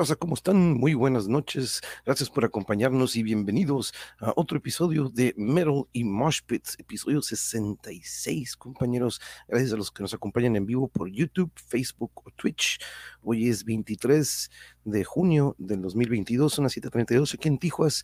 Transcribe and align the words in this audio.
¿Cómo 0.00 0.32
están? 0.32 0.78
Muy 0.78 0.94
buenas 0.94 1.28
noches. 1.28 1.82
Gracias 2.06 2.30
por 2.30 2.46
acompañarnos 2.46 3.16
y 3.16 3.22
bienvenidos 3.22 3.92
a 4.18 4.32
otro 4.34 4.56
episodio 4.56 5.10
de 5.10 5.34
Metal 5.36 5.84
y 5.92 6.04
Mosh 6.04 6.40
Pits, 6.46 6.74
episodio 6.78 7.20
66, 7.20 8.56
compañeros. 8.56 9.20
Gracias 9.46 9.74
a 9.74 9.76
los 9.76 9.90
que 9.90 10.02
nos 10.02 10.14
acompañan 10.14 10.56
en 10.56 10.64
vivo 10.64 10.88
por 10.88 11.10
YouTube, 11.10 11.52
Facebook 11.54 12.12
o 12.14 12.30
Twitch. 12.30 12.80
Hoy 13.22 13.50
es 13.50 13.62
23 13.62 14.50
de 14.84 15.04
junio 15.04 15.54
del 15.58 15.82
2022, 15.82 16.50
son 16.50 16.62
las 16.64 16.74
7:32 16.74 17.34
aquí 17.34 17.48
en 17.48 17.58
Tijuas 17.58 18.02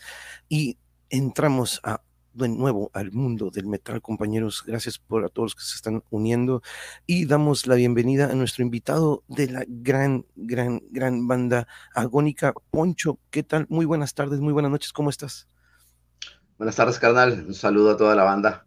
y 0.51 0.77
entramos 1.09 1.81
a 1.83 2.03
de 2.37 2.49
nuevo 2.49 2.91
al 2.95 3.13
mundo 3.13 3.51
del 3.51 3.67
metal, 3.67 4.03
compañeros. 4.03 4.63
Gracias 4.67 4.99
por 4.99 5.25
a 5.25 5.29
todos 5.29 5.47
los 5.47 5.55
que 5.55 5.65
se 5.65 5.75
están 5.75 6.03
uniendo 6.11 6.63
y 7.07 7.27
damos 7.27 7.67
la 7.67 7.75
bienvenida 7.75 8.27
a 8.27 8.35
nuestro 8.35 8.63
invitado 8.63 9.25
de 9.29 9.49
la 9.49 9.65
gran, 9.67 10.27
gran, 10.37 10.83
gran 10.91 11.27
banda 11.27 11.67
agónica, 11.95 12.53
Poncho. 12.71 13.19
¿Qué 13.31 13.43
tal? 13.43 13.67
Muy 13.69 13.87
buenas 13.87 14.15
tardes, 14.15 14.41
muy 14.41 14.53
buenas 14.53 14.71
noches, 14.71 14.93
¿cómo 14.93 15.11
estás? 15.11 15.49
Buenas 16.59 16.77
tardes, 16.77 16.99
carnal. 16.99 17.45
Un 17.47 17.55
saludo 17.55 17.93
a 17.93 17.97
toda 17.97 18.15
la 18.15 18.25
banda 18.25 18.66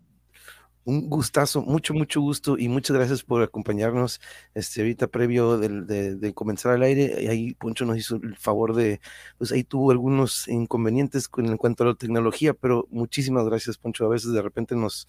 un 0.85 1.09
gustazo, 1.09 1.61
mucho, 1.61 1.93
mucho 1.93 2.21
gusto 2.21 2.57
y 2.57 2.67
muchas 2.67 2.95
gracias 2.95 3.23
por 3.23 3.43
acompañarnos 3.43 4.19
este, 4.53 4.81
ahorita 4.81 5.07
previo 5.07 5.57
de, 5.57 6.33
comenzar 6.33 6.73
al 6.73 6.83
aire. 6.83 7.29
Ahí 7.29 7.53
Poncho 7.53 7.85
nos 7.85 7.97
hizo 7.97 8.15
el 8.15 8.35
favor 8.37 8.75
de, 8.75 8.99
pues 9.37 9.51
ahí 9.51 9.63
tuvo 9.63 9.91
algunos 9.91 10.47
inconvenientes 10.47 11.27
con, 11.27 11.45
en 11.45 11.57
cuanto 11.57 11.83
a 11.83 11.87
la 11.87 11.95
tecnología, 11.95 12.53
pero 12.53 12.87
muchísimas 12.89 13.45
gracias, 13.45 13.77
Poncho. 13.77 14.05
A 14.05 14.09
veces 14.09 14.31
de 14.31 14.41
repente 14.41 14.75
nos 14.75 15.07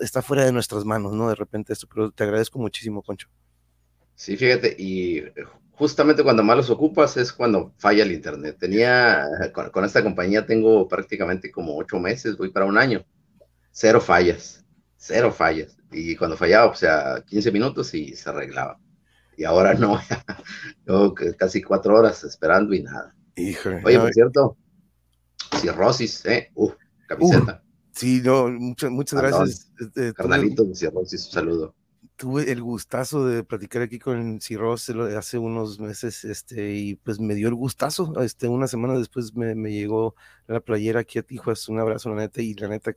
está 0.00 0.22
fuera 0.22 0.44
de 0.44 0.52
nuestras 0.52 0.84
manos, 0.84 1.12
¿no? 1.12 1.28
De 1.28 1.34
repente 1.34 1.72
esto, 1.72 1.86
pero 1.92 2.10
te 2.10 2.24
agradezco 2.24 2.58
muchísimo, 2.58 3.02
Poncho. 3.02 3.28
Sí, 4.14 4.36
fíjate, 4.36 4.74
y 4.78 5.22
justamente 5.72 6.22
cuando 6.22 6.42
más 6.42 6.56
los 6.56 6.70
ocupas 6.70 7.16
es 7.16 7.32
cuando 7.32 7.72
falla 7.78 8.02
el 8.02 8.12
internet. 8.12 8.56
Tenía, 8.58 9.24
con, 9.52 9.70
con 9.70 9.84
esta 9.84 10.02
compañía 10.02 10.46
tengo 10.46 10.88
prácticamente 10.88 11.50
como 11.50 11.76
ocho 11.76 11.98
meses, 11.98 12.36
voy 12.36 12.50
para 12.50 12.66
un 12.66 12.78
año, 12.78 13.04
cero 13.70 14.00
fallas 14.00 14.65
cero 15.06 15.32
fallas. 15.32 15.76
Y 15.92 16.16
cuando 16.16 16.36
fallaba, 16.36 16.70
o 16.70 16.74
sea, 16.74 17.22
15 17.26 17.52
minutos 17.52 17.94
y 17.94 18.14
se 18.14 18.28
arreglaba. 18.28 18.78
Y 19.36 19.44
ahora 19.44 19.74
no, 19.74 20.00
yo 20.86 21.14
casi 21.38 21.62
cuatro 21.62 21.94
horas 21.94 22.24
esperando 22.24 22.74
y 22.74 22.82
nada. 22.82 23.14
Oye, 23.36 23.98
por 23.98 24.12
cierto, 24.12 24.56
cirrosis, 25.60 26.24
¿eh? 26.24 26.50
Uh, 26.54 26.70
camiseta. 27.06 27.62
sí, 27.92 28.22
no, 28.24 28.48
muchas, 28.48 28.90
muchas 28.90 29.20
gracias. 29.20 29.70
Este, 29.78 30.14
Carnalito 30.14 30.64
de 30.64 30.74
cirrosis, 30.74 31.26
un 31.26 31.32
saludo. 31.32 31.74
Tuve 32.16 32.50
el 32.50 32.62
gustazo 32.62 33.26
de 33.26 33.44
platicar 33.44 33.82
aquí 33.82 33.98
con 33.98 34.40
Cirrosis 34.40 34.96
hace 34.96 35.36
unos 35.36 35.78
meses, 35.78 36.24
este, 36.24 36.72
y 36.72 36.94
pues 36.94 37.20
me 37.20 37.34
dio 37.34 37.48
el 37.48 37.54
gustazo. 37.54 38.18
Este, 38.22 38.48
una 38.48 38.68
semana 38.68 38.98
después 38.98 39.34
me, 39.34 39.54
me 39.54 39.70
llegó 39.70 40.14
la 40.46 40.60
playera 40.60 41.00
aquí 41.00 41.18
a 41.18 41.22
Tijuas, 41.22 41.68
un 41.68 41.78
abrazo, 41.78 42.08
la 42.08 42.22
neta, 42.22 42.40
y 42.40 42.54
la 42.54 42.68
neta, 42.68 42.94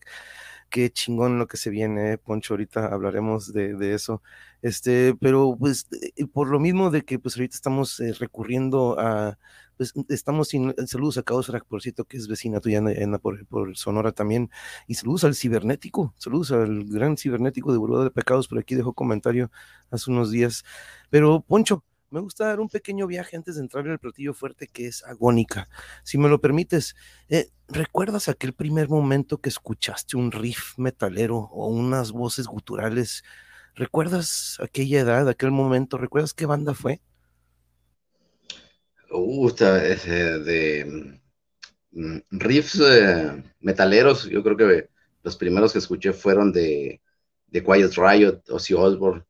qué 0.70 0.90
chingón 0.92 1.40
lo 1.40 1.48
que 1.48 1.58
se 1.58 1.70
viene, 1.70 2.18
Poncho, 2.18 2.54
ahorita 2.54 2.88
hablaremos 2.88 3.54
de, 3.54 3.94
eso. 3.94 4.22
Este, 4.62 5.16
pero 5.16 5.56
pues 5.58 5.88
eh, 6.18 6.26
por 6.28 6.50
lo 6.50 6.60
mismo 6.60 6.92
de 6.92 7.04
que 7.04 7.20
pues 7.20 7.36
ahorita 7.38 7.56
estamos 7.56 8.00
eh, 8.00 8.14
recurriendo 8.14 9.00
a, 9.00 9.38
pues 9.78 9.94
estamos 10.10 10.50
sin 10.50 10.76
saludos 10.88 11.18
a 11.18 11.24
por 11.24 11.82
cierto, 11.82 12.04
que 12.06 12.18
es 12.18 12.28
vecina 12.28 12.60
tuya 12.60 12.80
en, 12.80 13.18
por, 13.20 13.46
por, 13.48 13.78
Sonora 13.78 14.12
también, 14.12 14.50
y 14.88 14.96
saludos 14.96 15.24
al 15.24 15.36
cibernético, 15.36 16.14
saludos 16.18 16.52
al 16.52 16.84
gran 16.86 17.16
cibernético 17.18 17.72
de 17.72 17.78
Burbuja 17.78 18.04
de 18.04 18.12
Pecados, 18.12 18.48
por 18.50 18.60
aquí 18.60 18.76
dejó 18.76 18.94
comentario 18.94 19.52
hace 19.90 20.12
unos 20.12 20.32
días. 20.32 20.66
Pero 21.10 21.42
Poncho, 21.42 21.84
me 22.12 22.20
gusta 22.20 22.46
dar 22.46 22.60
un 22.60 22.70
pequeño 22.70 23.08
viaje 23.08 23.36
antes 23.36 23.56
de 23.56 23.62
entrar 23.62 23.86
en 23.86 23.94
el 23.94 24.00
platillo 24.00 24.34
fuerte 24.34 24.68
que 24.68 24.88
es 24.88 25.04
agónica. 25.04 25.70
Si 26.04 26.18
me 26.18 26.30
lo 26.30 26.42
permites, 26.42 26.96
eh, 27.30 27.50
¿recuerdas 27.68 28.30
aquel 28.30 28.54
primer 28.54 28.90
momento 28.90 29.40
que 29.40 29.50
escuchaste 29.50 30.18
un 30.18 30.32
riff 30.32 30.78
metalero 30.78 31.38
o 31.38 31.68
unas 31.68 32.12
voces 32.12 32.48
guturales? 32.48 33.24
¿Recuerdas 33.76 34.58
aquella 34.62 35.02
edad, 35.02 35.30
aquel 35.30 35.52
momento? 35.52 35.98
¿Recuerdas 35.98 36.34
qué 36.34 36.46
banda 36.46 36.74
fue? 36.74 37.02
Uh, 39.12 39.50
de 39.50 41.20
mm, 41.92 42.18
riffs 42.32 42.80
eh, 42.80 43.44
metaleros, 43.60 44.30
yo 44.30 44.44
creo 44.44 44.58
que 44.58 44.90
los 45.24 45.36
primeros 45.36 45.74
que 45.74 45.80
escuché 45.80 46.14
fueron 46.14 46.52
de, 46.52 47.02
de 47.48 47.64
Quiet 47.64 47.94
Riot, 47.96 48.42
Ozzy 48.50 48.74
Osbourne, 48.74 49.24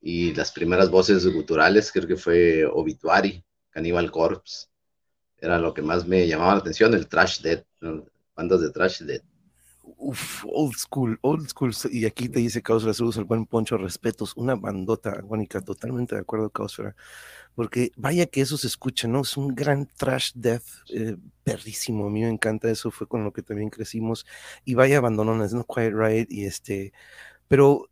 y 0.00 0.34
las 0.34 0.52
primeras 0.52 0.90
voces 0.90 1.26
guturales 1.26 1.90
creo 1.92 2.06
que 2.06 2.16
fue 2.16 2.64
Obituary, 2.64 3.44
Cannibal 3.70 4.10
Corpse, 4.10 4.66
era 5.40 5.58
lo 5.58 5.72
que 5.72 5.82
más 5.82 6.06
me 6.06 6.26
llamaba 6.26 6.54
la 6.54 6.60
atención, 6.60 6.94
el 6.94 7.08
Trash 7.08 7.40
Dead, 7.40 7.64
bandas 8.34 8.60
de 8.60 8.70
Trash 8.70 9.02
Dead. 9.02 9.22
Uf, 9.96 10.44
old 10.46 10.76
school, 10.76 11.18
old 11.22 11.48
school. 11.48 11.72
Y 11.90 12.04
aquí 12.04 12.28
te 12.28 12.40
dice 12.40 12.62
Caosfera, 12.62 12.92
saludos 12.92 13.18
al 13.18 13.24
buen 13.24 13.46
Poncho, 13.46 13.78
respetos, 13.78 14.36
una 14.36 14.54
bandota 14.54 15.10
agónica, 15.10 15.60
totalmente 15.60 16.14
de 16.14 16.20
acuerdo, 16.20 16.50
Caosfera. 16.50 16.94
Porque 17.54 17.92
vaya 17.96 18.26
que 18.26 18.40
eso 18.40 18.56
se 18.58 18.66
escucha, 18.66 19.08
¿no? 19.08 19.22
Es 19.22 19.36
un 19.36 19.54
gran 19.54 19.86
trash 19.86 20.32
death, 20.34 20.64
eh, 20.90 21.16
perrísimo. 21.42 22.06
A 22.06 22.10
mí 22.10 22.20
me 22.20 22.28
encanta 22.28 22.70
eso, 22.70 22.90
fue 22.90 23.08
con 23.08 23.24
lo 23.24 23.32
que 23.32 23.42
también 23.42 23.70
crecimos. 23.70 24.26
Y 24.64 24.74
vaya 24.74 24.98
abandonones, 24.98 25.52
¿no? 25.54 25.64
Quiet 25.64 25.94
Right, 25.94 26.30
y 26.30 26.44
este. 26.44 26.92
Pero 27.48 27.87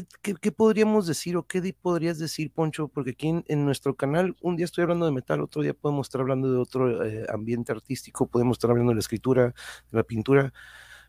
¿qué, 0.00 0.52
podríamos 0.52 1.06
decir 1.06 1.36
o 1.36 1.46
qué 1.46 1.74
podrías 1.80 2.18
decir, 2.18 2.50
Poncho? 2.52 2.88
Porque 2.88 3.10
aquí 3.10 3.42
en, 3.46 3.64
nuestro 3.64 3.94
canal, 3.94 4.36
un 4.42 4.56
día 4.56 4.64
estoy 4.64 4.82
hablando 4.82 5.06
de 5.06 5.12
metal, 5.12 5.40
otro 5.40 5.62
día 5.62 5.74
podemos 5.74 6.06
estar 6.06 6.20
hablando 6.20 6.50
de 6.50 6.58
otro 6.58 7.04
eh, 7.04 7.26
ambiente 7.32 7.72
artístico, 7.72 8.26
podemos 8.26 8.56
estar 8.56 8.70
hablando 8.70 8.90
de 8.90 8.96
la 8.96 9.00
escritura, 9.00 9.54
de 9.90 9.96
la 9.96 10.02
pintura, 10.02 10.52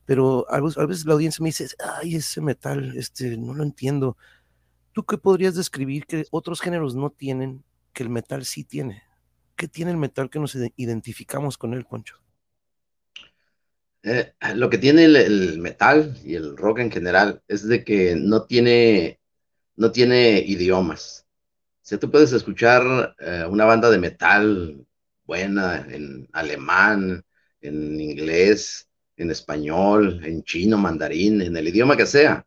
pero 0.05 0.45
a 0.49 0.59
veces, 0.85 1.05
la 1.05 1.13
audiencia 1.13 1.41
me 1.41 1.49
dice, 1.49 1.67
ay, 2.01 2.15
ese 2.15 2.41
metal, 2.41 2.95
este, 2.95 3.37
no 3.37 3.53
lo 3.55 3.63
entiendo. 3.63 4.17
¿Tú 4.91 5.03
qué 5.03 5.17
podrías 5.17 5.55
describir 5.55 6.05
que 6.05 6.25
otros 6.31 6.61
géneros 6.61 6.95
no 6.95 7.09
tienen, 7.09 7.63
que 7.91 8.03
el 8.03 8.09
metal 8.09 8.45
sí 8.45 8.63
tiene? 8.63 9.03
¿Qué 9.55 9.67
tiene 9.67 9.91
el 9.91 9.97
metal 9.97 10.29
que 10.29 10.39
nos 10.39 10.55
identificamos 10.75 11.57
con 11.57 11.73
él, 11.73 11.85
Poncho? 11.85 12.24
Eh, 14.07 14.33
lo 14.53 14.69
que 14.69 14.77
tiene 14.77 15.05
el, 15.05 15.57
metal 15.59 16.15
y 16.23 16.35
el 16.35 16.55
rock 16.55 16.79
en 16.79 16.91
general 16.91 17.41
es 17.47 17.67
de 17.67 17.83
que 17.83 18.15
no 18.15 18.43
tiene, 18.45 19.19
no 19.75 19.91
tiene 19.91 20.39
idiomas. 20.45 21.25
O 21.83 21.87
sea, 21.87 21.99
tú 21.99 22.11
puedes 22.11 22.31
escuchar 22.31 23.15
eh, 23.19 23.45
una 23.49 23.65
banda 23.65 23.89
de 23.89 23.97
metal 23.97 24.85
buena 25.25 25.87
en 25.89 26.29
alemán, 26.33 27.25
en 27.61 27.99
inglés, 27.99 28.87
en 29.17 29.31
español, 29.31 30.21
en 30.23 30.43
chino, 30.43 30.77
mandarín, 30.77 31.41
en 31.41 31.57
el 31.57 31.67
idioma 31.67 31.97
que 31.97 32.05
sea, 32.05 32.45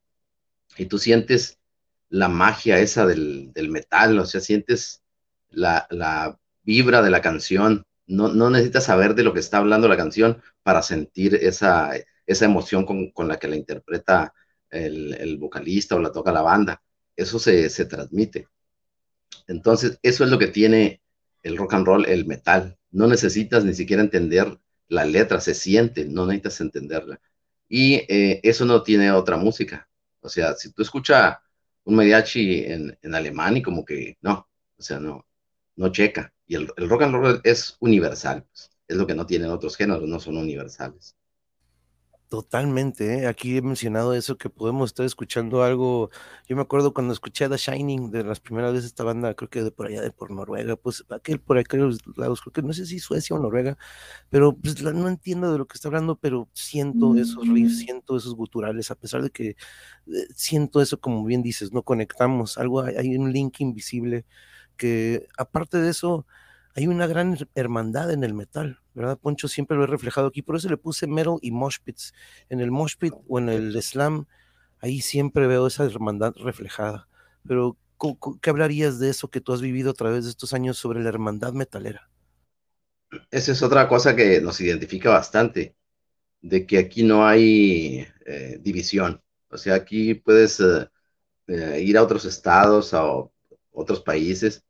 y 0.77 0.87
tú 0.87 0.99
sientes 0.99 1.59
la 2.09 2.29
magia 2.29 2.79
esa 2.79 3.07
del, 3.07 3.53
metal, 3.71 4.19
o 4.21 4.27
sea, 4.27 4.41
sientes 4.41 5.03
la, 5.51 5.87
la 5.91 6.39
vibra 6.63 7.03
de 7.03 7.11
la 7.11 7.21
canción, 7.21 7.85
no, 8.09 8.51
necesitas 8.51 8.85
saber 8.85 9.15
de 9.15 9.23
lo 9.23 9.35
que 9.35 9.41
está 9.41 9.59
hablando 9.59 9.87
la 9.87 9.97
canción 9.97 10.43
para 10.63 10.83
sentir 10.83 11.35
esa, 11.35 11.93
esa 12.27 12.45
emoción 12.47 12.85
con, 12.85 13.29
la 13.29 13.39
que 13.39 13.49
la 13.49 13.57
interpreta 13.57 14.33
el, 14.71 15.37
vocalista 15.39 15.95
o 15.95 16.01
la 16.01 16.11
toca 16.11 16.33
la 16.33 16.43
banda. 16.43 16.83
Eso 17.15 17.39
se, 17.39 17.69
transmite. 17.85 18.49
Entonces, 19.47 19.99
eso 20.03 20.25
es 20.25 20.31
lo 20.31 20.39
que 20.39 20.49
tiene 20.49 21.03
el 21.43 21.57
rock 21.57 21.75
and 21.75 21.87
roll, 21.87 22.07
el 22.07 22.27
metal. 22.27 22.79
No 22.91 23.07
necesitas 23.07 23.65
ni 23.65 23.75
siquiera 23.75 24.03
entender 24.03 24.59
la 24.89 25.05
letra, 25.05 25.41
se 25.41 25.55
siente, 25.55 26.07
no 26.07 26.27
necesitas 26.27 26.63
entenderla. 26.63 27.21
Y 27.69 27.97
eh, 28.09 28.41
eso 28.43 28.65
no 28.65 28.83
tiene 28.83 29.13
otra 29.13 29.37
música. 29.37 29.89
O 30.21 30.31
sea, 30.31 30.55
si 30.55 30.73
tú 30.73 30.83
escuchas 30.83 31.37
un 31.85 31.97
mariachi 31.97 32.65
en, 32.65 32.99
en 33.03 33.15
alemán 33.15 33.59
y 33.59 33.63
como 33.63 33.85
que 33.85 34.17
no, 34.23 34.49
o 34.79 34.83
sea, 34.83 34.99
no, 34.99 35.27
no 35.77 35.93
checa. 35.93 36.33
Y 36.49 36.57
el, 36.57 36.67
rock 36.89 37.03
and 37.03 37.15
roll 37.15 37.41
es 37.45 37.77
universal, 37.81 38.45
pues. 38.51 38.71
es 38.89 38.97
lo 38.97 39.07
que 39.07 39.15
no 39.15 39.27
tienen 39.27 39.51
otros 39.51 39.77
géneros, 39.77 40.09
no 40.09 40.19
son 40.19 40.39
universales. 40.39 41.15
Totalmente, 42.29 43.21
¿eh? 43.21 43.27
aquí 43.27 43.57
he 43.57 43.63
mencionado 43.63 44.13
eso, 44.13 44.37
que 44.37 44.51
podemos 44.51 44.91
estar 44.91 45.07
escuchando 45.07 45.63
algo. 45.63 46.11
Yo 46.47 46.57
me 46.57 46.63
acuerdo 46.63 46.93
cuando 46.93 47.15
escuché 47.15 47.49
The 47.49 47.57
Shining 47.57 48.11
de 48.11 48.23
las 48.23 48.39
primeras 48.39 48.73
veces 48.75 48.87
esta 48.89 49.03
banda, 49.03 49.33
creo 49.33 49.49
que 49.49 49.63
de 49.63 49.71
por 49.71 49.87
allá 49.87 50.03
de 50.03 50.11
por 50.11 50.31
Noruega, 50.31 50.77
pues 50.77 51.05
aquel 51.09 51.41
por 51.41 51.57
aquellos 51.57 52.01
lados, 52.19 52.43
creo 52.43 52.53
que 52.53 52.63
no 52.63 52.75
sé 52.75 52.85
si 52.85 52.99
Suecia 52.99 53.35
o 53.35 53.39
Noruega, 53.39 53.79
pero 54.29 54.55
pues 54.55 54.83
no 54.83 55.09
entiendo 55.09 55.51
de 55.53 55.59
lo 55.59 55.67
que 55.67 55.75
está 55.77 55.89
hablando, 55.89 56.17
pero 56.17 56.51
siento 56.53 57.17
esos 57.17 57.49
riffs, 57.49 57.79
siento 57.79 58.19
esos 58.19 58.35
guturales, 58.35 58.91
a 58.91 58.95
pesar 58.95 59.23
de 59.23 59.31
que 59.31 59.49
eh, 59.49 59.57
siento 60.35 60.83
eso, 60.83 61.01
como 61.01 61.25
bien 61.25 61.43
dices, 61.43 61.73
no 61.73 61.83
conectamos, 61.83 62.59
algo 62.59 62.83
hay 62.83 63.17
un 63.17 63.33
link 63.33 63.61
invisible 63.61 64.27
que 64.79 65.29
aparte 65.37 65.79
de 65.79 65.91
eso, 65.91 66.27
hay 66.75 66.87
una 66.87 67.07
gran 67.07 67.37
hermandad 67.55 68.13
en 68.13 68.25
el 68.25 68.35
metal, 68.35 68.81
¿verdad? 68.95 69.19
Poncho 69.19 69.49
siempre 69.49 69.77
lo 69.77 69.85
he 69.85 69.89
reflejado 69.89 70.29
aquí, 70.29 70.43
por 70.43 70.57
eso 70.57 70.71
le 70.71 70.79
puse 70.79 71.07
metal 71.07 71.39
y 71.43 71.51
mosh 71.53 71.79
pits. 71.85 72.15
En 72.49 72.61
el 72.61 72.71
mosh 72.71 72.97
pit 72.99 73.15
o 73.29 73.39
en 73.39 73.51
el 73.51 73.83
slam, 73.83 74.27
ahí 74.81 75.01
siempre 75.03 75.47
veo 75.47 75.67
esa 75.67 75.85
hermandad 75.85 76.35
reflejada. 76.37 77.09
Pero, 77.47 77.77
¿qué 78.43 78.51
hablarías 78.51 78.99
de 79.01 79.11
eso 79.11 79.29
que 79.29 79.41
tú 79.43 79.53
has 79.53 79.61
vivido 79.61 79.91
a 79.91 79.95
través 79.95 80.25
de 80.25 80.31
estos 80.31 80.55
años 80.55 80.79
sobre 80.79 81.03
la 81.03 81.11
hermandad 81.11 81.53
metalera? 81.53 82.11
esa 83.31 83.53
es 83.53 83.63
otra 83.63 83.89
cosa 83.89 84.15
que 84.17 84.41
nos 84.41 84.61
identifica 84.61 85.11
bastante, 85.11 85.77
de 86.41 86.67
que 86.67 86.79
aquí 86.79 87.03
no 87.03 87.27
hay 87.27 88.07
eh, 88.27 88.59
división. 88.61 89.23
O 89.51 89.59
sea, 89.59 89.75
aquí 89.77 90.15
puedes 90.15 90.61
eh, 90.61 90.89
eh, 91.49 91.81
ir 91.83 91.97
a 91.99 92.03
otros 92.03 92.25
estados, 92.25 92.95
a 92.95 93.05
otros 93.73 94.01
países, 94.03 94.65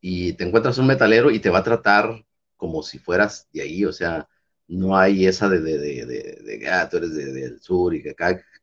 y 0.00 0.32
te 0.34 0.44
encuentras 0.44 0.78
un 0.78 0.86
metalero 0.86 1.30
y 1.30 1.40
te 1.40 1.50
va 1.50 1.58
a 1.58 1.64
tratar 1.64 2.24
como 2.56 2.82
si 2.82 2.98
fueras 2.98 3.48
de 3.52 3.62
ahí, 3.62 3.84
o 3.84 3.92
sea, 3.92 4.28
no 4.68 4.96
hay 4.96 5.26
esa 5.26 5.48
de, 5.48 5.60
de, 5.60 5.78
de, 5.78 6.06
de, 6.06 6.68
ah, 6.70 6.88
tú 6.88 6.98
eres 6.98 7.14
del 7.14 7.60
sur 7.60 7.94
y 7.94 8.02
que, 8.02 8.14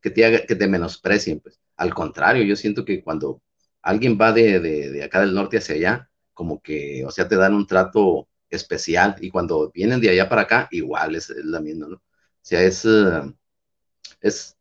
que, 0.01 0.09
te, 0.11 0.45
que 0.45 0.55
te 0.55 0.67
menosprecien, 0.67 1.39
pues. 1.39 1.59
Al 1.75 1.93
contrario, 1.93 2.43
yo 2.43 2.55
siento 2.55 2.85
que 2.85 3.03
cuando 3.03 3.41
alguien 3.81 4.17
va 4.19 4.31
de, 4.31 5.03
acá 5.03 5.21
del 5.21 5.33
norte 5.33 5.57
hacia 5.57 5.75
allá, 5.75 6.09
como 6.33 6.61
que, 6.61 7.03
o 7.05 7.11
sea, 7.11 7.27
te 7.27 7.35
dan 7.35 7.53
un 7.53 7.67
trato 7.67 8.27
especial 8.49 9.15
y 9.19 9.29
cuando 9.29 9.71
vienen 9.71 10.01
de 10.01 10.09
allá 10.09 10.29
para 10.29 10.43
acá, 10.43 10.67
igual 10.71 11.15
es, 11.15 11.29
la 11.29 11.59
misma, 11.59 11.87
¿no? 11.87 11.95
O 11.97 12.01
sea, 12.41 12.63
es, 12.63 12.85
eh, 12.85 13.33
es 14.21 14.57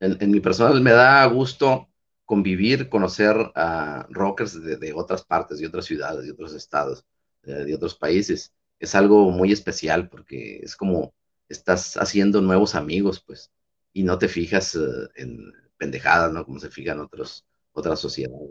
en, 0.00 0.30
mi 0.30 0.40
personal 0.40 0.80
me 0.80 0.92
da 0.92 1.24
gusto 1.26 1.88
convivir, 2.24 2.88
conocer 2.88 3.36
a 3.54 4.06
rockers 4.10 4.62
de, 4.62 4.92
otras 4.94 5.24
partes, 5.24 5.58
de 5.58 5.66
otras 5.66 5.84
ciudades, 5.84 6.24
de 6.24 6.32
otros 6.32 6.54
estados, 6.54 7.04
eh, 7.42 7.52
de 7.52 7.74
otros 7.74 7.94
países. 7.94 8.52
Es 8.78 8.94
algo 8.94 9.30
muy 9.30 9.52
especial 9.52 10.08
porque 10.08 10.58
es 10.58 10.76
como 10.76 11.14
estás 11.48 11.96
haciendo 11.96 12.40
nuevos 12.40 12.74
amigos, 12.74 13.22
pues, 13.26 13.50
y 13.92 14.02
no 14.02 14.18
te 14.18 14.28
fijas 14.28 14.74
eh, 14.74 14.80
en 15.16 15.52
pendejadas, 15.76 16.32
¿no? 16.32 16.44
Como 16.44 16.58
se 16.58 16.70
fijan 16.70 17.00
otros, 17.00 17.44
otras 17.72 18.00
sociedades. 18.00 18.50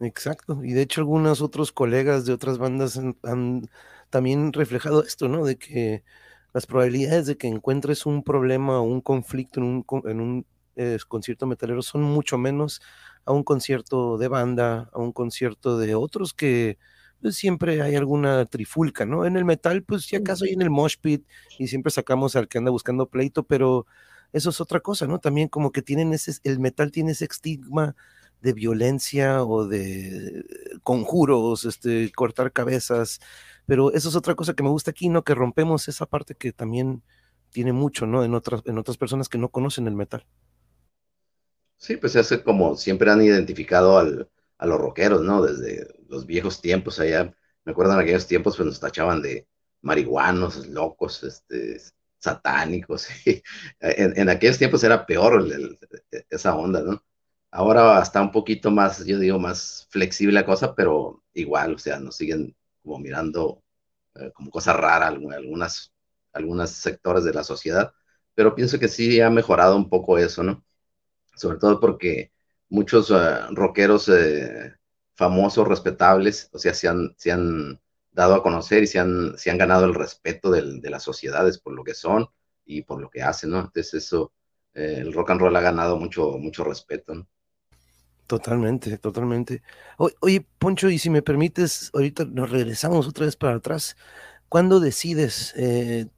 Exacto, 0.00 0.62
y 0.62 0.72
de 0.72 0.82
hecho 0.82 1.00
algunos 1.00 1.40
otros 1.40 1.72
colegas 1.72 2.26
de 2.26 2.34
otras 2.34 2.58
bandas 2.58 2.98
han, 3.22 3.70
también 4.10 4.52
reflejado 4.52 5.02
esto, 5.02 5.28
¿no? 5.28 5.44
De 5.44 5.56
que 5.56 6.04
las 6.52 6.66
probabilidades 6.66 7.26
de 7.26 7.36
que 7.36 7.48
encuentres 7.48 8.06
un 8.06 8.22
problema 8.22 8.78
o 8.78 8.82
un 8.82 9.00
conflicto 9.00 9.60
en 9.60 9.66
un, 9.66 9.86
en 10.04 10.20
un 10.20 10.46
eh, 10.76 10.98
concierto 11.08 11.46
metalero 11.46 11.82
son 11.82 12.02
mucho 12.02 12.38
menos 12.38 12.80
a 13.24 13.32
un 13.32 13.42
concierto 13.42 14.18
de 14.18 14.28
banda, 14.28 14.90
a 14.92 14.98
un 14.98 15.12
concierto 15.12 15.78
de 15.78 15.94
otros 15.94 16.34
que 16.34 16.78
pues, 17.20 17.36
siempre 17.36 17.82
hay 17.82 17.96
alguna 17.96 18.44
trifulca, 18.46 19.06
¿no? 19.06 19.26
En 19.26 19.36
el 19.36 19.44
metal, 19.44 19.82
pues 19.82 20.04
si 20.04 20.16
acaso 20.16 20.44
hay 20.44 20.52
en 20.52 20.62
el 20.62 20.70
mosh 20.70 20.96
pit 21.00 21.26
y 21.58 21.68
siempre 21.68 21.90
sacamos 21.90 22.36
al 22.36 22.48
que 22.48 22.58
anda 22.58 22.70
buscando 22.70 23.08
pleito, 23.08 23.42
pero 23.44 23.86
eso 24.32 24.50
es 24.50 24.60
otra 24.60 24.80
cosa, 24.80 25.06
¿no? 25.06 25.18
También 25.18 25.48
como 25.48 25.72
que 25.72 25.82
tienen 25.82 26.12
ese, 26.12 26.32
el 26.44 26.60
metal 26.60 26.92
tiene 26.92 27.12
ese 27.12 27.24
estigma 27.24 27.96
de 28.42 28.52
violencia 28.52 29.42
o 29.44 29.66
de 29.66 30.44
conjuros, 30.82 31.64
este, 31.64 32.12
cortar 32.12 32.52
cabezas, 32.52 33.20
pero 33.66 33.92
eso 33.92 34.08
es 34.08 34.16
otra 34.16 34.34
cosa 34.34 34.54
que 34.54 34.62
me 34.62 34.68
gusta 34.68 34.90
aquí, 34.92 35.08
¿no? 35.08 35.24
Que 35.24 35.34
rompemos 35.34 35.88
esa 35.88 36.06
parte 36.06 36.34
que 36.34 36.52
también 36.52 37.02
tiene 37.50 37.72
mucho, 37.72 38.06
¿no? 38.06 38.24
En 38.24 38.34
otras, 38.34 38.62
en 38.66 38.78
otras 38.78 38.98
personas 38.98 39.28
que 39.28 39.38
no 39.38 39.48
conocen 39.48 39.86
el 39.86 39.94
metal. 39.94 40.26
Sí, 41.78 41.96
pues 41.96 42.16
es 42.16 42.32
como 42.44 42.76
siempre 42.76 43.10
han 43.10 43.22
identificado 43.22 43.98
al, 43.98 44.30
a 44.58 44.66
los 44.66 44.80
rockeros, 44.80 45.22
¿no? 45.22 45.42
Desde 45.42 45.86
los 46.08 46.26
viejos 46.26 46.60
tiempos 46.60 46.98
allá, 47.00 47.34
me 47.64 47.72
acuerdo 47.72 47.92
en 47.94 48.00
aquellos 48.00 48.26
tiempos 48.26 48.56
pues 48.56 48.66
nos 48.66 48.80
tachaban 48.80 49.22
de 49.22 49.46
marihuanos, 49.82 50.66
locos, 50.68 51.22
este, 51.22 51.78
satánicos. 52.18 53.08
en, 53.80 54.18
en, 54.18 54.28
aquellos 54.28 54.58
tiempos 54.58 54.82
era 54.84 55.04
peor 55.06 55.44
esa 56.30 56.56
onda, 56.56 56.80
¿no? 56.82 57.02
Ahora 57.50 58.00
está 58.02 58.20
un 58.22 58.32
poquito 58.32 58.70
más, 58.70 59.04
yo 59.06 59.18
digo, 59.18 59.38
más 59.38 59.86
flexible 59.90 60.34
la 60.34 60.44
cosa, 60.46 60.74
pero 60.74 61.22
igual, 61.34 61.74
o 61.74 61.78
sea, 61.78 61.98
nos 62.00 62.16
siguen 62.16 62.56
como 62.82 62.98
mirando 62.98 63.62
eh, 64.16 64.32
como 64.34 64.50
cosa 64.50 64.74
rara 64.74 65.08
algunas, 65.08 65.94
algunos 66.34 66.70
sectores 66.72 67.24
de 67.24 67.34
la 67.34 67.44
sociedad, 67.44 67.92
pero 68.34 68.54
pienso 68.56 68.78
que 68.80 68.88
sí 68.88 69.20
ha 69.22 69.30
mejorado 69.30 69.76
un 69.76 69.90
poco 69.90 70.18
eso, 70.18 70.44
¿no? 70.44 70.65
Sobre 71.36 71.58
todo 71.58 71.80
porque 71.80 72.32
muchos 72.70 73.10
uh, 73.10 73.54
rockeros 73.54 74.08
eh, 74.08 74.74
famosos, 75.14 75.68
respetables, 75.68 76.50
o 76.52 76.58
sea, 76.58 76.74
se 76.74 76.88
han, 76.88 77.14
se 77.18 77.32
han 77.32 77.80
dado 78.12 78.34
a 78.34 78.42
conocer 78.42 78.82
y 78.82 78.88
se 78.88 78.98
han, 78.98 79.38
se 79.38 79.50
han 79.50 79.58
ganado 79.58 79.84
el 79.86 79.94
respeto 79.94 80.50
de 80.50 80.90
las 80.90 81.04
sociedades 81.04 81.58
por 81.58 81.74
lo 81.74 81.84
que 81.84 81.94
son 81.94 82.28
y 82.64 82.82
por 82.82 83.00
lo 83.00 83.10
que 83.10 83.22
hacen, 83.22 83.50
¿no? 83.50 83.60
Entonces 83.60 83.94
eso, 83.94 84.32
eh, 84.74 84.98
el 85.00 85.12
rock 85.12 85.30
and 85.30 85.40
roll 85.40 85.56
ha 85.56 85.60
ganado 85.60 85.96
mucho, 85.98 86.38
mucho 86.38 86.64
respeto, 86.64 87.14
¿no? 87.14 87.28
Totalmente, 88.26 88.98
totalmente. 88.98 89.62
oye, 89.98 90.44
Poncho, 90.58 90.90
y 90.90 90.98
si 90.98 91.10
me 91.10 91.22
permites, 91.22 91.90
ahorita 91.94 92.24
nos 92.24 92.50
regresamos 92.50 93.06
otra 93.06 93.24
vez 93.26 93.36
para 93.36 93.54
atrás. 93.56 93.96
¿Cuándo 94.48 94.80
decides? 94.80 95.54
Eh, 95.56 96.08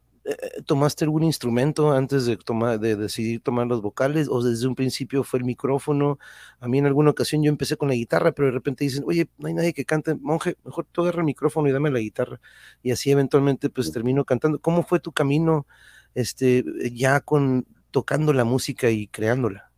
¿Tomaste 0.67 1.05
algún 1.05 1.23
instrumento 1.23 1.93
antes 1.93 2.27
de, 2.27 2.37
tomar, 2.37 2.79
de 2.79 2.97
decidir 2.97 3.41
tomar 3.41 3.67
los 3.67 3.81
vocales 3.81 4.29
o 4.31 4.43
desde 4.43 4.67
un 4.67 4.75
principio 4.75 5.25
fue 5.25 5.39
el 5.39 5.45
micrófono? 5.45 6.19
A 6.61 6.69
mí 6.69 6.79
en 6.79 6.87
alguna 6.87 7.11
ocasión 7.11 7.43
yo 7.43 7.49
empecé 7.49 7.77
con 7.77 7.89
la 7.89 7.95
guitarra, 7.95 8.33
pero 8.33 8.47
de 8.47 8.53
repente 8.53 8.85
dicen, 8.85 9.05
oye, 9.07 9.29
no 9.39 9.49
hay 9.49 9.55
nadie 9.55 9.73
que 9.73 9.85
cante, 9.85 10.15
monje, 10.15 10.57
mejor 10.65 10.87
tú 10.93 11.03
agarra 11.03 11.21
el 11.21 11.25
micrófono 11.25 11.69
y 11.69 11.73
dame 11.73 11.91
la 11.91 12.01
guitarra. 12.01 12.41
Y 12.83 12.91
así 12.91 13.11
eventualmente 13.11 13.71
pues 13.71 13.91
termino 13.93 14.25
cantando. 14.25 14.59
¿Cómo 14.59 14.83
fue 14.83 15.01
tu 15.01 15.13
camino 15.13 15.67
este, 16.15 16.65
ya 16.93 17.21
con 17.21 17.67
tocando 17.91 18.33
la 18.33 18.45
música 18.45 18.91
y 18.91 19.07
creándola? 19.07 19.71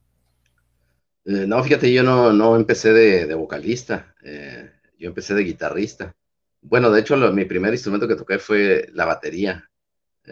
Eh, 1.25 1.47
no, 1.47 1.63
fíjate, 1.63 1.93
yo 1.93 2.03
no, 2.03 2.33
no 2.33 2.57
empecé 2.57 2.93
de, 2.93 3.35
vocalista, 3.35 4.15
eh, 4.23 4.71
yo 4.99 5.09
empecé 5.09 5.35
de 5.35 5.45
guitarrista. 5.45 6.13
Bueno, 6.63 6.91
de 6.91 7.01
hecho, 7.01 7.17
mi 7.33 7.45
primer 7.45 7.73
instrumento 7.73 8.09
que 8.09 8.17
toqué 8.17 8.39
fue 8.39 8.89
la 8.93 9.05
batería. 9.05 9.70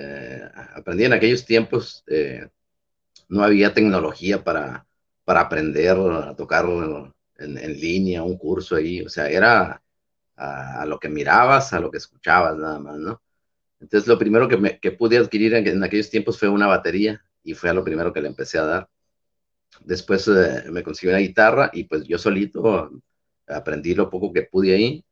Eh, 0.01 0.49
aprendí 0.75 1.05
en 1.05 1.13
aquellos 1.13 1.45
tiempos, 1.45 2.05
no 3.29 3.43
había 3.43 3.75
tecnología 3.75 4.43
para, 4.45 4.87
para 5.25 5.43
aprender 5.43 5.91
a 5.91 6.35
tocar 6.35 6.65
en, 7.37 7.81
línea, 7.81 8.23
un 8.23 8.39
curso 8.39 8.77
ahí, 8.77 9.03
o 9.03 9.09
sea, 9.09 9.29
era 9.29 9.83
a, 10.37 10.87
lo 10.87 10.99
que 10.99 11.09
mirabas, 11.09 11.73
a 11.73 11.81
lo 11.81 11.91
que 11.91 11.99
escuchabas 11.99 12.57
nada 12.57 12.79
más, 12.79 12.97
¿no? 12.97 13.23
Entonces, 13.81 14.09
lo 14.09 14.19
primero 14.19 14.49
que, 14.49 14.93
pude 14.93 15.19
adquirir 15.19 15.55
en, 15.55 15.85
aquellos 15.85 16.11
tiempos 16.11 16.39
fue 16.39 16.49
una 16.49 16.67
batería 16.67 17.23
y 17.43 17.55
fue 17.55 17.71
a 17.71 17.75
lo 17.75 17.85
primero 17.85 18.13
que 18.13 18.21
le 18.21 18.29
empecé 18.29 18.59
a 18.59 18.65
dar. 18.65 18.89
Después 19.85 20.27
eh, 20.29 20.65
me 20.71 20.83
conseguí 20.83 21.11
una 21.11 21.21
guitarra 21.21 21.71
y 21.73 21.85
pues 21.85 22.05
yo 22.05 22.19
solito 22.19 22.91
aprendí 23.47 23.95
lo 23.95 24.11
poco 24.11 24.33
que 24.33 24.43
pude 24.45 24.75
ahí. 24.75 25.05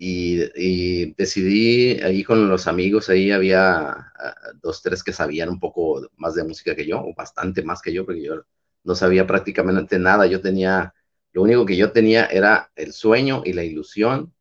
Y, 0.00 1.12
decidí 1.14 2.00
ahí 2.02 2.22
con 2.22 2.48
los 2.48 2.68
amigos, 2.68 3.08
ahí 3.08 3.32
había 3.32 3.90
ah, 3.90 4.34
dos, 4.62 4.80
tres 4.80 5.02
que 5.02 5.12
sabían 5.12 5.48
un 5.48 5.58
poco 5.58 6.08
más 6.16 6.34
de 6.34 6.44
música 6.44 6.76
que 6.76 6.86
yo, 6.86 7.00
o 7.00 7.14
bastante 7.14 7.62
más 7.62 7.82
que 7.82 7.92
yo, 7.92 8.06
porque 8.06 8.22
yo 8.22 8.44
no 8.84 8.94
sabía 8.94 9.26
prácticamente 9.26 9.98
nada. 9.98 10.26
Yo 10.26 10.40
tenía, 10.40 10.94
lo 11.32 11.42
único 11.42 11.66
que 11.66 11.76
yo 11.76 11.92
tenía 11.92 12.26
era 12.26 12.70
el 12.76 12.92
sueño 12.92 13.42
y 13.44 13.52
la 13.52 13.64
ilusión 13.64 14.32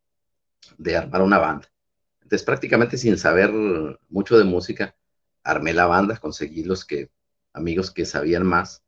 de 0.77 0.97
armar 0.97 1.21
una 1.23 1.39
banda. 1.39 1.67
Entonces 2.21 2.45
prácticamente 2.45 2.97
sin 2.97 3.17
saber 3.17 3.51
mucho 4.09 4.37
de 4.37 4.43
música, 4.43 4.95
armé 5.43 5.73
la 5.73 5.87
banda, 5.87 6.17
conseguí 6.17 6.63
los 6.63 6.85
que, 6.85 7.09
amigos 7.53 7.91
que 7.91 8.05
sabían 8.05 8.45
más 8.45 8.83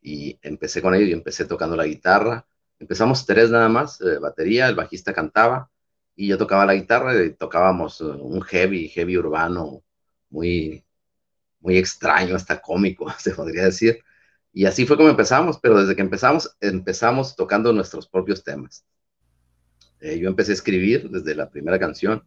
y 0.00 0.38
empecé 0.42 0.80
con 0.80 0.94
ellos 0.94 1.08
y 1.08 1.12
empecé 1.12 1.44
tocando 1.44 1.76
la 1.76 1.86
guitarra. 1.86 2.46
Empezamos 2.78 3.26
tres 3.26 3.50
nada 3.50 3.68
más, 3.68 4.00
eh, 4.00 4.18
batería, 4.18 4.68
el 4.68 4.74
bajista 4.74 5.12
cantaba 5.12 5.70
y 6.16 6.28
yo 6.28 6.38
tocaba 6.38 6.66
la 6.66 6.74
guitarra 6.74 7.24
y 7.24 7.34
tocábamos 7.34 8.00
eh, 8.00 8.04
un 8.04 8.40
heavy, 8.42 8.88
heavy 8.88 9.16
urbano 9.18 9.82
muy, 10.30 10.84
muy 11.60 11.78
extraño, 11.78 12.36
hasta 12.36 12.60
cómico, 12.60 13.06
se 13.18 13.32
podría 13.32 13.64
decir. 13.64 14.00
Y 14.52 14.66
así 14.66 14.86
fue 14.86 14.96
como 14.96 15.08
empezamos, 15.08 15.58
pero 15.60 15.80
desde 15.80 15.96
que 15.96 16.02
empezamos, 16.02 16.56
empezamos 16.60 17.34
tocando 17.34 17.72
nuestros 17.72 18.08
propios 18.08 18.44
temas. 18.44 18.84
Eh, 20.00 20.18
yo 20.18 20.28
empecé 20.28 20.52
a 20.52 20.54
escribir 20.54 21.10
desde 21.10 21.34
la 21.34 21.50
primera 21.50 21.78
canción 21.78 22.22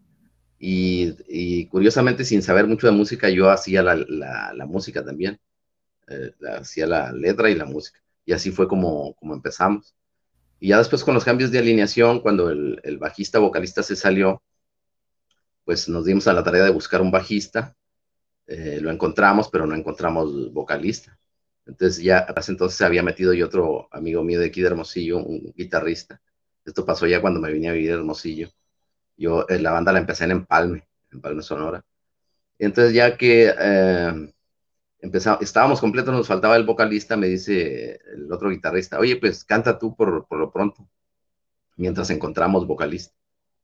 y, 0.60 1.65
curiosamente 1.67 2.25
sin 2.25 2.41
saber 2.41 2.67
mucho 2.67 2.88
de 2.88 2.94
música, 2.94 3.29
yo 3.29 3.50
hacía 3.50 3.84
la, 3.84 4.65
música 4.67 5.06
también. 5.06 5.39
Eh, 6.08 6.32
hacía 6.58 6.88
la 6.88 7.12
letra 7.12 7.50
y 7.50 7.56
la 7.56 7.65
música. 7.65 8.00
Y 8.25 8.34
así 8.34 8.51
fue 8.51 8.67
como, 8.67 9.13
como 9.15 9.34
empezamos. 9.34 9.96
Y 10.60 10.70
ya 10.70 10.78
después 10.78 11.04
con 11.04 11.14
los 11.14 11.24
cambios 11.24 11.52
de 11.52 11.60
alineación, 11.60 12.20
cuando 12.22 12.50
el, 12.50 12.98
bajista 13.00 13.40
vocalista 13.40 13.84
se 13.84 13.96
salió, 13.96 14.42
pues 15.64 15.88
nos 15.90 16.06
dimos 16.06 16.28
a 16.28 16.34
la 16.34 16.44
tarea 16.44 16.64
de 16.64 16.72
buscar 16.72 17.02
un 17.02 17.12
bajista. 17.12 17.76
Eh, 18.48 18.80
lo 18.82 18.92
encontramos, 18.92 19.50
pero 19.50 19.66
no 19.66 19.76
encontramos 19.76 20.52
vocalista. 20.54 21.18
Entonces 21.66 22.02
ya 22.04 22.20
hace 22.20 22.54
entonces 22.54 22.78
se 22.78 22.86
había 22.86 23.04
metido 23.04 23.34
y 23.34 23.44
otro 23.44 23.90
amigo 23.92 24.24
mío 24.24 24.40
de 24.40 24.48
aquí 24.48 24.62
de 24.62 24.68
Hermosillo, 24.68 25.18
un 25.18 25.54
guitarrista. 25.56 26.22
Esto 26.66 26.86
pasó 26.86 27.06
ya 27.08 27.22
cuando 27.22 27.40
me 27.42 27.52
vine 27.52 27.70
a 27.70 27.74
vivir 27.74 27.92
a 27.92 27.96
Hermosillo. 27.96 28.50
Yo 29.18 29.46
eh, 29.50 29.60
la 29.60 29.72
banda 29.72 29.92
la 29.92 30.00
empecé 30.00 30.24
en 30.26 30.32
Empalme, 30.32 30.88
Empalme 31.12 31.44
Sonora. 31.44 31.84
Entonces 32.60 32.94
ya 32.94 33.18
que 33.18 33.54
empezamos, 35.00 35.42
estábamos 35.42 35.80
completos, 35.80 36.13
nos 36.13 36.27
faltaba 36.27 36.56
el 36.56 36.66
vocalista, 36.66 37.18
me 37.18 37.27
dice 37.27 38.00
el 38.13 38.32
otro 38.32 38.50
guitarrista, 38.50 39.00
oye, 39.00 39.18
pues 39.18 39.44
canta 39.44 39.77
tú 39.77 39.96
por, 39.96 40.25
por 40.27 40.39
lo 40.39 40.51
pronto, 40.51 40.88
mientras 41.77 42.10
encontramos 42.10 42.68
vocalista. 42.68 43.16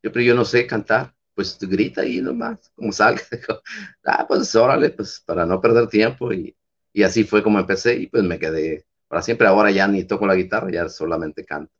Yo, 0.04 0.12
pero 0.12 0.24
yo 0.24 0.36
no 0.36 0.46
sé 0.46 0.68
cantar. 0.68 1.16
pues 1.36 1.58
grita 1.60 2.02
ahí 2.02 2.22
nomás, 2.22 2.72
como 2.76 2.92
salga. 2.92 3.22
ah, 4.06 4.26
pues 4.28 4.56
órale, 4.56 4.92
pues 4.92 5.22
para 5.26 5.46
no 5.46 5.60
perder 5.62 5.88
tiempo. 5.88 6.32
Y, 6.34 6.56
y 6.94 7.04
así 7.04 7.24
fue 7.24 7.44
como 7.44 7.60
empecé 7.60 7.96
y 7.96 8.08
pues 8.08 8.24
me 8.24 8.40
quedé 8.40 8.86
para 9.08 9.22
siempre. 9.22 9.48
Ahora 9.48 9.72
ya 9.72 9.88
ni 9.88 10.04
toco 10.04 10.28
la 10.28 10.36
guitarra, 10.36 10.70
ya 10.72 10.90
solamente 10.90 11.46
canto. 11.46 11.74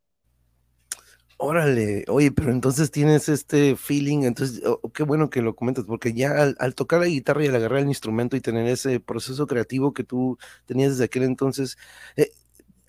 Órale, 1.46 2.06
oye, 2.08 2.32
pero 2.32 2.52
entonces 2.52 2.90
tienes 2.90 3.28
este 3.28 3.76
feeling, 3.76 4.24
entonces, 4.24 4.62
oh, 4.66 4.80
qué 4.94 5.04
bueno 5.04 5.30
que 5.30 5.42
lo 5.42 5.56
comentas, 5.58 5.84
porque 5.84 6.14
ya 6.14 6.42
al, 6.58 6.74
tocar 6.74 7.02
la 7.02 7.08
guitarra 7.08 7.44
y 7.44 7.48
al 7.48 7.56
agarrar 7.56 7.80
el 7.80 7.90
instrumento 7.90 8.38
y 8.38 8.42
tener 8.42 8.66
ese 8.66 9.02
proceso 9.02 9.46
creativo 9.46 9.94
que 9.94 10.06
tú 10.06 10.38
tenías 10.66 10.92
desde 10.92 11.04
aquel 11.04 11.24
entonces, 11.24 11.78
eh, 12.16 12.32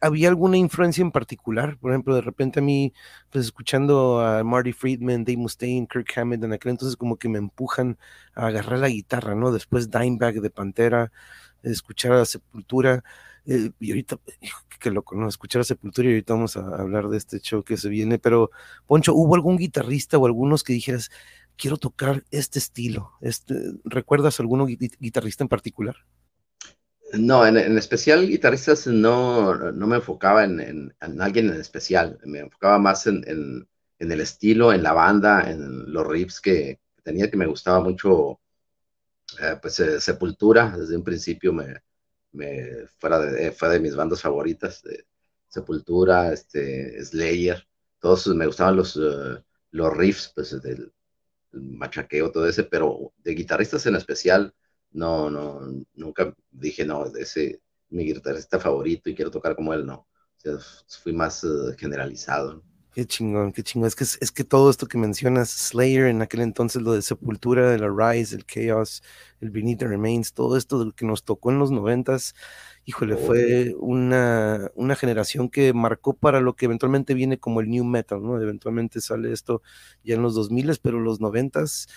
¿había 0.01 0.29
alguna 0.29 0.57
influencia 0.57 1.03
en 1.03 1.11
particular? 1.11 1.79
Por 1.79 1.91
ejemplo, 1.91 2.15
de 2.15 2.21
repente 2.21 2.61
a 2.61 2.63
mí, 2.63 2.93
pues 3.31 3.47
escuchando 3.47 4.21
a 4.21 4.45
Marty 4.45 4.73
Friedman, 4.73 5.25
Dave 5.25 5.39
Mustaine, 5.39 5.89
Kirk 5.89 6.17
Hammett 6.17 6.45
en 6.45 6.53
aquel 6.53 6.71
entonces, 6.71 6.97
como 6.97 7.17
que 7.17 7.29
me 7.29 7.39
empujan 7.39 7.99
a 8.37 8.47
agarrar 8.47 8.79
la 8.79 8.89
guitarra, 8.89 9.35
¿no? 9.35 9.51
Después 9.51 9.91
Dimebag 9.91 10.41
de 10.41 10.51
Pantera, 10.51 11.11
escuchar 11.65 12.13
a 12.13 12.25
Sepultura, 12.25 13.03
eh, 13.47 13.71
y 13.79 13.91
ahorita, 13.91 14.19
que 14.81 14.91
lo 14.91 15.03
conozco, 15.03 15.29
escuchar 15.29 15.61
a 15.61 15.65
Sepultura 15.65 16.09
y 16.09 16.13
ahorita 16.13 16.35
vamos 16.35 16.57
a 16.57 16.61
hablar 16.61 17.09
de 17.09 17.19
este 17.19 17.41
show 17.41 17.63
que 17.63 17.77
se 17.77 17.89
viene, 17.89 18.19
pero 18.19 18.51
Poncho, 18.87 19.15
¿hubo 19.15 19.35
algún 19.35 19.57
guitarrista 19.57 20.19
o 20.19 20.27
algunos 20.27 20.63
que 20.63 20.73
dijeras, 20.73 21.11
quiero 21.57 21.77
tocar 21.77 22.25
este 22.31 22.59
estilo? 22.59 23.13
Este, 23.21 23.55
¿Recuerdas 23.85 24.41
algún 24.41 24.67
guitarrista 24.67 25.45
en 25.45 25.49
particular? 25.49 25.97
No, 27.19 27.47
en, 27.47 27.57
especial 27.79 28.27
guitarristas 28.27 28.87
no, 28.87 29.55
no 29.55 29.87
me 29.87 29.97
enfocaba 29.97 30.45
en, 30.45 30.95
alguien 31.01 31.49
en 31.49 31.61
especial, 31.61 32.19
me 32.25 32.41
enfocaba 32.41 32.79
más 32.79 33.07
en, 33.07 33.23
el 33.99 34.21
estilo, 34.21 34.73
en 34.73 34.83
la 34.83 34.93
banda, 34.93 35.51
en 35.51 35.93
los 35.93 36.07
riffs 36.07 36.41
que 36.41 36.81
tenía, 37.03 37.31
que 37.31 37.37
me 37.37 37.47
gustaba 37.47 37.81
mucho, 37.81 38.41
eh, 39.41 39.59
pues 39.61 39.81
eh, 39.81 40.01
Sepultura, 40.01 40.77
desde 40.77 40.97
un 40.97 41.05
principio 41.05 41.53
me, 41.53 41.83
me 42.33 42.87
fuera 42.99 43.19
de, 43.21 43.53
fue 43.53 43.69
de 43.71 43.81
mis 43.81 43.95
bandas 43.95 44.21
favoritas, 44.21 44.83
de 44.83 45.07
Sepultura, 45.49 46.33
este, 46.33 47.03
Slayer, 47.05 47.67
todos 47.99 48.27
me 48.29 48.47
gustaban 48.47 48.77
los, 48.77 48.97
eh, 48.97 49.43
los 49.71 49.97
riffs, 49.97 50.33
pues 50.35 50.61
del 50.63 50.93
machaqueo, 51.53 52.31
todo 52.33 52.49
ese, 52.49 52.65
pero 52.65 53.13
de 53.19 53.35
guitarristas 53.35 53.87
en 53.87 53.97
especial, 53.97 54.55
no, 54.91 55.31
no, 55.31 55.61
nunca 55.95 56.35
dije, 56.51 56.85
no, 56.85 57.07
ese 57.17 57.63
mi 57.91 58.05
guitarrista 58.05 58.59
favorito 58.59 59.09
y 59.09 59.15
quiero 59.15 59.31
tocar 59.31 59.55
como 59.55 59.73
él, 59.73 59.87
no. 59.87 60.09
fui 61.03 61.13
más 61.13 61.45
eh, 61.45 61.75
generalizado. 61.79 62.63
Qué 62.95 63.07
chingón, 63.07 63.53
qué 63.53 63.65
chingón. 63.65 63.89
Es 63.89 63.97
que, 63.97 64.05
es 64.05 64.31
que 64.31 64.45
todo 64.45 64.71
esto 64.71 64.87
que 64.87 64.99
mencionas, 64.99 65.51
Slayer 65.51 66.07
en 66.07 66.23
aquel 66.23 66.43
entonces, 66.43 66.81
lo 66.81 66.93
de 66.93 67.03
Sepultura, 67.03 67.75
el 67.75 67.83
Arise, 67.83 68.37
el 68.37 68.47
Chaos, 68.47 69.03
el 69.41 69.51
Beneath 69.51 69.81
the 69.81 69.89
Remains, 69.89 70.33
todo 70.33 70.57
esto 70.57 70.93
que 70.93 71.05
nos 71.05 71.25
tocó 71.25 71.51
en 71.51 71.59
los 71.59 71.73
noventas, 71.73 72.37
híjole, 72.85 73.17
fue 73.17 73.75
una, 73.81 74.71
una 74.77 74.95
generación 74.95 75.49
que 75.49 75.73
marcó 75.73 76.15
para 76.15 76.41
lo 76.41 76.55
que 76.55 76.67
eventualmente 76.67 77.15
viene 77.15 77.37
como 77.37 77.61
el 77.61 77.69
New 77.69 77.85
Metal, 77.85 78.23
¿no? 78.23 78.41
Eventualmente 78.41 79.01
sale 79.01 79.33
esto 79.33 79.61
ya 80.05 80.15
en 80.15 80.23
los 80.23 80.37
2000, 80.37 80.79
pero 80.81 81.01
los 81.01 81.21
noventas 81.21 81.89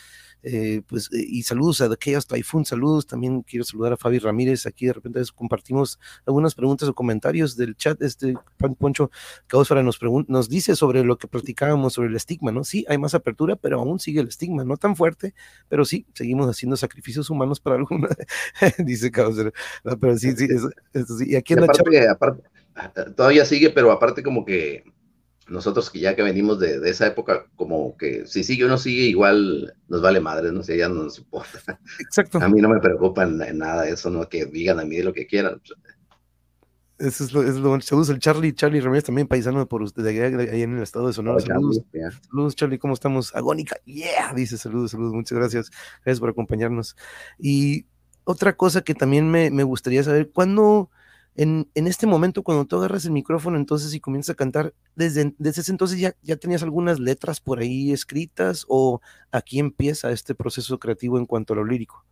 eh, 0.44 0.82
pues, 0.88 1.10
eh, 1.13 1.25
y 1.27 1.44
saludos 1.44 1.82
a 1.82 1.89
The 1.89 1.98
Chaos 1.98 2.27
Typhoon, 2.27 2.65
saludos, 2.65 3.08
también 3.08 3.41
quiero 3.41 3.65
saludar 3.65 3.94
a 3.94 3.98
Fabi 3.98 4.20
Ramírez, 4.20 4.65
aquí 4.65 4.86
de 4.86 4.94
repente 4.94 5.22
compartimos 5.36 6.00
algunas 6.25 6.56
preguntas 6.56 6.88
o 6.88 6.94
comentarios 6.94 7.58
del 7.58 7.75
chat, 7.75 8.01
este 8.01 8.36
Poncho 8.77 9.12
Caosfara 9.48 9.84
nos, 9.84 10.00
nos 10.27 10.50
dice 10.50 10.75
sobre 10.75 11.03
lo 11.03 11.17
que 11.17 11.27
platicábamos 11.27 11.94
sobre 11.94 12.10
el 12.10 12.15
estigma, 12.15 12.51
¿no? 12.51 12.63
Sí, 12.63 12.86
hay 12.88 12.98
más 12.98 13.13
apertura, 13.13 13.56
pero 13.56 13.79
aún 13.79 14.00
sigue 14.00 14.22
el 14.22 14.27
estigma, 14.27 14.63
no 14.63 14.77
tan 14.77 14.96
fuerte, 14.96 15.34
pero 15.70 15.86
sí, 15.86 16.06
seguimos 16.13 16.50
haciendo 16.50 16.77
sacrificios 16.77 17.29
humanos 17.29 17.60
para 17.60 17.75
alguna, 17.77 18.10
dice 18.77 19.12
Caosfara, 19.12 19.51
pero 20.00 20.17
sí, 20.17 20.36
sí, 20.36 20.48
eso, 20.94 21.17
sí, 21.17 21.32
y 21.32 21.36
aquí 21.36 21.53
en 21.53 21.63
aparte, 21.63 22.44
todavía 23.15 23.46
sigue, 23.46 23.70
pero 23.70 23.91
aparte 23.91 24.24
como 24.24 24.46
que 24.46 24.84
nosotros 25.50 25.89
que 25.89 26.00
ya 26.00 26.16
que 26.16 26.24
venimos 26.24 26.60
de, 26.60 26.80
esa 26.89 27.08
época, 27.08 27.48
como 27.56 27.96
que 27.98 28.25
si 28.25 28.44
sigue 28.44 28.66
o 28.66 28.68
no 28.68 28.77
sigue, 28.77 29.04
igual 29.04 29.74
nos 29.88 30.01
vale 30.01 30.20
madre, 30.20 30.51
no 30.51 30.63
sé, 30.63 30.77
ya 30.77 30.89
no 30.89 31.04
nos 31.04 31.18
importa. 31.20 31.80
Exacto. 32.00 32.39
A 32.39 32.50
mí 32.50 32.62
no 32.62 32.70
me 32.70 32.80
preocupa 32.80 33.24
en, 33.24 33.58
nada 33.58 33.88
eso, 33.88 34.10
¿no? 34.10 34.27
Que 34.27 34.46
digan 34.46 34.80
a 34.80 34.86
mí 34.86 35.01
lo 35.01 35.13
que 35.13 35.27
quieran. 35.27 35.62
Eso 36.98 37.24
es 37.24 37.32
lo, 37.32 37.44
es 37.44 37.56
lo 37.56 37.80
Saludos 37.80 38.10
al 38.10 38.20
Charlie, 38.20 38.54
Charlie 38.54 38.82
Ramírez, 38.82 39.06
también 39.06 39.27
paisano 39.27 39.68
por 39.68 39.84
usted, 39.84 40.06
ahí 40.06 40.63
en 40.63 40.77
el 40.77 40.84
estado 40.84 41.08
de 41.08 41.13
Sonora. 41.13 41.39
saludos, 41.39 41.84
saludos, 42.30 42.56
Charlie, 42.56 42.80
¿cómo 42.80 42.94
estamos? 42.94 43.36
Agónica, 43.36 43.77
yeah, 43.86 44.34
dice 44.34 44.58
saludos, 44.58 44.92
saludos, 44.92 45.13
muchas 45.13 45.38
gracias. 45.38 45.72
Gracias 46.04 46.20
por 46.20 46.30
acompañarnos. 46.30 46.98
Y 47.38 47.86
otra 48.24 48.58
cosa 48.58 48.82
que 48.82 48.96
también 48.96 49.30
me, 49.30 49.51
me 49.51 49.63
gustaría 49.63 50.04
saber, 50.04 50.32
¿cuándo 50.32 50.89
en, 51.38 51.70
este 51.75 52.08
momento, 52.08 52.41
cuando 52.41 52.65
tú 52.65 52.77
agarras 52.77 53.06
el 53.06 53.12
micrófono 53.12 53.58
entonces 53.58 53.94
y 53.94 54.00
comienzas 54.00 54.34
a 54.34 54.36
cantar, 54.36 54.74
desde, 54.96 55.36
desde 55.38 55.62
ese 55.62 55.72
entonces 55.72 56.00
ya, 56.00 56.15
ya 56.24 56.36
tenías 56.36 56.63
algunas 56.63 57.00
letras 57.00 57.39
por 57.39 57.60
ahí 57.60 57.91
escritas 57.91 58.65
o 58.67 59.01
aquí 59.32 59.60
empieza 59.60 60.10
este 60.10 60.34
proceso 60.34 60.79
creativo 60.79 61.20
en 61.20 61.27
cuanto 61.27 61.53
a 61.53 61.58
lo 61.58 61.63
lírico? 61.63 62.03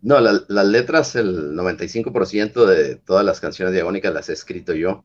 No, 0.00 0.18
las 0.18 0.66
letras, 0.66 1.14
el 1.14 1.54
95% 1.54 2.64
de 2.64 2.96
todas 2.96 3.22
las 3.22 3.38
canciones 3.38 3.74
diagónicas 3.74 4.14
las 4.14 4.30
he 4.30 4.32
escrito 4.32 4.72
yo 4.72 5.04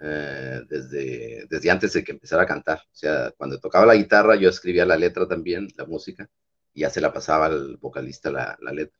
eh, 0.00 0.62
desde, 0.66 1.46
desde 1.50 1.70
antes 1.70 1.92
de 1.92 2.02
que 2.02 2.12
empezara 2.12 2.44
a 2.44 2.46
cantar. 2.46 2.78
O 2.90 2.96
sea, 2.96 3.34
cuando 3.36 3.60
tocaba 3.60 3.84
la 3.84 3.96
guitarra 3.96 4.36
yo 4.36 4.48
escribía 4.48 4.86
la 4.86 4.96
letra 4.96 5.28
también, 5.28 5.68
la 5.76 5.84
música, 5.84 6.26
y 6.72 6.80
ya 6.80 6.90
se 6.90 7.02
la 7.02 7.12
pasaba 7.12 7.46
al 7.46 7.76
vocalista 7.76 8.30
la, 8.30 8.56
la 8.62 8.72
letra. 8.72 8.98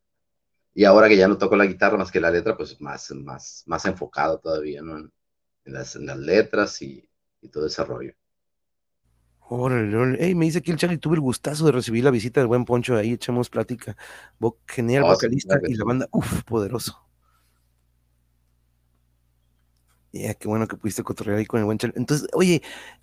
Y 0.74 0.84
ahora 0.84 1.08
que 1.08 1.16
ya 1.16 1.28
no 1.28 1.38
toco 1.38 1.56
la 1.56 1.66
guitarra 1.66 1.96
más 1.96 2.10
que 2.10 2.20
la 2.20 2.32
letra, 2.32 2.56
pues 2.56 2.80
más, 2.80 3.10
más, 3.12 3.62
más 3.66 3.84
enfocado 3.86 4.40
todavía, 4.40 4.82
¿no? 4.82 4.98
En, 4.98 5.12
las, 5.72 5.94
en 5.94 6.06
las, 6.06 6.18
letras 6.18 6.82
y, 6.82 7.08
y, 7.40 7.48
todo 7.48 7.66
ese 7.66 7.84
rollo. 7.84 8.12
Órale, 9.48 10.16
Hey, 10.18 10.34
me 10.34 10.46
dice 10.46 10.58
aquí 10.58 10.72
el 10.72 10.76
Charlie, 10.76 10.98
tuve 10.98 11.14
el 11.14 11.20
gustazo 11.20 11.66
de 11.66 11.72
recibir 11.72 12.02
la 12.02 12.10
visita 12.10 12.40
del 12.40 12.48
buen 12.48 12.64
Poncho, 12.64 12.96
ahí 12.96 13.12
echamos 13.12 13.48
plática. 13.50 13.96
Genial 14.66 15.04
oh, 15.04 15.08
vocalista 15.08 15.60
y 15.66 15.74
la 15.74 15.84
banda, 15.84 16.08
uff, 16.10 16.42
poderoso. 16.42 17.00
Ya, 20.12 20.34
qué 20.34 20.48
bueno 20.48 20.66
que 20.66 20.76
pudiste 20.76 21.02
cotorrear 21.02 21.38
ahí 21.38 21.46
con 21.46 21.60
el 21.60 21.66
buen 21.66 21.78
Charlie. 21.78 21.98
Entonces, 21.98 22.28
oye, 22.34 22.62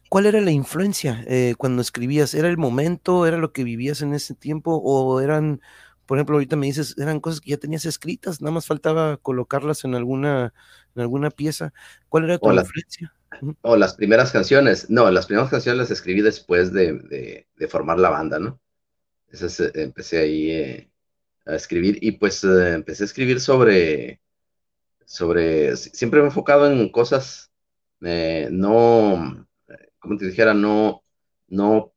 ¿cuál 0.09 0.25
era 0.25 0.41
la 0.41 0.51
influencia 0.51 1.23
eh, 1.27 1.55
cuando 1.57 1.81
escribías? 1.81 2.33
¿Era 2.33 2.47
el 2.47 2.57
momento? 2.57 3.25
¿Era 3.25 3.37
lo 3.37 3.51
que 3.53 3.63
vivías 3.63 4.01
en 4.01 4.13
ese 4.13 4.33
tiempo? 4.33 4.81
¿O 4.83 5.19
eran 5.19 5.61
por 6.12 6.18
ejemplo, 6.18 6.36
ahorita 6.36 6.58
me 6.58 6.65
dices, 6.65 6.94
eran 6.98 7.22
cosas 7.22 7.39
que 7.39 7.51
ya 7.51 7.58
tenías 7.58 7.86
escritas, 7.86 8.41
nada 8.41 8.51
más 8.51 8.65
faltaba 8.65 9.15
colocarlas 9.15 9.86
en 9.86 9.96
alguna, 9.96 10.53
en 10.94 11.01
alguna 11.01 11.30
pieza. 11.30 11.72
¿Cuál 12.10 12.25
era 12.25 12.38
tu 12.38 12.50
o 12.50 12.53
influencia? 12.53 13.13
o 13.62 13.77
las 13.77 13.94
primeras 13.96 14.34
canciones. 14.34 14.89
No, 14.89 15.10
las 15.10 15.25
primeras 15.25 15.50
canciones 15.50 15.77
las 15.77 15.89
escribí 15.89 16.20
después 16.20 16.74
de, 16.74 17.48
formar 17.70 17.98
la 17.98 18.10
banda, 18.10 18.39
¿no? 18.39 18.60
Esas 19.30 19.58
eh, 19.62 19.72
empecé 19.75 20.18
ahí 20.18 20.51
eh, 20.51 20.91
a 21.46 21.56
escribir 21.56 21.98
y 22.01 22.12
pues 22.12 22.44
eh, 22.44 22.74
empecé 22.74 23.03
a 23.03 23.06
escribir 23.06 23.39
sobre, 23.39 24.20
sobre, 25.06 25.77
siempre 25.77 26.20
me 26.20 26.25
he 26.25 26.27
enfocado 26.27 26.70
en 26.70 26.89
cosas 26.89 27.53
no, 28.01 29.48
como 29.98 30.18
te 30.18 30.25
dijera, 30.25 30.53
no, 30.53 31.06
no 31.48 31.94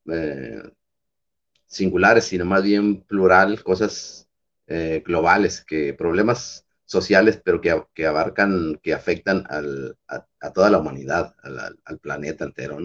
singulares, 1.74 2.24
sino 2.24 2.44
más 2.44 2.62
bien 2.62 3.02
plural, 3.02 3.62
cosas 3.62 4.28
eh, 4.66 5.02
globales, 5.04 5.64
que 5.64 5.94
problemas 5.94 6.66
sociales, 6.84 7.40
pero 7.44 7.60
que, 7.60 8.06
abarcan, 8.06 8.78
que 8.82 8.94
afectan 8.94 9.44
a, 9.48 10.50
toda 10.52 10.70
la 10.70 10.78
humanidad, 10.78 11.34
al, 11.42 11.98
planeta 11.98 12.44
entero. 12.44 12.78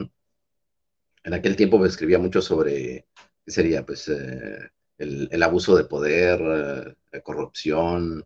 En 1.24 1.34
aquel 1.34 1.56
tiempo 1.56 1.78
me 1.80 1.88
escribía 1.88 2.20
mucho 2.20 2.42
sobre, 2.42 3.06
¿qué 3.46 3.52
sería? 3.52 3.86
Pues 3.86 4.08
eh, 4.10 4.72
el, 4.98 5.44
abuso 5.44 5.76
de 5.78 5.84
poder, 5.86 6.40
eh, 6.42 6.96
la 7.12 7.22
corrupción, 7.22 8.26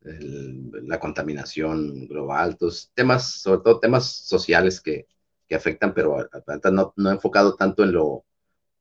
la 0.00 0.98
contaminación 1.00 2.06
global, 2.06 2.56
temas, 2.94 3.32
sobre 3.40 3.60
todo 3.62 3.80
temas 3.80 4.06
sociales 4.06 4.80
que, 4.80 5.06
afectan, 5.50 5.94
pero 5.94 6.18
al 6.18 6.74
no, 6.74 6.92
no 6.96 7.10
enfocado 7.10 7.54
tanto 7.54 7.82
en 7.82 7.92
lo, 7.92 8.24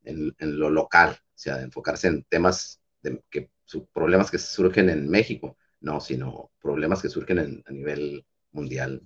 en, 0.07 0.59
lo 0.59 0.69
local, 0.69 1.11
o 1.11 1.37
sea, 1.37 1.61
enfocarse 1.61 2.07
en 2.07 2.23
temas, 2.23 2.81
de, 3.01 3.21
que, 3.29 3.51
problemas 3.93 4.31
que 4.31 4.37
surgen 4.39 4.89
en 4.89 5.09
México, 5.09 5.57
no, 5.81 5.99
sino 5.99 6.51
problemas 6.61 7.01
que 7.01 7.09
surgen 7.09 7.63
a 7.65 7.71
nivel 7.71 8.25
mundial. 8.51 9.01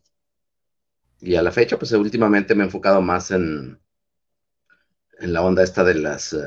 Y 1.20 1.36
a 1.36 1.42
la 1.42 1.52
fecha, 1.52 1.78
pues 1.78 1.92
últimamente 1.92 2.56
me 2.56 2.64
he 2.64 2.66
enfocado 2.66 3.02
más 3.02 3.32
en, 3.32 3.80
en 5.22 5.34
la 5.34 5.44
onda 5.44 5.64
esta 5.64 5.84
de 5.84 5.96
las, 5.96 6.34
eh, 6.34 6.40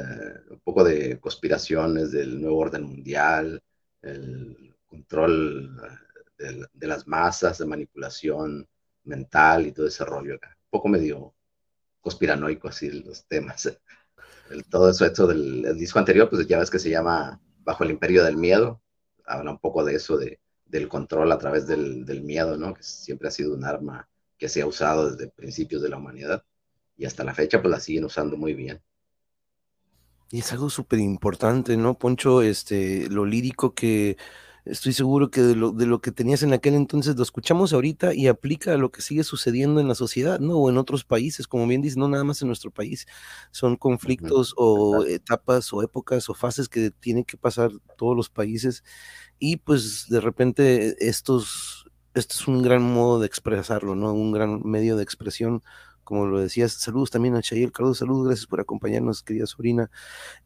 un 0.51 0.61
poco 0.61 0.83
de 0.85 1.21
conspiraciones 1.21 2.11
del 2.13 2.41
nuevo 2.41 2.59
orden 2.59 2.83
mundial, 2.83 3.63
el 4.03 4.75
control 4.87 5.81
eh, 6.39 6.67
de, 6.73 6.87
las 6.87 7.07
masas, 7.07 7.59
de 7.59 7.67
manipulación 7.67 8.69
mental 9.05 9.67
y 9.67 9.73
todo 9.73 9.87
ese 9.87 10.05
rollo. 10.05 10.35
Un 10.35 10.71
poco 10.71 10.89
medio 10.89 11.35
conspiranoico 12.01 12.69
así 12.69 12.91
los 12.91 13.27
temas. 13.27 13.79
Todo 14.71 14.91
eso, 14.91 15.05
esto 15.05 15.27
del 15.27 15.77
disco 15.77 15.99
anterior, 15.99 16.29
pues 16.29 16.47
ya 16.47 16.59
ves 16.59 16.71
que 16.71 16.79
se 16.79 16.91
llama 16.91 17.41
Bajo 17.61 17.85
el 17.85 17.91
Imperio 17.91 18.25
del 18.25 18.37
Miedo, 18.37 18.83
habla 19.27 19.53
un 19.53 19.59
poco 19.59 19.85
de 19.85 19.95
eso, 19.97 20.17
de, 20.17 20.41
del 20.67 20.89
control 20.89 21.33
a 21.33 21.39
través 21.39 21.67
del, 21.67 22.05
del 22.05 22.23
miedo, 22.23 22.57
¿no? 22.57 22.75
Que 22.75 22.83
siempre 22.83 23.29
ha 23.29 23.31
sido 23.31 23.55
un 23.55 23.65
arma 23.65 24.09
que 24.39 24.49
se 24.49 24.63
ha 24.63 24.67
usado 24.67 25.11
desde 25.11 25.31
principios 25.31 25.83
de 25.83 25.89
la 25.89 25.99
humanidad 25.99 26.45
y 26.97 27.07
hasta 27.07 27.25
la 27.25 27.35
fecha 27.35 27.61
pues 27.61 27.71
la 27.71 27.81
siguen 27.81 28.05
usando 28.05 28.37
muy 28.37 28.55
bien. 28.55 28.83
Y 30.31 30.41
es 30.41 30.53
algo 30.53 30.69
súper 30.71 30.99
importante, 30.99 31.77
¿no, 31.77 31.97
Poncho? 31.99 32.43
Este, 32.43 33.09
lo 33.09 33.25
lírico 33.25 33.75
que 33.75 34.17
estoy 34.65 34.93
seguro 34.93 35.31
que 35.31 35.43
de 35.43 35.55
lo, 35.55 35.73
de 35.73 35.87
lo, 35.87 36.01
que 36.01 36.11
tenías 36.11 36.43
en 36.43 36.53
aquel 36.53 36.75
entonces 36.75 37.17
lo 37.17 37.23
escuchamos 37.23 37.73
ahorita 37.73 38.15
y 38.15 38.29
aplica 38.29 38.73
a 38.73 38.79
lo 38.79 38.91
que 38.91 39.03
sigue 39.03 39.23
sucediendo 39.25 39.81
en 39.81 39.89
la 39.89 39.95
sociedad, 39.95 40.41
¿no? 40.41 40.57
O 40.57 40.71
en 40.71 40.79
otros 40.79 41.05
países, 41.05 41.47
como 41.47 41.67
bien 41.67 41.83
dices, 41.83 41.97
no 41.99 42.09
nada 42.09 42.25
más 42.25 42.41
en 42.41 42.49
nuestro 42.49 42.71
país. 42.71 43.07
Son 43.51 43.77
conflictos 43.77 44.55
o 44.57 45.05
etapas 45.05 45.73
o 45.73 45.83
épocas 45.83 46.29
o 46.31 46.35
fases 46.35 46.69
que 46.69 46.91
tienen 46.91 47.25
que 47.25 47.37
pasar 47.37 47.71
todos 47.97 48.17
los 48.17 48.31
países 48.31 48.85
y 49.39 49.57
pues 49.57 50.07
de 50.09 50.21
repente 50.21 50.97
estos, 51.07 51.87
esto 52.15 52.35
es 52.35 52.49
un 52.49 52.63
gran 52.63 52.83
modo 52.83 53.21
de 53.21 53.27
expresarlo, 53.27 53.95
¿no? 53.95 54.13
Un 54.15 54.33
gran 54.33 54.63
medio 54.65 54.97
de 54.97 55.03
expresión 55.03 55.63
como 56.05 56.27
lo 56.27 56.39
decías, 56.39 56.73
saludos 56.73 57.11
también 57.11 57.35
a 57.35 57.43
Chayel 57.43 57.73
Carlos, 57.73 57.99
saludos, 57.99 58.27
gracias 58.27 58.47
por 58.47 58.61
acompañarnos, 58.61 59.23
querida 59.23 59.47
sobrina. 59.47 59.91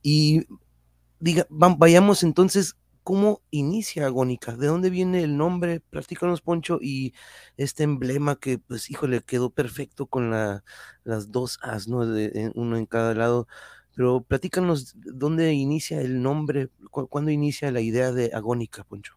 Y 0.02 0.46
diga, 1.18 1.46
vayamos 1.50 2.22
entonces, 2.22 2.76
¿cómo 3.08 3.40
inicia 3.50 4.04
Agónica? 4.04 4.54
¿De 4.54 4.66
dónde 4.66 4.90
viene 4.90 5.24
el 5.24 5.38
nombre? 5.38 5.80
Platícanos, 5.80 6.42
Poncho, 6.42 6.78
y 6.78 7.14
este 7.56 7.82
emblema 7.82 8.36
que, 8.36 8.58
pues, 8.58 8.90
híjole, 8.90 9.22
quedó 9.22 9.48
perfecto 9.48 10.04
con 10.04 10.30
la, 10.30 10.62
las 11.04 11.32
dos 11.32 11.58
as, 11.62 11.88
¿no? 11.88 12.00
Uno 12.54 12.76
en 12.76 12.84
cada 12.84 13.14
lado. 13.14 13.48
Pero 13.96 14.20
platícanos, 14.20 14.94
¿dónde 14.94 15.54
inicia 15.54 16.02
el 16.02 16.20
nombre? 16.20 16.68
¿Cuándo 16.90 17.30
inicia 17.30 17.72
la 17.72 17.80
idea 17.80 18.12
de 18.12 18.30
Agónica, 18.34 18.84
Poncho? 18.84 19.14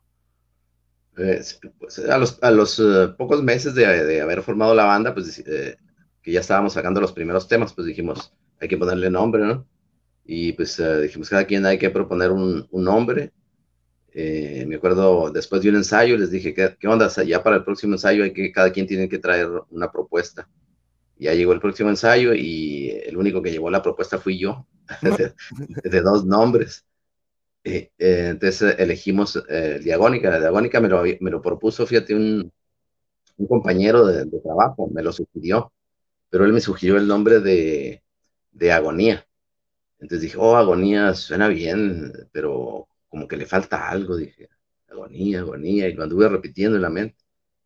Pues, 1.14 1.60
pues, 1.78 2.00
a 2.00 2.50
los, 2.50 2.80
uh, 2.80 3.14
pocos 3.18 3.44
meses 3.44 3.76
de, 3.76 4.22
haber 4.22 4.42
formado 4.42 4.74
la 4.74 4.86
banda, 4.86 5.14
pues 5.14 5.44
eh, 5.46 5.76
que 6.22 6.32
ya 6.32 6.40
estábamos 6.40 6.72
sacando 6.72 7.02
los 7.02 7.12
primeros 7.12 7.46
temas, 7.46 7.74
pues 7.74 7.88
dijimos, 7.88 8.32
hay 8.62 8.70
que 8.70 8.78
ponerle 8.78 9.10
nombre, 9.10 9.44
¿no? 9.44 9.68
Y 10.24 10.54
pues 10.54 10.80
uh, 10.80 11.02
dijimos, 11.02 11.28
cada 11.28 11.44
quien 11.44 11.66
hay 11.66 11.78
que 11.78 11.90
proponer 11.90 12.32
un 12.32 12.66
nombre. 12.72 13.34
Eh, 14.14 14.66
me 14.68 14.76
acuerdo, 14.76 15.32
después 15.32 15.62
de 15.62 15.70
un 15.70 15.78
ensayo, 15.78 16.18
les 16.18 16.32
dije, 16.32 16.54
¿qué, 16.54 16.76
¿qué, 16.80 16.88
onda? 16.88 17.10
Ya 17.24 17.42
para 17.44 17.58
el 17.58 17.64
próximo 17.64 17.94
ensayo 17.94 18.24
hay 18.24 18.34
que, 18.34 18.52
cada 18.52 18.72
quien 18.72 18.88
tiene 18.88 19.08
que 19.10 19.20
traer 19.20 19.50
una 19.70 19.92
propuesta. 19.92 20.50
Ya 21.18 21.34
llegó 21.34 21.54
el 21.54 21.60
próximo 21.62 21.90
ensayo 21.90 22.34
y 22.34 22.90
el 22.90 23.16
único 23.18 23.42
que 23.42 23.52
llevó 23.52 23.70
la 23.70 23.82
propuesta 23.82 24.18
fui 24.18 24.40
yo, 24.40 24.66
de, 25.02 25.34
de, 25.90 26.02
dos 26.02 26.26
nombres. 26.26 26.86
Eh, 27.64 27.92
eh, 27.98 28.28
entonces 28.32 28.76
elegimos 28.80 29.42
el 29.48 29.84
Diagónica. 29.84 30.30
La 30.30 30.40
Diagónica 30.40 30.80
me 30.82 30.90
lo, 30.90 31.04
me 31.04 31.32
lo 31.32 31.42
propuso, 31.42 31.86
fíjate, 31.86 32.16
un, 32.16 32.52
un 33.38 33.48
compañero 33.48 34.06
de, 34.06 34.26
de, 34.26 34.40
trabajo, 34.40 34.90
me 34.94 35.04
lo 35.04 35.12
sugirió 35.14 35.72
pero 36.32 36.46
él 36.46 36.54
me 36.54 36.62
sugirió 36.62 36.98
el 36.98 37.08
nombre 37.08 37.42
de, 37.42 38.02
de 38.54 38.72
Agonía. 38.72 39.28
Entonces 40.00 40.22
dije, 40.22 40.38
oh, 40.40 40.56
Agonía 40.56 41.14
suena 41.14 41.50
bien, 41.50 42.14
pero 42.32 42.88
como 43.12 43.28
que 43.28 43.38
le 43.38 43.46
falta 43.46 43.90
algo, 43.90 44.16
dije, 44.16 44.50
Agonía, 44.90 45.40
Agonía, 45.42 45.88
y 45.90 45.94
lo 45.94 46.04
anduve 46.04 46.30
repitiendo 46.30 46.78
en 46.78 46.82
la 46.84 46.90
mente, 46.90 47.18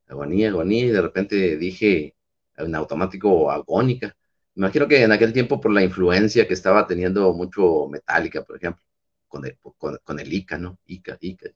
Agonía, 0.07 0.49
Agonía, 0.49 0.85
y 0.85 0.89
de 0.89 1.01
repente 1.01 1.57
dije 1.57 2.15
en 2.57 2.75
automático 2.75 3.51
Agónica. 3.51 4.15
Imagino 4.55 4.87
que 4.87 5.03
en 5.03 5.11
aquel 5.11 5.33
tiempo 5.33 5.61
por 5.61 5.71
la 5.71 5.83
influencia 5.83 6.47
que 6.47 6.53
estaba 6.55 6.87
teniendo 6.87 7.33
mucho 7.33 7.87
Metallica, 7.89 8.43
por 8.43 8.57
ejemplo, 8.57 8.83
con 9.27 9.45
el, 9.45 9.57
con, 9.77 9.97
con 10.03 10.19
el 10.19 10.33
Ica, 10.33 10.57
¿no? 10.57 10.79
Ica, 10.87 11.17
Ica, 11.21 11.49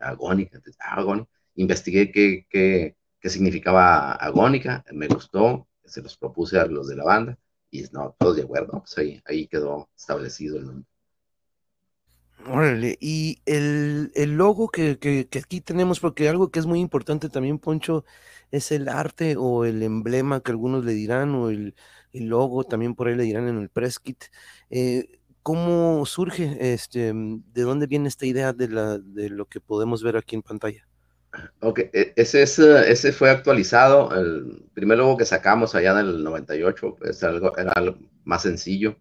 Agónica, 0.00 0.56
entonces, 0.56 0.80
Agónica. 0.80 1.30
Investigué 1.54 2.12
qué, 2.12 2.46
qué, 2.50 2.96
qué 3.20 3.30
significaba 3.30 4.12
Agónica, 4.12 4.84
me 4.92 5.08
gustó, 5.08 5.68
se 5.84 6.02
los 6.02 6.16
propuse 6.16 6.58
a 6.58 6.66
los 6.66 6.88
de 6.88 6.96
la 6.96 7.04
banda 7.04 7.38
y 7.70 7.84
no, 7.92 8.16
todos 8.18 8.36
de 8.36 8.42
acuerdo, 8.42 8.80
pues 8.80 8.98
ahí, 8.98 9.22
ahí 9.24 9.46
quedó 9.46 9.88
establecido 9.96 10.58
el 10.58 10.66
nombre. 10.66 10.89
Órale, 12.48 12.96
y 13.00 13.40
el, 13.46 14.10
el 14.14 14.36
logo 14.36 14.68
que, 14.68 14.98
que, 14.98 15.28
aquí 15.38 15.60
tenemos, 15.60 16.00
porque 16.00 16.28
algo 16.28 16.50
que 16.50 16.58
es 16.58 16.66
muy 16.66 16.80
importante 16.80 17.28
también, 17.28 17.58
Poncho, 17.58 18.04
es 18.50 18.72
el 18.72 18.88
arte 18.88 19.36
o 19.38 19.64
el 19.64 19.82
emblema 19.82 20.40
que 20.40 20.50
algunos 20.50 20.84
le 20.84 20.92
dirán, 20.92 21.34
o 21.34 21.50
el, 21.50 21.74
el 22.12 22.26
logo 22.26 22.64
también 22.64 22.94
por 22.94 23.08
ahí 23.08 23.14
le 23.14 23.24
dirán 23.24 23.48
en 23.48 23.58
el 23.58 23.68
press 23.68 23.98
kit. 23.98 24.24
Eh, 24.70 25.20
¿Cómo 25.42 26.04
surge, 26.06 26.72
este, 26.72 27.12
de 27.14 27.62
dónde 27.62 27.86
viene 27.86 28.08
esta 28.08 28.26
idea 28.26 28.52
de, 28.52 28.68
la, 28.68 28.98
de 28.98 29.30
lo 29.30 29.46
que 29.46 29.60
podemos 29.60 30.02
ver 30.02 30.16
aquí 30.16 30.34
en 30.36 30.42
pantalla? 30.42 30.86
Ok, 31.60 31.78
e, 31.92 32.12
ese, 32.16 32.42
es, 32.42 32.58
ese 32.58 33.12
fue 33.12 33.30
actualizado, 33.30 34.14
el 34.14 34.64
primer 34.74 34.98
logo 34.98 35.16
que 35.16 35.24
sacamos 35.24 35.74
allá 35.74 35.92
en 35.92 36.08
el 36.08 36.24
98, 36.24 36.96
pues 36.98 37.22
algo, 37.22 37.56
era 37.56 37.72
algo 37.72 37.96
más 38.24 38.42
sencillo. 38.42 38.96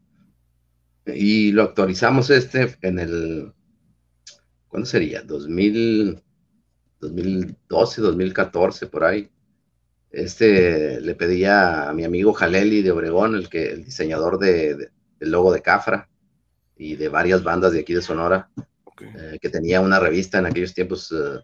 Y 1.15 1.51
lo 1.51 1.63
actualizamos 1.63 2.29
este 2.29 2.75
en 2.81 2.99
el, 2.99 3.53
¿cuándo 4.67 4.85
sería? 4.85 5.21
2000, 5.21 6.21
2012, 6.99 8.01
2014, 8.01 8.87
por 8.87 9.03
ahí. 9.03 9.29
Este 10.11 10.99
le 11.01 11.15
pedía 11.15 11.89
a 11.89 11.93
mi 11.93 12.03
amigo 12.03 12.33
Jaleli 12.33 12.81
de 12.81 12.91
Obregón, 12.91 13.35
el, 13.35 13.49
que, 13.49 13.71
el 13.71 13.85
diseñador 13.85 14.39
de, 14.39 14.75
de, 14.75 14.91
del 15.19 15.31
logo 15.31 15.53
de 15.53 15.61
Cafra 15.61 16.09
y 16.75 16.95
de 16.95 17.09
varias 17.09 17.43
bandas 17.43 17.73
de 17.73 17.81
aquí 17.81 17.93
de 17.93 18.01
Sonora, 18.01 18.49
okay. 18.85 19.09
eh, 19.15 19.39
que 19.39 19.49
tenía 19.49 19.81
una 19.81 19.99
revista 19.99 20.39
en 20.39 20.47
aquellos 20.47 20.73
tiempos. 20.73 21.11
Eh, 21.11 21.39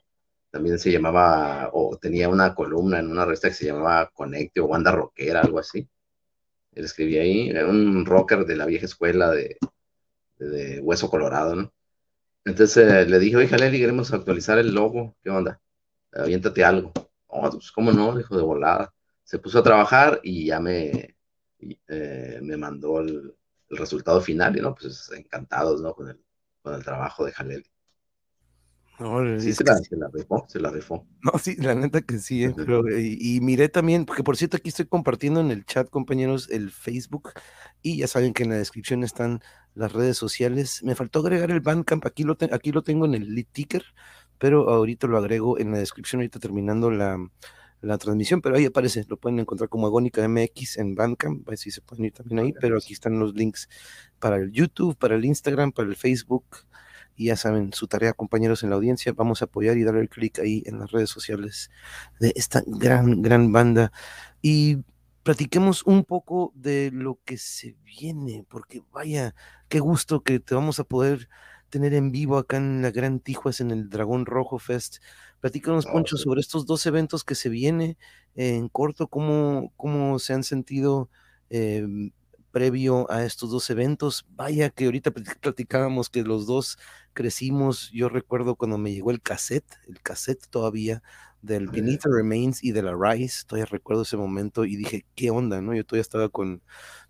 también 0.50 0.80
se 0.80 0.90
llamaba, 0.90 1.70
o 1.74 1.98
tenía 1.98 2.30
una 2.30 2.56
columna 2.56 3.00
en 3.00 3.12
una 3.12 3.26
revista 3.26 3.50
que 3.50 3.56
se 3.56 3.66
llamaba 3.66 4.10
Conecte 4.14 4.62
o 4.62 4.70
Banda 4.70 4.90
Rockera, 4.90 5.42
algo 5.42 5.60
así. 5.60 5.86
Él 6.76 6.86
escribía 6.86 7.22
ahí, 7.22 7.50
era 7.50 7.68
un 7.68 8.06
rocker 8.06 8.46
de 8.46 8.58
la 8.58 8.66
vieja 8.66 8.86
escuela 8.86 9.32
de, 9.32 9.58
Hueso 10.82 11.10
Colorado, 11.10 11.56
¿no? 11.56 11.74
Entonces 12.44 12.78
eh, 12.78 13.06
le 13.08 13.20
dije, 13.20 13.38
oye, 13.38 13.58
Leli, 13.58 13.80
queremos 13.80 14.14
actualizar 14.14 14.60
el 14.60 14.76
logo, 14.76 15.16
¿qué 15.24 15.30
onda? 15.30 15.62
Aviéntate 16.14 16.64
algo. 16.64 16.92
Oh, 17.28 17.50
pues, 17.50 17.72
¿cómo 17.72 17.92
no? 17.92 18.16
Dijo 18.16 18.36
de 18.38 18.44
volada. 18.44 18.94
Se 19.24 19.40
puso 19.40 19.60
a 19.60 19.64
trabajar 19.64 20.20
y 20.24 20.48
ya 20.48 20.60
me, 20.60 21.16
eh, 21.88 22.40
me 22.42 22.58
mandó 22.58 23.00
el, 23.00 23.34
el, 23.70 23.78
resultado 23.78 24.22
final, 24.22 24.58
y 24.58 24.62
no, 24.62 24.76
pues 24.76 25.10
encantados, 25.12 25.82
¿no? 25.82 25.94
Con 25.96 26.10
el, 26.10 26.20
con 26.62 26.76
el 26.76 26.84
trabajo 26.84 27.26
de 27.26 27.32
Jaleli. 27.32 27.75
No, 29.00 29.40
sí, 29.40 29.54
se 29.54 29.64
la, 29.64 29.78
se 29.78 29.96
la, 29.98 30.08
rifó, 30.14 30.46
se 30.48 30.60
la 30.60 30.70
rifó. 30.70 31.06
No, 31.22 31.38
sí, 31.38 31.56
la 31.58 31.76
neta 31.76 32.02
que 32.02 32.20
sí, 32.20 32.46
eh, 32.46 32.54
pero, 32.56 32.84
y, 32.98 33.18
y, 33.20 33.42
miré 33.42 33.68
también, 33.68 34.06
porque 34.06 34.24
por 34.24 34.38
cierto 34.38 34.58
aquí 34.58 34.70
estoy 34.70 34.86
compartiendo 34.86 35.42
en 35.42 35.52
el 35.52 35.66
chat, 35.66 35.90
compañeros, 35.90 36.50
el 36.50 36.72
Facebook, 36.72 37.32
y 37.82 37.98
ya 37.98 38.08
saben 38.08 38.34
que 38.34 38.44
en 38.44 38.50
la 38.50 38.56
descripción 38.56 39.04
están 39.04 39.42
las 39.74 39.92
redes 39.92 40.18
sociales. 40.18 40.82
Me 40.84 40.96
faltó 40.96 41.20
agregar 41.20 41.52
el 41.52 41.60
Bandcamp, 41.60 42.06
aquí 42.06 42.24
lo, 42.24 42.38
aquí 42.52 42.72
lo 42.72 42.84
tengo 42.84 43.06
en 43.06 43.16
el 43.16 43.36
lead 43.36 43.48
ticker, 43.52 43.84
pero 44.38 44.70
ahorita 44.70 45.08
lo 45.08 45.18
agrego 45.18 45.60
en 45.60 45.72
la 45.72 45.80
descripción, 45.80 46.22
ahorita 46.22 46.40
terminando 46.40 46.90
la, 46.90 47.18
la 47.82 47.98
transmisión, 47.98 48.42
pero 48.42 48.56
ahí 48.56 48.66
aparece, 48.66 49.06
lo 49.08 49.18
pueden 49.18 49.40
encontrar 49.40 49.70
como 49.70 49.88
Agónica 49.88 50.28
MX 50.28 50.78
en 50.78 50.96
Bandcamp, 50.96 51.50
así 51.50 51.72
se 51.72 51.82
pueden 51.82 52.06
ir 52.06 52.14
también 52.14 52.40
ahí, 52.40 52.54
pero 52.60 52.78
aquí 52.78 52.94
están 52.94 53.20
los 53.20 53.34
links 53.36 53.70
para 54.20 54.38
el 54.38 54.52
YouTube, 54.52 54.98
para 54.98 55.16
el 55.16 55.26
Instagram, 55.26 55.72
para 55.72 55.90
el 55.90 55.96
Facebook, 55.96 56.46
y 57.16 57.28
ya 57.28 57.36
saben, 57.38 57.72
su 57.74 57.88
tarea, 57.88 58.14
compañeros 58.14 58.64
en 58.64 58.70
la 58.70 58.76
audiencia, 58.76 59.14
vamos 59.14 59.42
a 59.42 59.46
apoyar 59.46 59.78
y 59.78 59.84
darle 59.84 60.02
el 60.02 60.10
clic 60.10 60.40
ahí 60.40 60.64
en 60.66 60.80
las 60.80 60.92
redes 60.92 61.10
sociales 61.10 61.72
de 62.20 62.34
esta 62.36 62.62
gran, 62.66 63.22
gran 63.22 63.52
banda. 63.52 63.92
Y 64.42 64.80
platiquemos 65.24 65.84
un 65.84 66.04
poco 66.04 66.52
de 66.56 66.92
lo 66.94 67.20
que 67.26 67.38
se 67.38 67.76
viene, 67.84 68.46
porque 68.50 68.84
vaya, 68.92 69.34
qué 69.70 69.80
gusto 69.80 70.22
que 70.22 70.40
te 70.40 70.56
vamos 70.56 70.80
a 70.80 70.84
poder 70.84 71.30
tener 71.70 71.94
en 71.94 72.12
vivo 72.12 72.38
acá 72.38 72.58
en 72.58 72.82
la 72.82 72.92
Gran 72.92 73.20
Tijuas, 73.20 73.60
en 73.60 73.72
el 73.72 73.90
Dragón 73.90 74.26
Rojo 74.26 74.60
Fest. 74.60 74.98
Platícanos, 75.42 75.86
Poncho, 75.86 76.18
sobre 76.18 76.42
estos 76.42 76.66
dos 76.66 76.86
eventos 76.86 77.24
que 77.24 77.36
se 77.36 77.50
viene 77.50 77.98
en 78.36 78.70
corto, 78.70 79.08
cómo, 79.08 79.74
cómo 79.78 80.20
se 80.20 80.34
han 80.34 80.44
sentido 80.44 81.10
eh, 81.50 81.86
previo 82.56 83.12
a 83.12 83.26
estos 83.26 83.52
dos 83.52 83.70
eventos. 83.70 84.26
Vaya 84.30 84.70
que 84.70 84.86
ahorita 84.86 85.12
platicábamos 85.12 86.10
que 86.10 86.24
los 86.24 86.48
dos 86.48 86.78
crecimos. 87.12 87.92
Yo 87.92 88.08
recuerdo 88.08 88.56
cuando 88.56 88.78
me 88.78 88.94
llegó 88.94 89.12
el 89.12 89.22
cassette, 89.22 89.66
el 89.90 90.02
cassette 90.02 90.48
todavía 90.50 91.04
del 91.42 91.68
Beneath 91.68 92.04
the 92.04 92.10
Remains 92.10 92.64
y 92.64 92.72
de 92.72 92.82
la 92.82 92.96
Rise. 92.98 93.44
Todavía 93.46 93.66
recuerdo 93.66 94.04
ese 94.04 94.16
momento 94.16 94.64
y 94.64 94.78
dije, 94.78 95.06
¿qué 95.16 95.32
onda? 95.32 95.62
no 95.62 95.76
Yo 95.76 95.86
todavía 95.86 96.04
estaba 96.04 96.30
con 96.30 96.64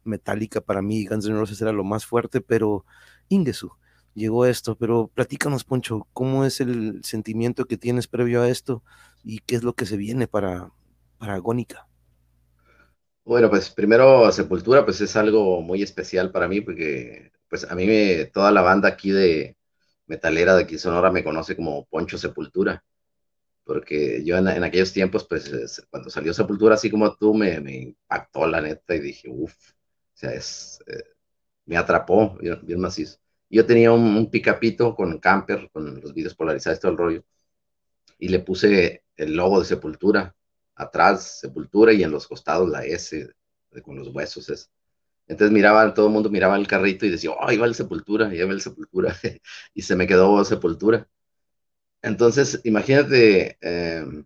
Metallica. 0.03 0.61
Para 0.61 0.81
mí, 0.81 1.05
Guns 1.05 1.27
N' 1.27 1.37
Roses 1.37 1.61
era 1.61 1.71
lo 1.71 1.83
más 1.83 2.07
fuerte, 2.07 2.41
pero 2.41 2.83
Ingesu 3.29 3.69
llegó 4.15 4.47
esto. 4.47 4.75
Pero 4.75 5.11
platícanos, 5.13 5.63
Poncho, 5.63 6.07
¿cómo 6.13 6.43
es 6.45 6.59
el 6.59 7.03
sentimiento 7.03 7.65
que 7.65 7.77
tienes 7.77 8.07
previo 8.07 8.41
a 8.41 8.49
esto 8.49 8.83
y 9.23 9.41
qué 9.41 9.57
es 9.57 9.61
lo 9.61 9.73
que 9.73 9.85
se 9.85 9.95
viene 9.95 10.27
para, 10.27 10.71
para 11.19 11.35
Agónica? 11.35 11.87
Bueno, 13.25 13.49
pues 13.49 13.71
primero 13.71 14.31
Sepultura, 14.31 14.85
pues 14.85 15.01
es 15.01 15.15
algo 15.15 15.61
muy 15.61 15.81
especial 15.81 16.31
para 16.31 16.47
mí 16.47 16.61
porque 16.61 17.31
pues 17.49 17.63
a 17.69 17.73
mí 17.75 17.87
toda 18.31 18.51
la 18.51 18.61
banda 18.61 18.87
aquí 18.89 19.11
de 19.11 19.57
metalera 20.05 20.55
de 20.55 20.63
aquí 20.63 20.77
Sonora 20.77 21.11
me 21.11 21.23
conoce 21.23 21.55
como 21.55 21.85
Poncho 21.87 22.17
Sepultura, 22.19 22.83
porque 23.65 24.23
yo 24.25 24.37
en, 24.37 24.47
aquellos 24.63 24.93
tiempos, 24.93 25.25
pues 25.27 25.85
cuando 25.89 26.09
salió 26.09 26.33
Sepultura, 26.33 26.75
así 26.75 26.91
como 26.91 27.15
tú, 27.17 27.33
me, 27.33 27.59
me 27.61 27.75
impactó 27.77 28.47
la 28.47 28.61
neta 28.61 28.95
y 28.95 28.99
dije, 29.01 29.29
uff, 29.29 29.53
o 29.71 30.17
sea, 30.17 30.33
es, 30.33 30.83
eh, 30.87 31.03
me 31.65 31.77
atrapó 31.77 32.37
bien, 32.39 32.59
bien, 32.63 32.79
macizo. 32.81 33.19
Yo 33.49 33.65
tenía 33.65 33.91
un, 33.91 34.03
un 34.17 34.31
picapito 34.31 34.95
con 34.95 35.19
camper, 35.19 35.69
con 35.73 36.01
los 36.01 36.13
vídeos 36.13 36.35
polarizados, 36.35 36.79
todo 36.79 36.91
el 36.91 36.97
rollo, 36.97 37.25
y 38.19 38.29
le 38.29 38.39
puse 38.39 39.03
el 39.17 39.35
logo 39.35 39.59
de 39.59 39.65
Sepultura, 39.65 40.35
atrás 40.75 41.39
Sepultura 41.41 41.93
y 41.93 42.03
en 42.03 42.11
los 42.11 42.27
costados 42.27 42.69
la 42.69 42.85
S 42.85 43.29
con 43.83 43.97
los 43.97 44.09
huesos. 44.09 44.49
Es. 44.49 44.71
Entonces 45.27 45.51
miraba, 45.53 45.93
todo 45.93 46.07
el 46.07 46.13
mundo 46.13 46.29
miraba 46.29 46.55
el 46.57 46.67
carrito 46.67 47.05
y 47.05 47.09
decía, 47.11 47.31
oh, 47.31 47.47
ahí 47.47 47.57
va 47.57 47.65
el 47.67 47.75
Sepultura, 47.75 48.27
ahí 48.27 48.41
va 48.43 48.51
el 48.53 48.61
Sepultura, 48.61 49.15
y 49.73 49.81
se 49.81 49.95
me 49.95 50.07
quedó 50.07 50.43
Sepultura. 50.45 51.07
Entonces, 52.01 52.61
imagínate, 52.63 53.57
em, 53.61 54.25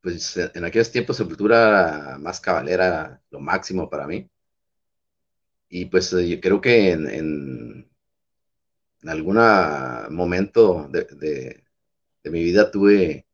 pues 0.00 0.36
en 0.36 0.64
aquellos 0.64 0.90
tiempos 0.90 1.16
Sepultura 1.16 2.16
más 2.20 2.40
cabalera, 2.40 3.20
lo 3.30 3.40
máximo 3.40 3.88
para 3.90 4.06
mí. 4.06 4.28
Y 5.68 5.86
pues 5.86 6.10
yo 6.10 6.40
creo 6.40 6.60
que 6.60 6.90
en, 6.92 7.08
en, 7.08 7.90
algún 9.08 9.36
momento 10.14 10.88
de, 10.90 11.64
de 12.22 12.30
mi 12.30 12.42
vida 12.42 12.70
tuve 12.70 13.26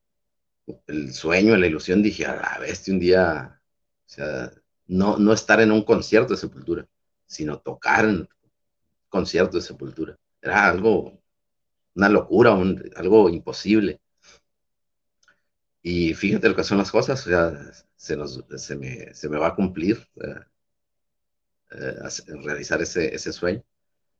el 0.86 1.12
sueño, 1.12 1.56
la 1.56 1.66
ilusión, 1.66 2.02
dije, 2.02 2.26
a 2.26 2.36
la 2.36 2.58
vez 2.58 2.88
un 2.88 2.98
día, 2.98 3.60
o 4.06 4.08
sea, 4.08 4.52
no, 4.86 5.18
no 5.18 5.32
estar 5.32 5.60
en 5.60 5.72
un 5.72 5.82
concierto 5.84 6.34
de 6.34 6.40
sepultura, 6.40 6.86
sino 7.26 7.58
tocar 7.58 8.04
en 8.04 8.16
un 8.20 8.28
concierto 9.08 9.56
de 9.58 9.62
sepultura. 9.62 10.16
Era 10.40 10.68
algo, 10.68 11.20
una 11.94 12.08
locura, 12.08 12.56
algo 12.96 13.28
imposible. 13.30 14.00
Y 15.82 16.14
fíjate 16.14 16.48
lo 16.48 16.56
que 16.56 16.64
son 16.64 16.78
las 16.78 16.90
cosas, 16.90 17.24
o 17.26 17.30
sea, 17.30 17.72
se, 17.96 18.76
me, 18.76 19.14
se 19.14 19.28
me 19.28 19.38
va 19.38 19.48
a 19.48 19.54
cumplir 19.54 20.06
eh, 20.16 20.40
eh, 21.72 21.94
realizar 22.42 22.82
ese, 22.82 23.14
ese 23.14 23.32
sueño. 23.32 23.62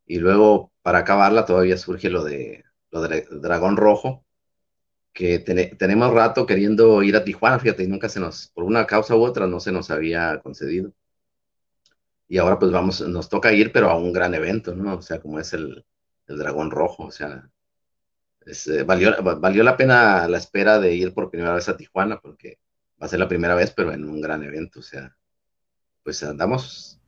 Y 0.07 0.19
luego, 0.19 0.73
para 0.83 0.99
acabarla, 1.01 1.47
todavía 1.47 1.77
surge 1.79 2.11
lo 2.11 2.25
de, 2.25 2.65
lo 2.91 3.03
de 3.03 3.27
Dragón 3.31 3.77
Rojo, 3.77 4.26
que 5.17 5.39
tenemos 5.79 6.13
rato 6.13 6.45
queriendo 6.47 7.03
ir 7.03 7.17
a 7.17 7.25
Tijuana, 7.25 7.59
fíjate, 7.59 7.83
y 7.85 7.87
nunca 7.89 8.09
se 8.11 8.21
nos, 8.21 8.49
por 8.49 8.65
una 8.65 8.87
causa 8.87 9.17
u 9.17 9.23
otra, 9.25 9.47
no 9.47 9.61
se 9.61 9.73
nos 9.73 9.91
había 9.91 10.41
concedido. 10.41 10.93
Y 12.29 12.37
ahora 12.39 12.59
pues 12.59 12.71
vamos, 12.71 13.01
nos 13.01 13.29
toca 13.31 13.53
ir, 13.53 13.73
pero 13.73 13.89
a 13.89 13.97
un 13.97 14.13
gran 14.13 14.35
evento, 14.35 14.75
¿no? 14.75 14.97
O 14.97 15.03
sea, 15.03 15.19
como 15.21 15.41
es 15.41 15.55
el, 15.55 15.87
el 16.27 16.39
Dragón 16.39 16.71
Rojo, 16.71 17.05
o 17.05 17.11
sea, 17.11 17.51
eh, 18.47 18.83
valió, 18.83 19.17
valió 19.41 19.63
la 19.63 19.77
pena 19.79 20.29
la 20.29 20.37
espera 20.37 20.79
de 20.79 20.95
ir 20.95 21.15
por 21.15 21.31
primera 21.31 21.55
vez 21.55 21.69
a 21.71 21.79
Tijuana, 21.79 22.21
porque 22.21 22.59
va 23.01 23.07
a 23.07 23.09
ser 23.09 23.19
la 23.21 23.29
primera 23.29 23.55
vez, 23.55 23.73
pero 23.73 23.93
en 23.93 24.05
un 24.05 24.21
gran 24.21 24.43
evento, 24.43 24.81
o 24.81 24.83
sea, 24.83 25.17
pues 26.03 26.23
andamos, 26.25 27.01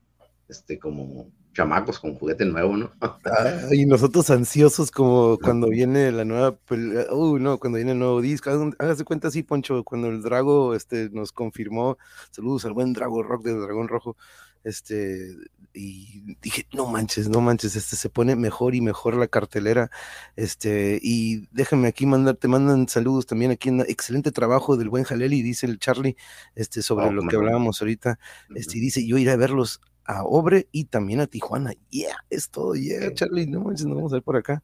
este, 0.48 0.78
como 0.78 1.30
chamacos 1.58 1.98
con 1.98 2.14
juguete 2.14 2.44
nuevo, 2.44 2.76
¿no? 2.76 2.92
y 3.72 3.84
nosotros 3.84 4.30
ansiosos 4.30 4.92
como 4.92 5.38
cuando 5.38 5.68
viene 5.68 6.12
la 6.12 6.24
nueva, 6.24 6.56
uh, 7.10 7.38
no, 7.38 7.58
cuando 7.58 7.76
viene 7.78 7.92
el 7.92 7.98
nuevo 7.98 8.20
disco, 8.20 8.48
hágase 8.78 9.04
cuenta 9.04 9.26
así, 9.26 9.42
Poncho, 9.42 9.82
cuando 9.82 10.06
el 10.06 10.22
Drago 10.22 10.76
este, 10.76 11.10
nos 11.10 11.32
confirmó, 11.32 11.98
saludos 12.30 12.64
al 12.64 12.74
buen 12.74 12.92
Drago 12.92 13.24
Rock 13.24 13.42
del 13.42 13.60
Dragón 13.60 13.88
Rojo, 13.88 14.16
este, 14.62 15.34
y 15.74 16.36
dije, 16.40 16.64
no 16.72 16.86
manches, 16.86 17.28
no 17.28 17.40
manches, 17.40 17.74
este 17.74 17.96
se 17.96 18.08
pone 18.08 18.36
mejor 18.36 18.76
y 18.76 18.80
mejor 18.80 19.16
la 19.16 19.26
cartelera, 19.26 19.90
este, 20.36 21.00
y 21.02 21.48
déjame 21.50 21.88
aquí 21.88 22.06
mandar, 22.06 22.36
te 22.36 22.46
mandan 22.46 22.86
saludos 22.86 23.26
también 23.26 23.50
aquí, 23.50 23.70
en 23.70 23.80
excelente 23.80 24.30
trabajo 24.30 24.76
del 24.76 24.90
buen 24.90 25.02
Jaleli, 25.02 25.42
dice 25.42 25.66
el 25.66 25.80
Charlie, 25.80 26.16
este, 26.54 26.82
sobre 26.82 27.06
oh, 27.06 27.12
lo 27.12 27.26
que 27.26 27.34
hablábamos 27.34 27.82
ahorita, 27.82 28.20
este, 28.54 28.78
y 28.78 28.80
dice, 28.80 29.04
yo 29.04 29.18
iré 29.18 29.32
a 29.32 29.36
verlos 29.36 29.80
a 30.08 30.24
Obre 30.24 30.68
y 30.72 30.86
también 30.86 31.20
a 31.20 31.26
Tijuana. 31.26 31.74
Yeah, 31.90 32.16
es 32.30 32.48
todo, 32.48 32.74
yeah, 32.74 33.12
Charlie, 33.12 33.46
no 33.46 33.60
manches, 33.60 33.86
nos 33.86 33.96
vamos 33.96 34.12
a 34.12 34.16
ver 34.16 34.22
por 34.22 34.36
acá. 34.36 34.62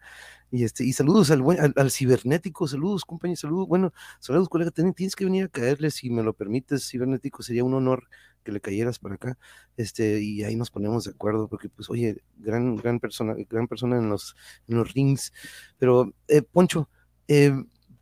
Y, 0.51 0.65
este, 0.65 0.85
y 0.85 0.93
saludos 0.95 1.31
al, 1.31 1.43
buen, 1.43 1.59
al, 1.61 1.91
cibernético, 1.91 2.67
saludos, 2.67 3.05
compañero, 3.05 3.37
saludos. 3.37 3.69
Bueno, 3.69 3.93
saludos, 4.21 4.49
colega, 4.49 4.71
tienes 4.71 5.15
que 5.15 5.25
venir 5.27 5.45
a 5.45 5.49
caerle 5.49 5.91
si 5.91 6.09
me 6.09 6.23
lo 6.23 6.33
permites, 6.33 6.89
cibernético, 6.89 7.43
sería 7.43 7.63
un 7.63 7.75
honor 7.75 8.09
que 8.43 8.53
le 8.53 8.61
cayeras 8.61 8.99
para 8.99 9.17
acá, 9.17 9.39
este, 9.77 10.23
y 10.23 10.45
ahí 10.45 10.57
nos 10.57 10.71
ponemos 10.71 11.05
de 11.05 11.11
acuerdo, 11.11 11.49
porque 11.49 11.69
pues, 11.69 11.91
oye, 11.91 12.23
gran, 12.39 12.77
gran 12.77 12.99
persona, 12.99 13.35
gran 13.51 13.69
persona 13.69 13.99
en 13.99 14.09
los, 14.09 14.37
en 14.67 14.77
los 14.77 14.93
rings. 14.95 15.33
Pero, 15.79 16.15
eh, 16.29 16.41
Poncho, 16.41 16.89
eh, 17.29 17.53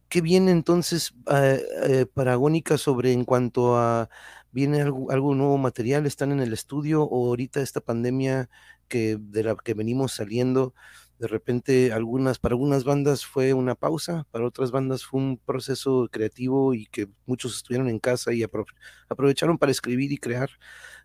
¿qué 0.09 0.21
viene 0.21 0.53
entonces 0.53 1.13
eh, 1.33 1.63
eh 1.85 2.07
Paragónica 2.07 2.79
sobre 2.79 3.13
en 3.13 3.25
cuanto 3.25 3.77
a 3.79 4.11
viene 4.53 4.83
algo, 4.83 5.35
nuevo 5.35 5.59
material, 5.59 6.07
están 6.07 6.33
en 6.33 6.41
el 6.41 6.53
estudio 6.53 7.03
o 7.03 7.29
ahorita 7.29 7.61
esta 7.61 7.81
pandemia 7.81 8.49
que 8.89 9.17
de 9.19 9.43
la 9.43 9.57
que 9.57 9.75
venimos 9.75 10.13
saliendo, 10.13 10.75
de 11.19 11.27
repente 11.29 11.93
algunas, 11.93 12.39
para 12.39 12.55
algunas 12.55 12.85
bandas 12.85 13.25
fue 13.25 13.55
una 13.55 13.75
pausa, 13.75 14.27
para 14.31 14.47
otras 14.47 14.71
bandas 14.71 15.05
fue 15.05 15.21
un 15.21 15.39
proceso 15.39 16.09
creativo 16.11 16.75
y 16.75 16.87
que 16.87 17.09
muchos 17.27 17.57
estuvieron 17.57 17.89
en 17.89 17.99
casa 17.99 18.33
y 18.33 18.43
aprovecharon 18.43 19.59
para 19.59 19.73
escribir 19.73 20.13
y 20.13 20.19
crear. 20.19 20.51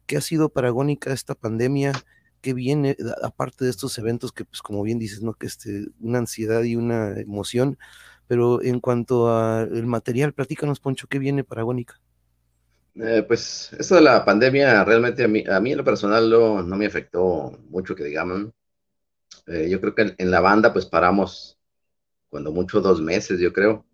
¿Qué 0.05 0.17
ha 0.17 0.21
sido 0.21 0.49
Paragónica 0.49 1.13
esta 1.13 1.35
pandemia? 1.35 1.93
¿Qué 2.41 2.53
viene, 2.53 2.97
aparte 3.23 3.65
de 3.65 3.71
estos 3.71 3.97
eventos 3.97 4.31
que, 4.31 4.45
pues 4.45 4.61
como 4.61 4.83
bien 4.83 4.99
dices, 4.99 5.21
¿no? 5.21 5.33
que 5.33 5.47
este, 5.47 5.87
una 5.99 6.19
ansiedad 6.19 6.63
y 6.63 6.75
una 6.75 7.19
emoción, 7.19 7.77
pero 8.27 8.61
en 8.61 8.79
cuanto 8.79 9.29
al 9.35 9.85
material, 9.85 10.33
platícanos, 10.33 10.79
Poncho, 10.79 11.07
¿qué 11.07 11.19
viene 11.19 11.43
Paragónica? 11.43 12.01
Eh, 12.99 13.23
pues 13.27 13.71
eso 13.73 13.95
de 13.95 14.01
la 14.01 14.25
pandemia 14.25 14.83
realmente 14.83 15.23
a 15.23 15.27
mí, 15.27 15.43
a 15.47 15.59
mí 15.59 15.71
en 15.71 15.77
lo 15.77 15.83
personal 15.83 16.29
no, 16.29 16.63
no 16.63 16.75
me 16.77 16.87
afectó 16.87 17.51
mucho 17.69 17.95
que 17.95 18.03
digamos. 18.03 18.47
Eh, 19.47 19.69
yo 19.69 19.79
creo 19.81 19.95
que 19.95 20.15
en, 20.17 20.31
la 20.31 20.41
banda 20.41 20.73
pues 20.73 20.85
paramos 20.85 21.59
cuando 22.29 22.51
mucho 22.51 22.81
dos 22.81 23.01
meses, 23.01 23.39
yo 23.39 23.53
creo. 23.53 23.85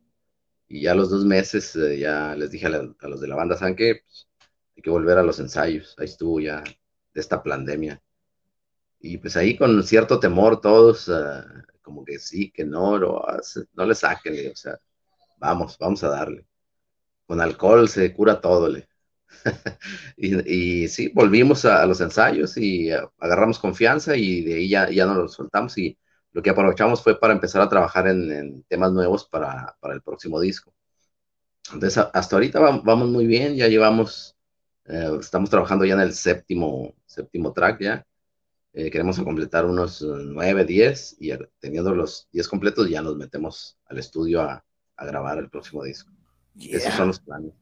Y 0.68 0.82
ya 0.84 0.96
los 0.96 1.10
dos 1.10 1.26
meses 1.26 1.76
eh, 1.76 2.00
ya 2.00 2.36
les 2.36 2.52
dije 2.52 2.68
a, 2.68 2.70
los 3.08 3.22
de 3.22 3.28
la 3.28 3.36
banda, 3.36 3.58
¿saben 3.58 3.76
qué? 3.76 4.02
Pues, 4.06 4.28
hay 4.76 4.84
que 4.84 4.90
volver 4.90 5.18
a 5.18 5.24
los 5.24 5.40
ensayos. 5.40 5.96
Ahí 6.00 6.06
estuvo 6.06 6.40
ya 6.40 6.64
de 6.64 7.22
esta 7.22 7.44
pandemia. 7.44 8.02
Y 9.00 9.18
pues 9.18 9.38
ahí 9.38 9.58
con 9.58 9.84
cierto 9.84 10.20
temor 10.20 10.62
todos, 10.62 11.12
como 11.82 12.06
que 12.06 12.20
sí, 12.20 12.52
que 12.52 12.66
no, 12.66 12.98
no, 13.00 13.24
no 13.74 13.86
le 13.86 13.96
saquen, 13.96 14.52
o 14.52 14.56
sea, 14.56 14.80
vamos, 15.38 15.78
vamos 15.78 16.04
a 16.04 16.10
darle. 16.10 16.46
Con 17.28 17.42
alcohol 17.42 17.90
se 17.90 18.14
cura 18.14 18.42
todo, 18.42 18.70
le. 18.70 18.88
y, 20.18 20.88
sí, 20.88 21.12
volvimos 21.14 21.66
a, 21.66 21.86
los 21.86 22.02
ensayos 22.02 22.58
y 22.58 22.92
agarramos 22.92 23.60
confianza 23.60 24.16
y 24.16 24.44
de 24.44 24.56
ahí 24.56 24.70
ya, 24.70 24.90
ya 24.90 25.06
no 25.06 25.16
lo 25.16 25.28
soltamos 25.28 25.78
y 25.78 25.98
lo 26.32 26.42
que 26.42 26.50
aprovechamos 26.50 27.04
fue 27.04 27.20
para 27.20 27.34
empezar 27.34 27.62
a 27.62 27.70
trabajar 27.70 28.08
en, 28.08 28.64
temas 28.64 28.92
nuevos 28.92 29.28
para, 29.28 29.76
para, 29.80 29.94
el 29.94 30.02
próximo 30.02 30.40
disco. 30.40 30.74
Entonces, 31.74 32.06
hasta 32.14 32.36
ahorita 32.36 32.60
vamos 32.60 33.10
muy 33.10 33.26
bien, 33.26 33.56
ya 33.56 33.68
llevamos, 33.68 34.36
eh, 34.86 35.18
estamos 35.20 35.50
trabajando 35.50 35.86
ya 35.86 35.94
en 35.94 36.02
el 36.02 36.14
séptimo, 36.14 36.94
séptimo 37.06 37.54
track 37.54 37.82
ya. 37.82 38.06
Eh, 38.74 38.90
queremos 38.90 39.20
completar 39.20 39.66
unos 39.66 40.02
nueve, 40.02 40.66
diez 40.66 41.16
y 41.20 41.32
teniendo 41.60 41.94
los 41.94 42.28
diez 42.32 42.48
completos 42.48 42.90
ya 42.90 43.04
nos 43.04 43.16
metemos 43.16 43.78
al 43.86 44.00
estudio 44.00 44.42
a, 44.42 44.66
a 44.96 45.06
grabar 45.06 45.38
el 45.38 45.50
próximo 45.50 45.84
disco. 45.84 46.12
Esos 46.60 46.94
son 46.94 47.08
los 47.08 47.20
planes. 47.20 47.54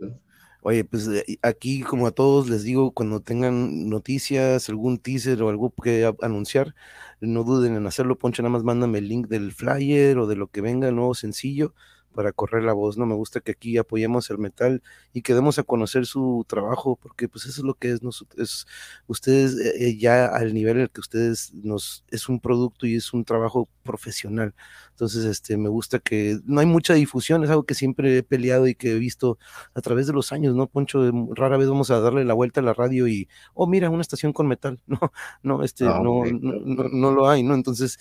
Oye, 0.63 0.83
pues 0.85 1.07
eh, 1.07 1.39
aquí 1.41 1.81
como 1.81 2.05
a 2.05 2.11
todos 2.11 2.47
les 2.49 2.63
digo, 2.63 2.91
cuando 2.91 3.19
tengan 3.19 3.89
noticias, 3.89 4.69
algún 4.69 4.99
teaser 4.99 5.41
o 5.41 5.49
algo 5.49 5.73
que 5.73 6.11
anunciar, 6.21 6.75
no 7.19 7.43
duden 7.43 7.75
en 7.75 7.87
hacerlo, 7.87 8.17
Poncho, 8.17 8.43
nada 8.43 8.53
más 8.53 8.63
mándame 8.63 8.99
el 8.99 9.07
link 9.07 9.27
del 9.27 9.53
flyer 9.53 10.19
o 10.19 10.27
de 10.27 10.35
lo 10.35 10.47
que 10.49 10.61
venga, 10.61 10.87
el 10.87 10.95
nuevo 10.95 11.15
sencillo, 11.15 11.73
para 12.11 12.31
correr 12.31 12.63
la 12.63 12.73
voz, 12.73 12.97
¿no? 12.97 13.05
Me 13.05 13.15
gusta 13.15 13.39
que 13.39 13.51
aquí 13.51 13.77
apoyemos 13.77 14.29
el 14.29 14.37
metal 14.37 14.81
y 15.13 15.21
que 15.21 15.33
demos 15.33 15.59
a 15.59 15.63
conocer 15.63 16.05
su 16.05 16.45
trabajo, 16.47 16.97
porque 17.01 17.27
pues 17.27 17.45
eso 17.45 17.61
es 17.61 17.65
lo 17.65 17.73
que 17.75 17.91
es, 17.91 18.01
es 18.37 18.67
ustedes 19.07 19.57
eh, 19.57 19.87
eh, 19.87 19.97
ya 19.97 20.25
al 20.25 20.53
nivel 20.53 20.77
en 20.77 20.83
el 20.83 20.89
que 20.89 21.01
ustedes 21.01 21.53
nos, 21.53 22.03
es 22.09 22.29
un 22.29 22.39
producto 22.39 22.85
y 22.85 22.95
es 22.95 23.13
un 23.13 23.25
trabajo 23.25 23.67
profesional. 23.83 24.53
Entonces, 24.91 25.25
este, 25.25 25.57
me 25.57 25.69
gusta 25.69 25.99
que 25.99 26.39
no 26.45 26.59
hay 26.59 26.67
mucha 26.67 26.93
difusión, 26.93 27.43
es 27.43 27.49
algo 27.49 27.63
que 27.63 27.73
siempre 27.73 28.17
he 28.17 28.23
peleado 28.23 28.67
y 28.67 28.75
que 28.75 28.91
he 28.91 28.99
visto 28.99 29.39
a 29.73 29.81
través 29.81 30.07
de 30.07 30.13
los 30.13 30.31
años, 30.31 30.55
¿no, 30.55 30.67
Poncho? 30.67 31.11
Rara 31.33 31.57
vez 31.57 31.67
vamos 31.67 31.89
a 31.91 31.99
darle 31.99 32.25
la 32.25 32.33
vuelta 32.33 32.61
a 32.61 32.63
la 32.63 32.73
radio 32.73 33.07
y, 33.07 33.27
oh, 33.53 33.67
mira, 33.67 33.89
una 33.89 34.01
estación 34.01 34.33
con 34.33 34.47
metal, 34.47 34.79
no, 34.87 34.99
no, 35.43 35.63
este, 35.63 35.85
no, 35.85 36.25
no, 36.25 36.59
no, 36.63 36.89
no 36.89 37.11
lo 37.11 37.29
hay, 37.29 37.43
¿no? 37.43 37.55
Entonces, 37.55 37.97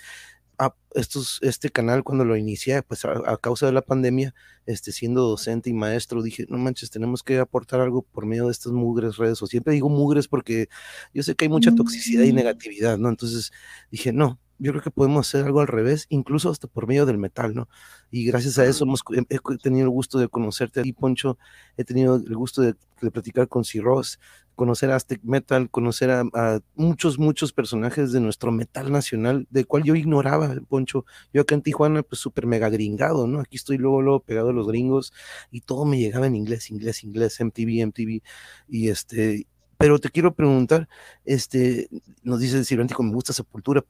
estos, 0.95 1.39
este 1.43 1.71
canal 1.71 2.03
cuando 2.03 2.25
lo 2.25 2.37
inicié, 2.37 2.83
pues 2.83 3.05
a, 3.05 3.37
causa 3.39 3.67
de 3.67 3.73
la 3.73 3.83
pandemia, 3.83 4.35
este, 4.67 4.93
siendo 4.93 5.23
docente 5.23 5.71
y 5.71 5.73
maestro, 5.73 6.23
dije, 6.23 6.47
no 6.49 6.59
manches, 6.59 6.91
tenemos 6.91 7.23
que 7.23 7.39
aportar 7.39 7.81
algo 7.81 8.03
por 8.03 8.27
medio 8.27 8.47
de 8.47 8.53
estas 8.53 8.73
mugres 8.73 9.17
redes 9.17 9.39
sociales. 9.39 9.51
Siempre 9.51 9.75
digo 9.75 9.89
mugres 9.89 10.29
porque 10.29 10.69
yo 11.15 11.23
sé 11.23 11.35
que 11.35 11.45
hay 11.45 11.49
mucha 11.49 11.75
toxicidad 11.75 12.25
y 12.25 12.33
mm. 12.33 12.37
negatividad, 12.37 12.99
¿no? 12.99 13.09
Entonces 13.09 13.53
dije, 13.91 14.13
no, 14.13 14.39
yo 14.61 14.73
creo 14.73 14.83
que 14.83 14.91
podemos 14.91 15.27
hacer 15.27 15.47
algo 15.47 15.61
al 15.61 15.67
revés, 15.67 16.07
incluso 16.11 16.51
hasta 16.51 16.69
por 16.69 16.87
medio 16.87 17.07
del 17.07 17.17
metal, 17.17 17.55
¿no? 17.55 17.69
Y 18.11 18.27
gracias 18.27 18.59
a 18.59 18.67
eso 18.67 18.85
hemos 18.85 19.03
he 19.31 19.59
tenido 19.59 19.85
el 19.85 19.91
gusto 19.91 20.19
de 20.19 20.29
conocerte 20.29 20.81
a 20.81 20.83
ti, 20.83 20.93
Poncho, 20.93 21.39
he 21.79 21.85
tenido 21.85 22.17
el 22.17 22.37
gusto 22.37 22.61
de, 22.61 22.75
platicar 23.11 23.49
con 23.49 23.65
Ross, 23.83 24.21
conocer 24.61 24.91
a 24.91 24.97
Aztec 24.97 25.23
Metal, 25.23 25.71
conocer 25.71 26.11
a, 26.11 26.61
muchos, 26.75 27.19
muchos 27.19 27.51
personajes 27.51 28.13
de 28.13 28.21
nuestro 28.21 28.53
metal 28.53 28.93
nacional, 28.93 29.47
del 29.49 29.67
cual 29.67 29.85
yo 29.85 29.95
ignoraba, 29.95 30.55
Poncho. 30.69 31.07
Yo 31.33 31.41
acá 31.41 31.55
en 31.55 31.63
Tijuana, 31.63 32.03
pues 32.03 32.21
súper 32.21 32.47
mega 32.47 32.69
gringado, 32.69 33.27
¿no? 33.27 33.41
Aquí 33.41 33.57
estoy 33.57 33.79
luego, 33.79 34.03
luego 34.03 34.21
pegado 34.21 34.51
a 34.51 34.53
los 34.53 34.69
gringos 34.69 35.15
y 35.51 35.63
todo 35.63 35.87
me 35.87 35.99
llegaba 35.99 36.27
en 36.27 36.37
inglés, 36.37 36.71
inglés, 36.71 37.05
inglés, 37.05 37.41
MTV, 37.41 37.87
MTV. 37.87 38.21
Y 38.69 38.91
este, 38.91 39.47
pero 39.79 39.99
te 39.99 40.11
quiero 40.11 40.35
preguntar, 40.35 40.91
este, 41.25 41.89
nos 42.23 42.39
dice 42.41 42.59
el 42.59 42.67
Cibernético, 42.67 43.03
me 43.03 43.15
gusta 43.15 43.33
Sepultura, 43.33 43.83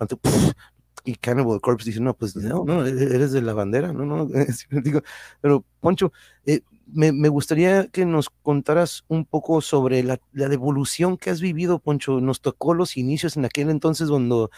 y 1.04 1.16
Cannibal 1.16 1.60
Corpse 1.60 1.90
dice, 1.90 2.00
no, 2.00 2.14
pues 2.14 2.36
no, 2.36 2.64
no, 2.64 2.86
eres 2.86 3.32
de 3.32 3.42
la 3.42 3.54
bandera, 3.54 3.92
no, 3.92 4.06
no, 4.06 4.28
pero 5.40 5.64
Poncho, 5.80 6.12
eh, 6.46 6.60
me, 6.92 7.12
me, 7.12 7.28
gustaría 7.28 7.88
que 7.88 8.04
nos 8.04 8.30
contaras 8.30 9.04
un 9.08 9.24
poco 9.24 9.60
sobre 9.60 10.02
la, 10.02 10.20
la, 10.32 10.48
devolución 10.48 11.16
que 11.16 11.30
has 11.30 11.40
vivido, 11.40 11.78
Poncho, 11.78 12.20
nos 12.20 12.40
tocó 12.40 12.74
los 12.74 12.96
inicios 12.96 13.36
en 13.36 13.44
aquel 13.44 13.70
entonces 13.70 14.08
cuando 14.08 14.50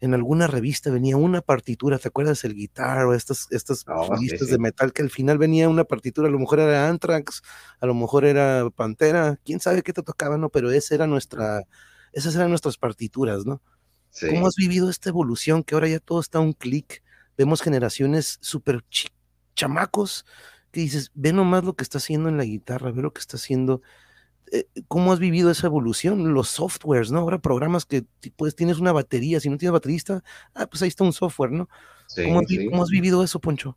en 0.00 0.14
alguna 0.14 0.46
revista 0.46 0.90
venía 0.90 1.16
una 1.16 1.40
partitura, 1.40 1.98
¿te 1.98 2.08
acuerdas? 2.08 2.44
El 2.44 2.54
guitar 2.54 3.06
o 3.06 3.14
estas, 3.14 3.48
estas 3.50 3.84
oh, 3.88 4.12
revistas 4.14 4.48
de 4.48 4.58
metal 4.58 4.92
que 4.92 5.02
al 5.02 5.10
final 5.10 5.38
venía 5.38 5.68
una 5.68 5.84
partitura, 5.84 6.28
a 6.28 6.30
lo 6.30 6.38
mejor 6.38 6.60
era 6.60 6.88
Anthrax, 6.88 7.42
a 7.80 7.86
lo 7.86 7.94
mejor 7.94 8.24
era 8.24 8.68
Pantera, 8.70 9.38
quién 9.44 9.60
sabe 9.60 9.82
qué 9.82 9.92
te 9.92 10.02
tocaba, 10.02 10.36
¿no? 10.36 10.50
Pero 10.50 10.70
esa 10.70 10.94
era 10.94 11.06
nuestra, 11.06 11.62
esas 12.12 12.34
eran 12.34 12.50
nuestras 12.50 12.76
partituras, 12.76 13.46
¿no? 13.46 13.62
¿Cómo 14.20 14.46
has 14.46 14.56
vivido 14.56 14.88
esta 14.88 15.10
evolución 15.10 15.62
que 15.62 15.74
ahora 15.74 15.88
ya 15.88 15.98
todo 15.98 16.20
está 16.20 16.38
a 16.38 16.42
un 16.42 16.54
clic? 16.54 17.02
Vemos 17.36 17.60
generaciones 17.60 18.38
súper 18.40 18.82
chamacos 19.54 20.24
que 20.76 20.82
dices, 20.82 21.10
ve 21.14 21.32
nomás 21.32 21.64
lo 21.64 21.74
que 21.74 21.82
está 21.82 21.96
haciendo 21.96 22.28
en 22.28 22.36
la 22.36 22.44
guitarra, 22.44 22.90
ve 22.90 23.00
lo 23.00 23.14
que 23.14 23.20
está 23.20 23.38
haciendo 23.38 23.80
eh, 24.52 24.66
¿cómo 24.88 25.10
has 25.10 25.18
vivido 25.18 25.50
esa 25.50 25.66
evolución? 25.66 26.34
Los 26.34 26.48
softwares, 26.48 27.10
¿no? 27.10 27.20
Ahora 27.20 27.38
programas 27.38 27.86
que 27.86 28.04
pues 28.36 28.54
tienes 28.54 28.78
una 28.78 28.92
batería, 28.92 29.40
si 29.40 29.48
no 29.48 29.56
tienes 29.56 29.72
baterista, 29.72 30.22
ah, 30.54 30.66
pues 30.66 30.82
ahí 30.82 30.88
está 30.88 31.02
un 31.02 31.14
software, 31.14 31.50
¿no? 31.50 31.68
¿Cómo, 32.14 32.40
has, 32.82 32.90
vivido 32.90 33.24
eso, 33.24 33.40
Poncho? 33.40 33.76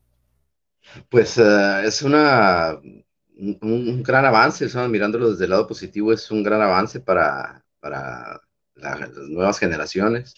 Pues 1.07 1.37
eh, 1.37 1.81
es 1.85 2.01
una 2.01 2.77
un, 3.37 4.03
gran 4.03 4.25
avance, 4.25 4.67
mirándolo 4.89 5.31
desde 5.31 5.45
el 5.45 5.51
lado 5.51 5.67
positivo, 5.67 6.11
es 6.11 6.29
un 6.29 6.43
gran 6.43 6.61
avance 6.61 6.99
para, 6.99 7.63
para 7.79 8.41
las 8.75 9.09
nuevas 9.29 9.57
generaciones. 9.57 10.33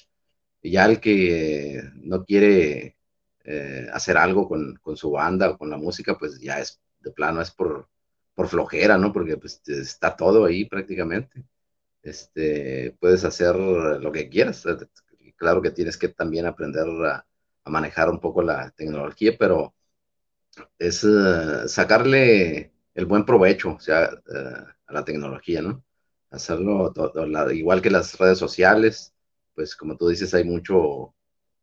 Y 0.61 0.71
ya 0.71 0.85
el 0.85 0.99
que 0.99 1.81
no 1.95 2.23
quiere 2.23 2.95
eh, 3.43 3.87
hacer 3.91 4.17
algo 4.17 4.47
con, 4.47 4.75
con, 4.81 4.97
su 4.97 5.11
banda 5.11 5.49
o 5.51 5.57
con 5.57 5.69
la 5.69 5.77
música, 5.77 6.17
pues 6.17 6.39
ya 6.39 6.59
es 6.59 6.81
de 6.99 7.11
plano, 7.11 7.41
es 7.41 7.51
por, 7.51 7.89
por 8.35 8.47
flojera, 8.47 8.97
¿no? 8.97 9.11
Porque 9.13 9.37
pues 9.37 9.61
está 9.67 10.15
todo 10.15 10.45
ahí 10.45 10.65
prácticamente. 10.65 11.43
Este, 12.01 12.95
puedes 12.99 13.23
hacer 13.25 13.55
lo 13.55 14.11
que 14.11 14.29
quieras. 14.29 14.65
Claro 15.37 15.61
que 15.61 15.71
tienes 15.71 15.97
que 15.97 16.09
también 16.09 16.45
aprender 16.45 16.87
a, 17.05 17.25
manejar 17.65 18.09
un 18.09 18.19
poco 18.19 18.41
la 18.41 18.71
tecnología, 18.71 19.33
pero 19.37 19.75
es 20.79 21.03
eh, 21.03 21.67
sacarle 21.67 22.73
el 22.95 23.05
buen 23.05 23.25
provecho, 23.25 23.75
o 23.75 23.79
sea, 23.79 24.05
eh, 24.05 24.65
a 24.87 24.93
la 24.93 25.05
tecnología, 25.05 25.61
¿no? 25.61 25.83
Hacerlo 26.31 26.93
igual 27.53 27.81
que 27.81 27.91
las 27.91 28.17
redes 28.17 28.39
sociales, 28.39 29.13
pues 29.53 29.75
como 29.75 29.97
tú 29.97 30.09
dices, 30.09 30.33
hay 30.33 30.43
mucho 30.43 31.13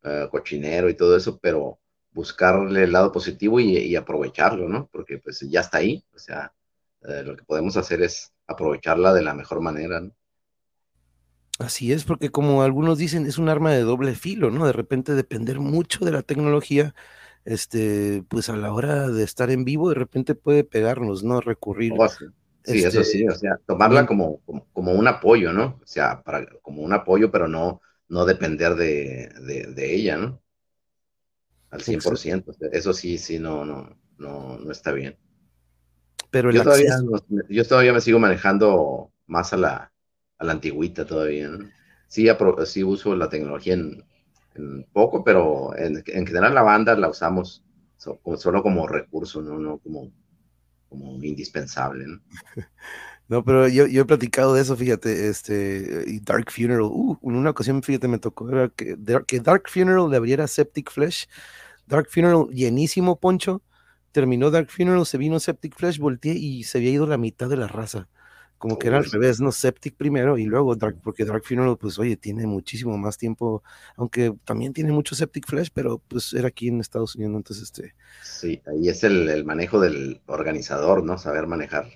eh, 0.03 0.27
cochinero 0.31 0.89
y 0.89 0.95
todo 0.95 1.15
eso, 1.15 1.39
pero 1.39 1.79
buscarle 2.11 2.83
el 2.83 2.91
lado 2.91 3.11
positivo 3.11 3.59
y, 3.59 3.77
y, 3.77 3.95
aprovecharlo, 3.95 4.67
¿no? 4.67 4.89
Porque 4.91 5.19
pues 5.19 5.39
ya 5.49 5.61
está 5.61 5.79
ahí, 5.79 6.03
o 6.13 6.19
sea, 6.19 6.53
eh, 7.03 7.23
lo 7.23 7.35
que 7.35 7.43
podemos 7.43 7.77
hacer 7.77 8.01
es 8.01 8.33
aprovecharla 8.47 9.13
de 9.13 9.21
la 9.21 9.33
mejor 9.33 9.61
manera. 9.61 10.01
¿no? 10.01 10.11
Así 11.59 11.91
es, 11.91 12.05
porque 12.05 12.29
como 12.29 12.63
algunos 12.63 12.97
dicen, 12.97 13.25
es 13.25 13.37
un 13.37 13.49
arma 13.49 13.71
de 13.71 13.81
doble 13.81 14.15
filo, 14.15 14.49
¿no? 14.49 14.65
De 14.65 14.71
repente 14.71 15.13
depender 15.13 15.59
mucho 15.59 16.05
de 16.05 16.11
la 16.11 16.21
tecnología, 16.21 16.95
este, 17.43 18.23
pues 18.29 18.49
a 18.49 18.55
la 18.55 18.73
hora 18.73 19.09
de 19.09 19.23
estar 19.23 19.51
en 19.51 19.65
vivo, 19.65 19.89
de 19.89 19.95
repente 19.95 20.35
puede 20.35 20.63
pegarnos, 20.63 21.23
¿no? 21.23 21.41
Recurrir. 21.41 21.93
Oh, 21.97 22.07
sí, 22.07 22.25
eso 22.63 23.03
sí, 23.03 23.27
o 23.27 23.35
sea, 23.35 23.59
tomarla 23.65 24.05
como, 24.05 24.39
como, 24.71 24.93
un 24.93 25.07
apoyo, 25.07 25.51
¿no? 25.51 25.79
O 25.83 25.85
sea, 25.85 26.21
para, 26.21 26.45
como 26.61 26.81
un 26.81 26.93
apoyo, 26.93 27.29
pero 27.29 27.49
no, 27.49 27.81
no 28.09 28.25
depender 28.25 28.75
de, 28.75 29.29
de, 29.75 29.95
ella, 29.95 30.17
¿no? 30.17 30.41
Al 31.69 31.81
100%. 31.81 32.55
Eso 32.71 32.93
sí, 32.93 33.17
sí, 33.17 33.39
no, 33.39 33.63
no, 33.63 33.95
no, 34.17 34.57
no 34.57 34.71
está 34.71 34.91
bien. 34.91 35.17
Pero 36.31 36.51
yo, 36.51 36.63
todavía, 36.63 36.97
yo 37.47 37.65
todavía 37.65 37.93
me 37.93 38.01
sigo 38.01 38.19
manejando 38.19 39.11
más 39.27 39.53
a 39.53 39.57
la, 39.57 39.91
a 40.37 40.43
la 40.43 40.51
antigüita 40.51 41.05
todavía. 41.05 41.51
Sí, 42.07 42.27
sí 42.65 42.83
uso 42.83 43.15
la 43.15 43.29
tecnología 43.29 43.75
en, 43.75 44.03
poco, 44.91 45.23
pero 45.23 45.77
en, 45.77 46.03
general 46.03 46.53
la 46.53 46.63
banda 46.63 46.95
la 46.95 47.07
usamos 47.07 47.63
solo 47.97 48.61
como 48.61 48.87
recurso, 48.87 49.41
no, 49.41 49.57
no 49.57 49.77
como, 49.77 50.11
como 50.89 51.23
indispensable. 51.23 52.05
¿no? 52.07 52.19
No, 53.29 53.43
pero 53.43 53.67
yo, 53.67 53.85
yo, 53.85 54.01
he 54.01 54.05
platicado 54.05 54.55
de 54.55 54.61
eso, 54.61 54.75
fíjate, 54.75 55.29
este, 55.29 56.03
y 56.07 56.19
Dark 56.19 56.51
Funeral, 56.51 56.81
uh, 56.81 57.17
en 57.21 57.35
una 57.35 57.51
ocasión, 57.51 57.83
fíjate, 57.83 58.07
me 58.07 58.17
tocó 58.17 58.47
que, 58.75 58.97
que 59.27 59.39
Dark 59.39 59.69
Funeral 59.69 60.09
le 60.09 60.17
abriera 60.17 60.47
Septic 60.47 60.91
Flesh, 60.91 61.27
Dark 61.85 62.07
Funeral 62.09 62.47
llenísimo, 62.51 63.19
Poncho, 63.19 63.61
terminó 64.11 64.49
Dark 64.51 64.69
Funeral, 64.69 65.05
se 65.05 65.17
vino 65.17 65.39
Septic 65.39 65.75
Flesh, 65.75 65.99
volteé 65.99 66.33
y 66.33 66.63
se 66.63 66.79
había 66.79 66.91
ido 66.91 67.07
la 67.07 67.17
mitad 67.17 67.47
de 67.49 67.57
la 67.57 67.67
raza. 67.67 68.07
Como 68.57 68.77
que 68.77 68.87
era 68.89 68.97
al 68.97 69.05
revés, 69.05 69.39
¿no? 69.39 69.53
Septic 69.53 69.95
primero 69.95 70.37
y 70.37 70.43
luego 70.43 70.75
Dark, 70.75 70.99
porque 71.01 71.23
Dark 71.23 71.43
Funeral, 71.45 71.77
pues 71.77 71.97
oye, 71.97 72.17
tiene 72.17 72.45
muchísimo 72.45 72.97
más 72.97 73.17
tiempo, 73.17 73.63
aunque 73.95 74.33
también 74.43 74.73
tiene 74.73 74.91
mucho 74.91 75.15
Septic 75.15 75.47
Flesh, 75.47 75.69
pero 75.73 76.01
pues 76.09 76.33
era 76.33 76.49
aquí 76.49 76.67
en 76.67 76.81
Estados 76.81 77.15
Unidos, 77.15 77.37
entonces 77.37 77.63
este. 77.63 77.95
Sí, 78.21 78.61
ahí 78.67 78.89
es 78.89 79.05
el, 79.05 79.45
manejo 79.45 79.79
del 79.79 80.19
organizador, 80.25 81.05
¿no? 81.05 81.17
Saber 81.17 81.47
manejar 81.47 81.87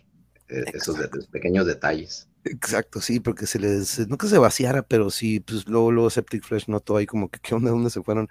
eh, 0.54 0.66
esos 0.74 0.98
pequeños 1.32 1.66
detalles. 1.66 2.28
Exacto, 2.46 3.02
sí, 3.02 3.20
porque 3.20 3.48
se 3.48 3.58
les, 3.58 4.08
no 4.08 4.18
que 4.18 4.28
se 4.28 4.38
vaciara, 4.38 4.84
pero 4.84 5.10
sí, 5.10 5.40
pues 5.40 5.68
luego, 5.68 5.92
luego 5.92 6.10
Septic 6.10 6.44
Flesh 6.44 6.68
notó 6.68 6.98
ahí 6.98 7.06
como 7.06 7.30
que 7.30 7.40
qué 7.42 7.56
onda, 7.56 7.72
dónde 7.72 7.90
se 7.90 8.04
fueron. 8.04 8.30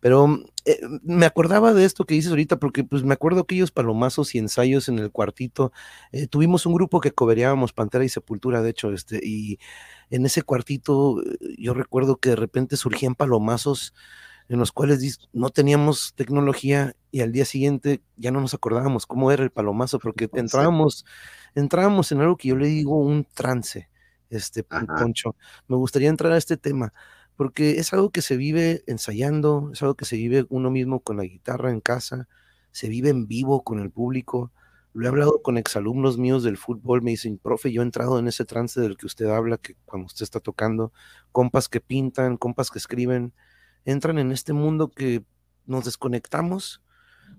Pero 0.00 0.42
eh, 0.64 0.80
me 1.04 1.26
acordaba 1.26 1.72
de 1.72 1.84
esto 1.84 2.04
que 2.04 2.14
dices 2.14 2.30
ahorita, 2.30 2.58
porque 2.58 2.84
pues 2.84 3.04
me 3.04 3.14
acuerdo 3.14 3.42
aquellos 3.42 3.70
palomazos 3.70 4.34
y 4.34 4.38
ensayos 4.38 4.88
en 4.88 4.98
el 4.98 5.12
cuartito. 5.12 5.72
Eh, 6.10 6.26
tuvimos 6.26 6.66
un 6.66 6.74
grupo 6.74 7.00
que 7.00 7.12
cobereábamos 7.12 7.72
Pantera 7.72 8.04
y 8.04 8.08
Sepultura, 8.08 8.62
de 8.62 8.70
hecho, 8.70 8.92
este, 8.92 9.20
y 9.22 9.58
en 10.10 10.26
ese 10.26 10.42
cuartito 10.42 11.22
yo 11.56 11.72
recuerdo 11.72 12.16
que 12.16 12.30
de 12.30 12.36
repente 12.36 12.76
surgían 12.76 13.14
palomazos 13.14 13.94
en 14.48 14.58
los 14.58 14.72
cuales 14.72 15.28
no 15.32 15.50
teníamos 15.50 16.14
tecnología 16.14 16.94
y 17.10 17.20
al 17.20 17.32
día 17.32 17.44
siguiente 17.44 18.02
ya 18.16 18.30
no 18.30 18.40
nos 18.40 18.54
acordábamos 18.54 19.06
cómo 19.06 19.30
era 19.32 19.42
el 19.42 19.50
palomazo, 19.50 19.98
porque 19.98 20.28
entrábamos, 20.32 21.04
entrábamos 21.54 22.12
en 22.12 22.20
algo 22.20 22.36
que 22.36 22.48
yo 22.48 22.56
le 22.56 22.66
digo 22.66 22.98
un 22.98 23.24
trance, 23.34 23.88
este 24.30 24.64
Poncho. 24.64 25.36
Me 25.68 25.76
gustaría 25.76 26.08
entrar 26.08 26.32
a 26.32 26.38
este 26.38 26.56
tema 26.56 26.92
porque 27.36 27.78
es 27.78 27.92
algo 27.92 28.10
que 28.10 28.22
se 28.22 28.36
vive 28.36 28.84
ensayando, 28.86 29.70
es 29.72 29.82
algo 29.82 29.94
que 29.94 30.04
se 30.04 30.16
vive 30.16 30.46
uno 30.48 30.70
mismo 30.70 31.00
con 31.00 31.16
la 31.16 31.24
guitarra 31.24 31.70
en 31.70 31.80
casa, 31.80 32.28
se 32.70 32.88
vive 32.88 33.10
en 33.10 33.26
vivo 33.26 33.64
con 33.64 33.80
el 33.80 33.90
público. 33.90 34.52
Lo 34.92 35.06
he 35.06 35.08
hablado 35.08 35.40
con 35.42 35.56
exalumnos 35.56 36.18
míos 36.18 36.42
del 36.42 36.58
fútbol, 36.58 37.02
me 37.02 37.12
dicen, 37.12 37.38
profe, 37.38 37.72
yo 37.72 37.80
he 37.82 37.84
entrado 37.84 38.18
en 38.18 38.28
ese 38.28 38.44
trance 38.44 38.80
del 38.80 38.96
que 38.96 39.06
usted 39.06 39.26
habla, 39.26 39.56
que 39.56 39.74
cuando 39.86 40.06
usted 40.06 40.24
está 40.24 40.40
tocando, 40.40 40.92
compas 41.32 41.68
que 41.68 41.80
pintan, 41.80 42.36
compas 42.36 42.70
que 42.70 42.78
escriben, 42.78 43.32
entran 43.84 44.18
en 44.18 44.32
este 44.32 44.52
mundo 44.52 44.90
que 44.90 45.24
nos 45.66 45.84
desconectamos, 45.84 46.82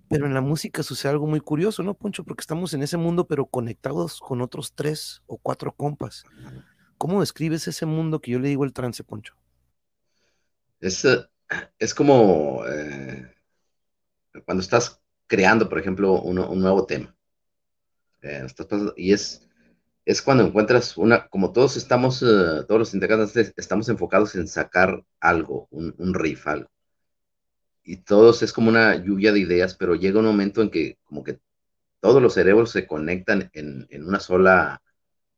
pero 0.10 0.26
en 0.26 0.34
la 0.34 0.42
música 0.42 0.84
sucede 0.84 1.12
algo 1.12 1.28
muy 1.28 1.40
curioso, 1.40 1.84
¿no, 1.84 1.94
Poncho? 1.94 2.24
Porque 2.24 2.42
estamos 2.42 2.74
en 2.74 2.84
ese 2.84 2.98
mundo, 2.98 3.26
pero 3.28 3.46
conectados 3.46 4.20
con 4.20 4.42
otros 4.42 4.74
tres 4.74 5.22
o 5.26 5.38
cuatro 5.38 5.74
compas. 5.74 6.24
¿Cómo 6.98 7.20
describes 7.20 7.68
ese 7.68 7.86
mundo 7.86 8.22
que 8.22 8.32
yo 8.32 8.40
le 8.40 8.50
digo 8.50 8.64
el 8.64 8.74
trance, 8.74 9.04
Poncho? 9.04 9.36
Es, 10.80 11.04
eh, 11.06 11.26
es 11.80 11.94
como 11.94 12.64
eh, 12.68 13.34
cuando 14.46 14.62
estás 14.62 15.02
creando, 15.28 15.70
por 15.70 15.80
ejemplo, 15.80 16.22
un 16.22 16.60
nuevo 16.60 16.86
tema. 16.86 17.16
Eh, 18.22 18.48
y 18.96 19.12
es, 19.14 19.48
es 20.06 20.22
cuando 20.22 20.46
encuentras 20.46 20.98
una, 20.98 21.28
como 21.28 21.52
todos 21.54 21.78
estamos, 21.78 22.20
todos 22.20 22.80
los 22.80 22.94
integrantes 22.94 23.54
estamos 23.56 23.90
enfocados 23.90 24.36
en 24.36 24.48
sacar 24.48 25.04
algo, 25.20 25.68
un, 25.72 26.14
riff, 26.14 26.48
algo. 26.48 26.70
y 27.84 27.98
todos 27.98 28.42
es 28.44 28.54
como 28.54 28.70
una 28.70 28.96
lluvia 28.96 29.32
de 29.34 29.40
ideas, 29.40 29.76
pero 29.76 29.96
llega 29.96 30.20
un 30.20 30.26
momento 30.26 30.62
en 30.62 30.70
que 30.70 30.98
como 31.04 31.24
que 31.24 31.40
todos 32.00 32.22
los 32.22 32.34
cerebros 32.34 32.72
se 32.72 32.88
conectan 32.88 33.50
en, 33.54 33.88
en 33.90 34.06
una 34.06 34.20
sola, 34.20 34.82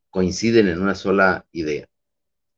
coinciden 0.10 0.68
en 0.68 0.82
una 0.82 0.96
sola 0.96 1.46
idea. 1.52 1.88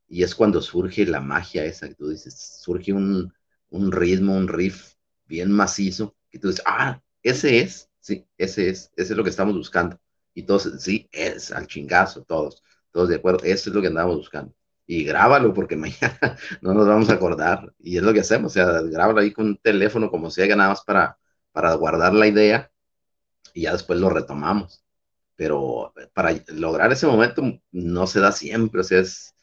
Y 0.09 0.23
es 0.23 0.35
cuando 0.35 0.61
surge 0.61 1.05
la 1.05 1.21
magia 1.21 1.65
esa 1.65 1.89
que 1.89 1.95
tú 1.95 2.09
dices, 2.09 2.59
surge 2.61 2.93
un, 2.93 3.33
un 3.69 3.91
ritmo, 3.91 4.35
un 4.35 4.47
riff 4.47 4.93
bien 5.25 5.51
macizo, 5.51 6.15
que 6.29 6.39
tú 6.39 6.49
dices, 6.49 6.63
ah, 6.65 7.01
ese 7.23 7.59
es, 7.59 7.89
sí, 7.99 8.25
ese 8.37 8.69
es, 8.69 8.91
ese 8.95 9.13
es 9.13 9.17
lo 9.17 9.23
que 9.23 9.29
estamos 9.29 9.55
buscando. 9.55 9.99
Y 10.37 10.43
todos, 10.43 10.69
sí, 10.79 11.09
es 11.11 11.51
al 11.51 11.65
chingazo, 11.65 12.23
todos, 12.23 12.63
todos 12.91 13.09
de 13.09 13.15
acuerdo, 13.15 13.43
eso 13.43 13.71
es 13.71 13.75
lo 13.75 13.81
que 13.81 13.87
andamos 13.87 14.17
buscando. 14.17 14.53
Y 14.85 15.03
grábalo 15.03 15.51
porque 15.51 15.75
mañana 15.77 16.37
no 16.61 16.75
nos 16.75 16.87
vamos 16.87 17.09
a 17.09 17.13
acordar. 17.15 17.73
Y 17.79 17.97
es 17.97 18.03
lo 18.03 18.13
que 18.13 18.19
hacemos, 18.19 18.51
o 18.51 18.53
sea, 18.53 18.81
grábalo 18.83 19.19
ahí 19.19 19.33
con 19.33 19.47
un 19.47 19.57
teléfono 19.57 20.11
como 20.11 20.29
sea, 20.29 20.55
nada 20.55 20.69
más 20.69 20.83
para, 20.83 21.17
para 21.51 21.73
guardar 21.73 22.13
la 22.13 22.27
idea 22.27 22.71
y 23.53 23.63
ya 23.63 23.73
después 23.73 23.99
lo 23.99 24.09
retomamos. 24.11 24.83
Pero 25.35 25.93
para 26.13 26.35
lograr 26.49 26.91
ese 26.91 27.07
momento 27.07 27.41
no 27.71 28.07
se 28.07 28.19
da 28.19 28.31
siempre, 28.31 28.81
o 28.81 28.83
sea, 28.83 28.99
es, 28.99 29.35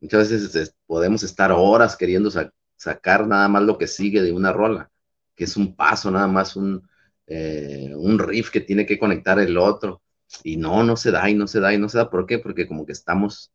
muchas 0.00 0.30
veces 0.30 0.76
podemos 0.86 1.22
estar 1.22 1.52
horas 1.52 1.96
queriendo 1.96 2.30
sacar 2.76 3.26
nada 3.26 3.48
más 3.48 3.62
lo 3.62 3.78
que 3.78 3.86
sigue 3.86 4.22
de 4.22 4.32
una 4.32 4.52
rola, 4.52 4.90
que 5.34 5.44
es 5.44 5.56
un 5.56 5.74
paso, 5.76 6.10
nada 6.10 6.26
más 6.28 6.56
un, 6.56 6.86
eh, 7.26 7.92
un 7.96 8.18
riff 8.18 8.50
que 8.50 8.60
tiene 8.60 8.84
que 8.86 8.98
conectar 8.98 9.38
el 9.38 9.56
otro. 9.58 10.02
Y 10.42 10.56
no, 10.56 10.82
no 10.82 10.96
se 10.96 11.10
da 11.10 11.28
y 11.30 11.34
no 11.34 11.46
se 11.46 11.60
da 11.60 11.72
y 11.72 11.78
no 11.78 11.88
se 11.88 11.98
da. 11.98 12.10
¿Por 12.10 12.26
qué? 12.26 12.38
Porque 12.38 12.66
como 12.66 12.86
que 12.86 12.92
estamos 12.92 13.52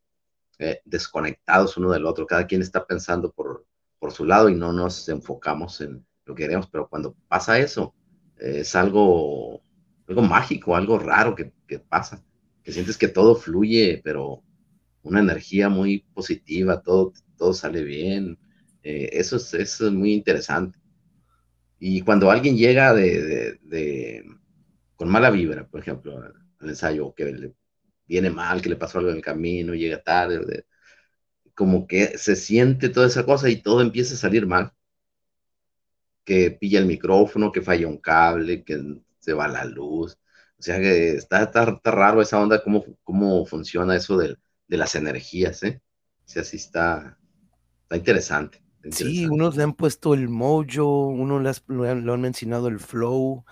eh, 0.58 0.80
desconectados 0.84 1.76
uno 1.76 1.90
del 1.90 2.06
otro. 2.06 2.26
Cada 2.26 2.46
quien 2.46 2.62
está 2.62 2.86
pensando 2.86 3.32
por, 3.32 3.66
por 3.98 4.12
su 4.12 4.24
lado 4.24 4.48
y 4.48 4.54
no 4.54 4.72
nos 4.72 5.08
enfocamos 5.08 5.80
en 5.80 6.04
lo 6.24 6.34
que 6.34 6.44
queremos. 6.44 6.68
Pero 6.68 6.88
cuando 6.88 7.14
pasa 7.28 7.58
eso, 7.58 7.94
eh, 8.38 8.60
es 8.60 8.74
algo, 8.74 9.62
algo 10.08 10.22
mágico, 10.22 10.76
algo 10.76 10.98
raro 10.98 11.34
que, 11.34 11.52
que 11.66 11.78
pasa. 11.78 12.24
Que 12.62 12.72
sientes 12.72 12.98
que 12.98 13.08
todo 13.08 13.34
fluye, 13.34 14.00
pero 14.04 14.42
una 15.02 15.20
energía 15.20 15.68
muy 15.68 16.00
positiva, 16.14 16.82
todo, 16.82 17.12
todo 17.36 17.52
sale 17.52 17.82
bien. 17.82 18.38
Eh, 18.82 19.10
eso, 19.12 19.36
es, 19.36 19.54
eso, 19.54 19.86
es, 19.86 19.92
muy 19.92 20.12
interesante. 20.12 20.78
Y 21.78 22.02
cuando 22.02 22.30
alguien 22.30 22.56
llega 22.56 22.92
de, 22.94 23.58
de, 23.62 24.24
con 24.96 25.08
mala 25.08 25.30
vibra, 25.30 25.66
por 25.66 25.80
ejemplo, 25.80 26.20
al, 26.60 26.68
ensayo, 26.70 27.14
que 27.14 27.24
le 27.26 27.54
viene 28.06 28.30
mal, 28.30 28.62
que 28.62 28.68
le 28.70 28.76
pasó 28.76 28.98
algo 28.98 29.10
en 29.10 29.16
el 29.16 29.22
camino, 29.22 29.74
llega 29.74 30.02
tarde, 30.02 30.66
como 31.54 31.86
que 31.86 32.18
se 32.18 32.36
siente 32.36 32.88
toda 32.88 33.06
esa 33.06 33.24
cosa 33.26 33.48
y 33.48 33.62
todo 33.62 33.82
empieza 33.82 34.14
a 34.14 34.18
salir 34.18 34.46
mal. 34.46 34.72
Que 36.24 36.50
pilla 36.50 36.78
el 36.78 36.86
micrófono, 36.86 37.52
que 37.52 37.62
falla 37.62 37.88
un 37.88 37.98
cable, 37.98 38.64
que 38.64 38.82
se 39.18 39.32
va 39.32 39.48
la 39.48 39.64
luz. 39.64 40.18
O 40.58 40.62
sea 40.62 40.78
que 40.78 41.12
está, 41.16 41.42
está, 41.42 41.64
está 41.64 41.90
raro 41.90 42.22
esa 42.22 42.40
onda, 42.40 42.62
cómo, 42.62 42.84
cómo 43.02 43.46
funciona 43.46 43.96
eso 43.96 44.16
del, 44.16 44.38
de 44.68 44.76
las 44.76 44.94
energías, 44.94 45.62
¿eh? 45.62 45.82
O 46.24 46.28
sea, 46.28 46.44
sí 46.44 46.56
está, 46.56 47.18
está 47.82 47.96
interesante. 47.96 48.62
Sí, 48.90 49.26
unos 49.26 49.56
le 49.56 49.64
han 49.64 49.74
puesto 49.74 50.14
el 50.14 50.28
mojo, 50.28 51.08
unos 51.08 51.62
le, 51.68 51.94
lo 51.96 52.14
han 52.14 52.20
mencionado 52.20 52.68
el 52.68 52.78
flow, 52.78 53.44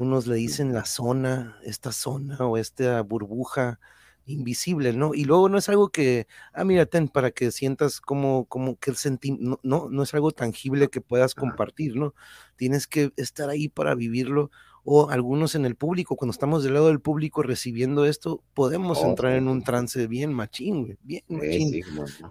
unos 0.00 0.26
le 0.26 0.36
dicen 0.36 0.72
la 0.72 0.84
zona, 0.84 1.58
esta 1.64 1.92
zona 1.92 2.38
o 2.46 2.56
esta 2.56 3.02
burbuja 3.02 3.78
invisible, 4.26 4.92
¿no? 4.92 5.14
Y 5.14 5.24
luego 5.24 5.48
no 5.48 5.58
es 5.58 5.68
algo 5.68 5.90
que, 5.90 6.26
ah, 6.52 6.64
mira, 6.64 6.86
ten, 6.86 7.08
para 7.08 7.30
que 7.30 7.50
sientas 7.50 8.00
como, 8.00 8.44
como 8.46 8.78
que 8.78 8.90
el 8.90 8.96
sentimiento, 8.96 9.60
no, 9.62 9.88
no, 9.90 10.02
es 10.02 10.14
algo 10.14 10.30
tangible 10.30 10.88
que 10.88 11.00
puedas 11.00 11.34
compartir, 11.34 11.96
¿no? 11.96 12.14
Tienes 12.56 12.86
que 12.86 13.12
estar 13.16 13.48
ahí 13.50 13.68
para 13.68 13.94
vivirlo 13.94 14.50
o 14.82 15.10
algunos 15.10 15.54
en 15.54 15.66
el 15.66 15.76
público, 15.76 16.16
cuando 16.16 16.32
estamos 16.32 16.64
del 16.64 16.74
lado 16.74 16.88
del 16.88 17.00
público 17.00 17.42
recibiendo 17.42 18.06
esto, 18.06 18.42
podemos 18.54 18.98
oh, 19.02 19.10
entrar 19.10 19.34
en 19.34 19.48
un 19.48 19.62
trance 19.62 20.06
bien 20.06 20.32
machín, 20.32 20.98
bien 21.02 21.22
machín. 21.28 21.82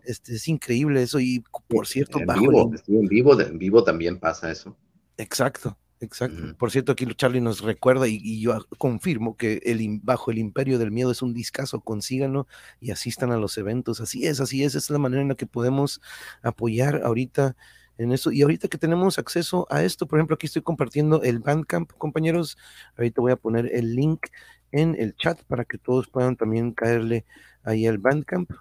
este, 0.03 0.35
es 0.35 0.47
increíble 0.47 1.03
eso 1.03 1.19
y 1.19 1.43
por 1.67 1.85
cierto, 1.85 2.19
en 2.19 2.25
vivo, 2.25 2.71
en 2.87 3.07
vivo, 3.07 3.39
en 3.39 3.59
vivo 3.59 3.83
también 3.83 4.19
pasa 4.19 4.51
eso. 4.51 4.75
Exacto, 5.17 5.77
exacto. 5.99 6.55
Por 6.57 6.71
cierto, 6.71 6.91
aquí 6.91 7.05
Charlie 7.15 7.41
nos 7.41 7.61
recuerda 7.61 8.07
y, 8.07 8.41
yo 8.41 8.65
confirmo 8.77 9.37
que 9.37 9.61
el 9.65 9.99
Bajo 10.03 10.31
el 10.31 10.37
Imperio 10.37 10.79
del 10.79 10.91
Miedo 10.91 11.11
es 11.11 11.21
un 11.21 11.33
discazo, 11.33 11.81
consíganlo 11.81 12.47
y 12.79 12.91
asistan 12.91 13.31
a 13.31 13.37
los 13.37 13.57
eventos. 13.57 14.01
Así 14.01 14.25
es, 14.25 14.39
así 14.39 14.63
es, 14.63 14.75
es 14.75 14.89
la 14.89 14.99
manera 14.99 15.21
en 15.21 15.29
la 15.29 15.35
que 15.35 15.45
podemos 15.45 16.01
apoyar 16.41 17.01
ahorita 17.03 17.55
en 17.99 18.11
eso. 18.11 18.31
Y 18.31 18.41
ahorita 18.41 18.67
que 18.67 18.77
tenemos 18.77 19.19
acceso 19.19 19.67
a 19.69 19.83
esto, 19.83 20.07
por 20.07 20.19
ejemplo, 20.19 20.35
aquí 20.35 20.47
estoy 20.47 20.61
compartiendo 20.63 21.21
el 21.21 21.39
Bandcamp, 21.39 21.91
compañeros. 21.93 22.57
Ahorita 22.97 23.21
voy 23.21 23.31
a 23.31 23.35
poner 23.35 23.69
el 23.73 23.95
link 23.95 24.27
en 24.71 24.95
el 24.97 25.15
chat 25.15 25.43
para 25.43 25.65
que 25.65 25.77
todos 25.77 26.07
puedan 26.07 26.35
también 26.35 26.71
caerle 26.71 27.25
ahí 27.63 27.85
al 27.85 27.97
Bandcamp. 27.97 28.51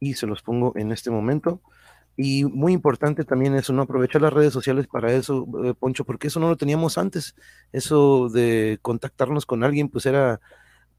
Y 0.00 0.14
se 0.14 0.26
los 0.26 0.42
pongo 0.42 0.72
en 0.76 0.90
este 0.90 1.10
momento. 1.10 1.62
Y 2.16 2.44
muy 2.44 2.72
importante 2.72 3.24
también 3.24 3.54
eso, 3.54 3.72
¿no? 3.72 3.82
Aprovechar 3.82 4.20
las 4.22 4.32
redes 4.32 4.52
sociales 4.52 4.86
para 4.86 5.12
eso, 5.12 5.46
eh, 5.64 5.74
Poncho, 5.78 6.04
porque 6.04 6.28
eso 6.28 6.40
no 6.40 6.48
lo 6.48 6.56
teníamos 6.56 6.98
antes. 6.98 7.34
Eso 7.72 8.28
de 8.28 8.78
contactarnos 8.82 9.46
con 9.46 9.64
alguien, 9.64 9.88
pues 9.88 10.06
era 10.06 10.40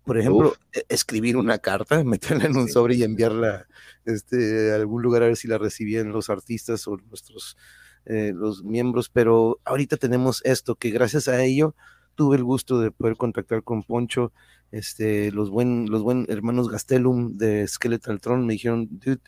por 0.03 0.17
ejemplo, 0.17 0.53
e, 0.73 0.85
escribir 0.89 1.37
una 1.37 1.57
carta, 1.59 2.03
meterla 2.03 2.45
en 2.45 2.57
un 2.57 2.69
sobre 2.69 2.95
y 2.95 3.03
enviarla 3.03 3.67
este, 4.05 4.71
a 4.71 4.75
algún 4.75 5.01
lugar 5.01 5.23
a 5.23 5.27
ver 5.27 5.37
si 5.37 5.47
la 5.47 5.57
recibían 5.57 6.11
los 6.11 6.29
artistas 6.29 6.87
o 6.87 6.97
nuestros 6.97 7.57
eh, 8.05 8.33
los 8.35 8.63
miembros, 8.63 9.07
pero 9.09 9.61
ahorita 9.63 9.95
tenemos 9.95 10.41
esto 10.43 10.75
que 10.75 10.89
gracias 10.89 11.29
a 11.29 11.41
ello 11.41 11.73
tuve 12.15 12.35
el 12.35 12.43
gusto 12.43 12.81
de 12.81 12.91
poder 12.91 13.15
contactar 13.15 13.63
con 13.63 13.83
Poncho, 13.83 14.33
este, 14.71 15.31
los 15.31 15.49
buen, 15.49 15.89
los 15.89 16.03
buen 16.03 16.25
hermanos 16.27 16.69
Gastelum 16.69 17.37
de 17.37 17.65
Skeletal 17.65 18.19
Throne 18.19 18.45
me 18.45 18.53
dijeron, 18.53 18.89
dude, 18.91 19.21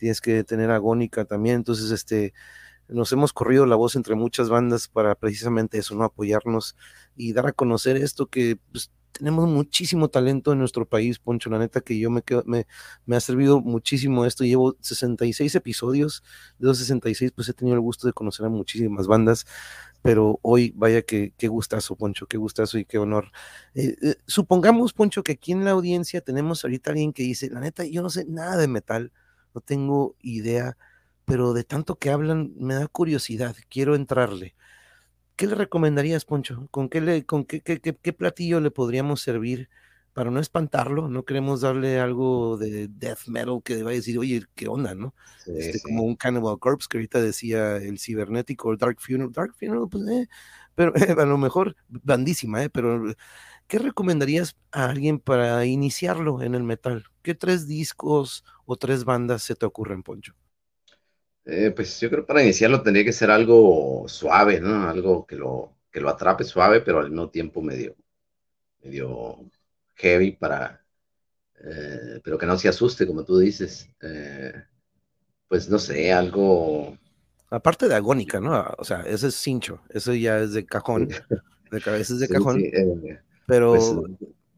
tienes 0.00 0.20
que 0.20 0.42
tener 0.44 0.70
agónica 0.70 1.26
también, 1.26 1.56
entonces 1.56 1.90
este, 1.90 2.32
nos 2.88 3.12
hemos 3.12 3.32
corrido 3.32 3.66
la 3.66 3.76
voz 3.76 3.96
entre 3.96 4.14
muchas 4.14 4.48
bandas 4.48 4.88
para 4.88 5.14
precisamente 5.14 5.78
eso, 5.78 5.94
¿no? 5.94 6.04
Apoyarnos 6.04 6.74
y 7.16 7.34
dar 7.34 7.46
a 7.46 7.52
conocer 7.52 7.98
esto 7.98 8.26
que 8.26 8.58
pues, 8.72 8.90
tenemos 9.12 9.46
muchísimo 9.48 10.08
talento 10.08 10.52
en 10.52 10.58
nuestro 10.58 10.88
país, 10.88 11.18
Poncho, 11.18 11.50
la 11.50 11.58
neta 11.58 11.82
que 11.82 11.98
yo 11.98 12.08
me, 12.10 12.22
quedo, 12.22 12.42
me, 12.46 12.66
me, 13.04 13.16
ha 13.16 13.20
servido 13.20 13.60
muchísimo 13.60 14.24
esto, 14.24 14.44
llevo 14.44 14.76
66 14.80 15.54
episodios, 15.54 16.22
de 16.58 16.68
los 16.68 16.78
66 16.78 17.32
pues 17.32 17.48
he 17.48 17.52
tenido 17.52 17.74
el 17.74 17.82
gusto 17.82 18.06
de 18.06 18.14
conocer 18.14 18.46
a 18.46 18.48
muchísimas 18.48 19.06
bandas, 19.06 19.46
pero 20.00 20.38
hoy 20.42 20.72
vaya 20.74 21.02
que 21.02 21.34
qué 21.36 21.48
gustazo, 21.48 21.96
Poncho, 21.96 22.26
qué 22.26 22.38
gustazo 22.38 22.78
y 22.78 22.86
qué 22.86 22.96
honor. 22.96 23.30
Eh, 23.74 23.96
eh, 24.00 24.14
supongamos, 24.26 24.94
Poncho, 24.94 25.22
que 25.22 25.32
aquí 25.32 25.52
en 25.52 25.64
la 25.64 25.72
audiencia 25.72 26.22
tenemos 26.22 26.64
ahorita 26.64 26.90
alguien 26.90 27.12
que 27.12 27.22
dice, 27.22 27.50
la 27.50 27.60
neta, 27.60 27.84
yo 27.84 28.02
no 28.02 28.10
sé 28.10 28.24
nada 28.26 28.56
de 28.56 28.68
metal, 28.68 29.12
no 29.54 29.60
tengo 29.60 30.16
idea, 30.20 30.76
pero 31.24 31.52
de 31.52 31.64
tanto 31.64 31.96
que 31.96 32.10
hablan 32.10 32.52
me 32.56 32.74
da 32.74 32.88
curiosidad, 32.88 33.56
quiero 33.68 33.94
entrarle. 33.94 34.54
¿Qué 35.36 35.46
le 35.46 35.54
recomendarías, 35.54 36.24
Poncho? 36.24 36.68
¿Con 36.70 36.88
qué, 36.88 37.00
le, 37.00 37.24
con 37.24 37.44
qué, 37.44 37.62
qué, 37.62 37.80
qué, 37.80 38.12
platillo 38.12 38.60
le 38.60 38.70
podríamos 38.70 39.22
servir 39.22 39.70
para 40.12 40.30
no 40.30 40.38
espantarlo? 40.38 41.08
No 41.08 41.24
queremos 41.24 41.62
darle 41.62 41.98
algo 41.98 42.58
de 42.58 42.88
death 42.88 43.26
metal 43.26 43.62
que 43.64 43.82
vaya 43.82 43.94
a 43.94 44.00
decir, 44.00 44.18
oye, 44.18 44.42
¿qué 44.54 44.68
onda, 44.68 44.94
no? 44.94 45.14
Sí, 45.42 45.52
este, 45.56 45.78
sí. 45.78 45.80
Como 45.80 46.02
un 46.02 46.14
Cannibal 46.14 46.58
Corpse 46.58 46.88
que 46.90 46.98
ahorita 46.98 47.22
decía 47.22 47.76
el 47.76 47.98
cibernético 47.98 48.76
Dark 48.76 49.00
Funeral. 49.00 49.32
Dark 49.32 49.54
Funeral, 49.58 49.88
pues, 49.90 50.06
eh, 50.08 50.28
pero 50.74 50.94
eh, 50.94 51.14
a 51.18 51.24
lo 51.24 51.38
mejor 51.38 51.74
bandísima, 51.88 52.62
¿eh? 52.62 52.68
Pero, 52.68 53.14
¿qué 53.70 53.78
recomendarías 53.78 54.56
a 54.72 54.86
alguien 54.90 55.20
para 55.20 55.64
iniciarlo 55.64 56.42
en 56.42 56.56
el 56.56 56.64
metal? 56.64 57.04
¿Qué 57.22 57.36
tres 57.36 57.68
discos 57.68 58.44
o 58.66 58.76
tres 58.76 59.04
bandas 59.04 59.44
se 59.44 59.54
te 59.54 59.64
ocurren, 59.64 60.02
Poncho? 60.02 60.34
Eh, 61.44 61.70
pues 61.70 62.00
yo 62.00 62.10
creo 62.10 62.22
que 62.22 62.26
para 62.26 62.42
iniciarlo 62.42 62.82
tendría 62.82 63.04
que 63.04 63.12
ser 63.12 63.30
algo 63.30 64.04
suave, 64.08 64.60
¿no? 64.60 64.88
Algo 64.88 65.24
que 65.24 65.36
lo, 65.36 65.76
que 65.90 66.00
lo 66.00 66.08
atrape 66.08 66.42
suave, 66.42 66.80
pero 66.80 66.98
al 66.98 67.10
mismo 67.10 67.30
tiempo 67.30 67.62
medio, 67.62 67.94
medio 68.82 69.38
heavy 69.94 70.32
para, 70.32 70.84
eh, 71.62 72.20
pero 72.24 72.38
que 72.38 72.46
no 72.46 72.58
se 72.58 72.68
asuste, 72.68 73.06
como 73.06 73.24
tú 73.24 73.38
dices. 73.38 73.88
Eh, 74.02 74.52
pues 75.46 75.68
no 75.68 75.78
sé, 75.78 76.12
algo... 76.12 76.98
Aparte 77.50 77.88
de 77.88 77.94
agónica, 77.94 78.40
¿no? 78.40 78.74
O 78.78 78.84
sea, 78.84 79.02
ese 79.02 79.28
es 79.28 79.36
cincho, 79.36 79.80
eso 79.90 80.12
ya 80.14 80.38
es 80.40 80.54
de 80.54 80.66
cajón, 80.66 81.08
de 81.70 81.80
cabeza 81.80 82.14
es 82.14 82.20
de 82.20 82.28
sí, 82.28 82.34
cajón. 82.34 82.60
Sí, 82.60 82.70
pero 83.50 83.70
pues, 83.70 83.92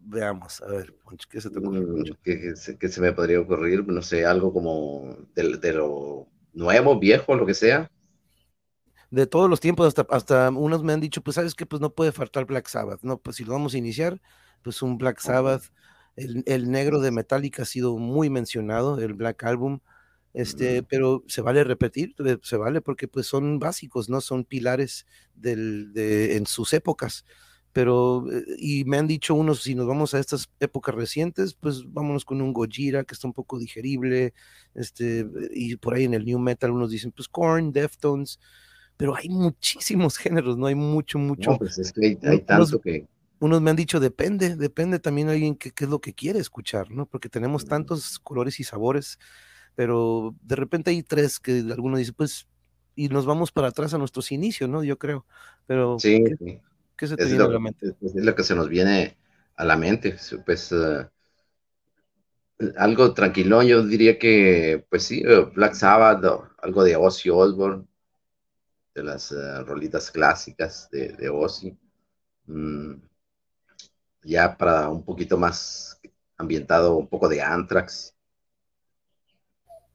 veamos, 0.01 0.61
a 0.62 0.66
ver, 0.66 0.95
¿qué 1.28 1.40
se 1.40 1.51
te 1.51 1.59
ocurre? 1.59 1.80
Mm, 1.80 2.05
¿Qué, 2.22 2.55
¿Qué, 2.78 2.88
se 2.88 3.01
me 3.01 3.12
podría 3.12 3.40
ocurrir? 3.40 3.86
No 3.86 4.03
sé, 4.03 4.24
algo 4.24 4.53
como 4.53 5.16
de, 5.34 5.57
de 5.59 5.72
lo 5.72 6.28
nuevo, 6.53 6.99
viejo, 6.99 7.34
lo 7.34 7.47
que 7.47 7.55
sea. 7.55 7.90
De 9.11 9.26
todos 9.26 9.49
los 9.49 9.61
tiempos, 9.61 9.86
hasta, 9.88 10.07
hasta 10.14 10.51
unos 10.51 10.82
me 10.82 10.93
han 10.93 11.01
dicho, 11.01 11.22
pues 11.22 11.34
sabes 11.34 11.55
que 11.55 11.66
pues 11.66 11.80
no 11.80 11.95
puede 11.95 12.12
faltar 12.12 12.45
Black 12.47 12.68
Sabbath, 12.68 13.01
no, 13.03 13.18
pues 13.18 13.36
si 13.36 13.45
lo 13.45 13.53
vamos 13.53 13.74
a 13.74 13.78
iniciar, 13.78 14.20
pues 14.62 14.80
un 14.82 14.97
Black 14.97 15.20
Sabbath, 15.20 15.64
el, 16.16 16.43
el 16.47 16.70
negro 16.70 17.01
de 17.01 17.11
Metallica 17.11 17.62
ha 17.62 17.66
sido 17.66 17.97
muy 17.99 18.30
mencionado, 18.30 18.99
el 18.99 19.14
Black 19.14 19.45
Album, 19.45 19.80
este, 20.34 20.82
pero 20.82 21.24
se 21.26 21.43
vale 21.43 21.62
repetir, 21.62 22.14
eh, 22.24 22.38
se 22.43 22.57
vale 22.57 22.80
porque 22.80 23.07
pues 23.07 23.26
son 23.26 23.59
básicos, 23.59 24.09
¿no? 24.09 24.20
Son 24.20 24.45
pilares 24.45 25.07
del, 25.34 25.93
de, 25.93 26.36
en 26.36 26.47
sus 26.47 26.72
épocas. 26.72 27.26
Pero, 27.73 28.27
eh, 28.31 28.45
y 28.59 28.85
me 28.85 28.99
han 28.99 29.07
dicho 29.07 29.35
unos, 29.35 29.62
si 29.62 29.75
nos 29.75 29.87
vamos 29.87 30.14
a 30.14 30.18
estas 30.18 30.51
épocas 30.61 30.95
recientes, 30.95 31.55
pues 31.55 31.85
vámonos 31.87 32.25
con 32.25 32.43
un 32.43 32.53
Gojira 32.53 33.05
que 33.05 33.14
está 33.14 33.27
un 33.27 33.33
poco 33.33 33.59
digerible, 33.59 34.35
este, 34.75 35.27
y 35.53 35.77
por 35.77 35.95
ahí 35.95 36.05
en 36.05 36.14
el 36.14 36.25
New 36.25 36.39
Metal 36.39 36.70
unos 36.70 36.91
dicen, 36.91 37.12
pues 37.12 37.29
Korn, 37.29 37.73
Deftones, 37.73 38.39
pero 38.97 39.16
hay 39.16 39.29
muchísimos 39.29 40.16
géneros, 40.18 40.59
¿no? 40.59 40.66
Hay 40.66 40.75
mucho, 40.75 41.18
mucho. 41.18 41.53
No, 41.53 41.59
pues 41.59 41.79
es 41.79 41.93
que 41.93 42.18
hay, 42.23 42.41
tanto 42.41 42.81
que 42.81 43.07
unos 43.41 43.61
me 43.61 43.70
han 43.70 43.77
dicho, 43.77 43.99
depende, 43.99 44.55
depende 44.55 45.01
también 45.01 45.27
de 45.27 45.33
alguien 45.33 45.57
qué 45.57 45.73
es 45.77 45.89
lo 45.89 46.01
que 46.01 46.12
quiere 46.12 46.39
escuchar, 46.39 46.91
¿no? 46.91 47.07
Porque 47.07 47.29
tenemos 47.29 47.64
tantos 47.64 48.18
colores 48.20 48.61
y 48.61 48.64
sabores 48.64 49.18
pero 49.75 50.35
de 50.43 50.57
repente 50.57 50.91
hay 50.91 51.03
tres 51.03 51.41
que 51.41 51.59
alguno 51.59 51.97
dice, 51.97 52.12
pues, 52.12 52.47
y 52.95 53.09
nos 53.09 53.25
vamos 53.25 53.53
para 53.53 53.68
atrás 53.68 53.95
a 53.95 53.99
nuestros 53.99 54.33
inicios, 54.33 54.68
¿no? 54.68 54.85
Yo 54.85 54.99
creo, 54.99 55.25
pero 55.66 55.99
sí, 55.99 56.23
¿qué, 57.03 57.09
se 57.09 57.16
te 57.16 57.24
viene 57.24 57.42
a 57.42 57.48
la 57.48 57.59
mente? 57.59 57.96
Es, 58.00 58.14
lo 58.14 58.34
que 58.36 58.44
se 58.44 58.55
nos 58.55 58.68
viene 58.68 59.16
a 59.57 59.64
la 59.64 59.76
mente, 59.76 60.16
pues, 60.46 60.70
uh, 60.70 61.05
algo 62.76 63.12
tranquilo, 63.12 63.61
yo 63.64 63.84
diría 63.84 64.20
que, 64.20 64.86
pues 64.88 65.03
sí, 65.03 65.20
eh, 65.26 65.50
Black 65.53 65.74
Sabbath, 65.74 66.24
algo 66.59 66.84
de 66.84 66.94
Ozzy 66.94 67.28
Osbourne, 67.28 67.84
de 68.94 69.03
las 69.03 69.32
uh, 69.32 69.64
rolitas 69.64 70.12
clásicas 70.12 70.88
de, 70.92 71.09
de 71.09 71.28
Ozzy. 71.28 71.76
Mm, 72.46 72.94
ya 74.22 74.57
para 74.57 74.88
un 74.88 75.05
poquito 75.05 75.36
más 75.36 76.00
ambientado, 76.36 76.96
un 76.96 77.09
poco 77.09 77.28
de 77.28 77.42
Anthrax. 77.42 78.14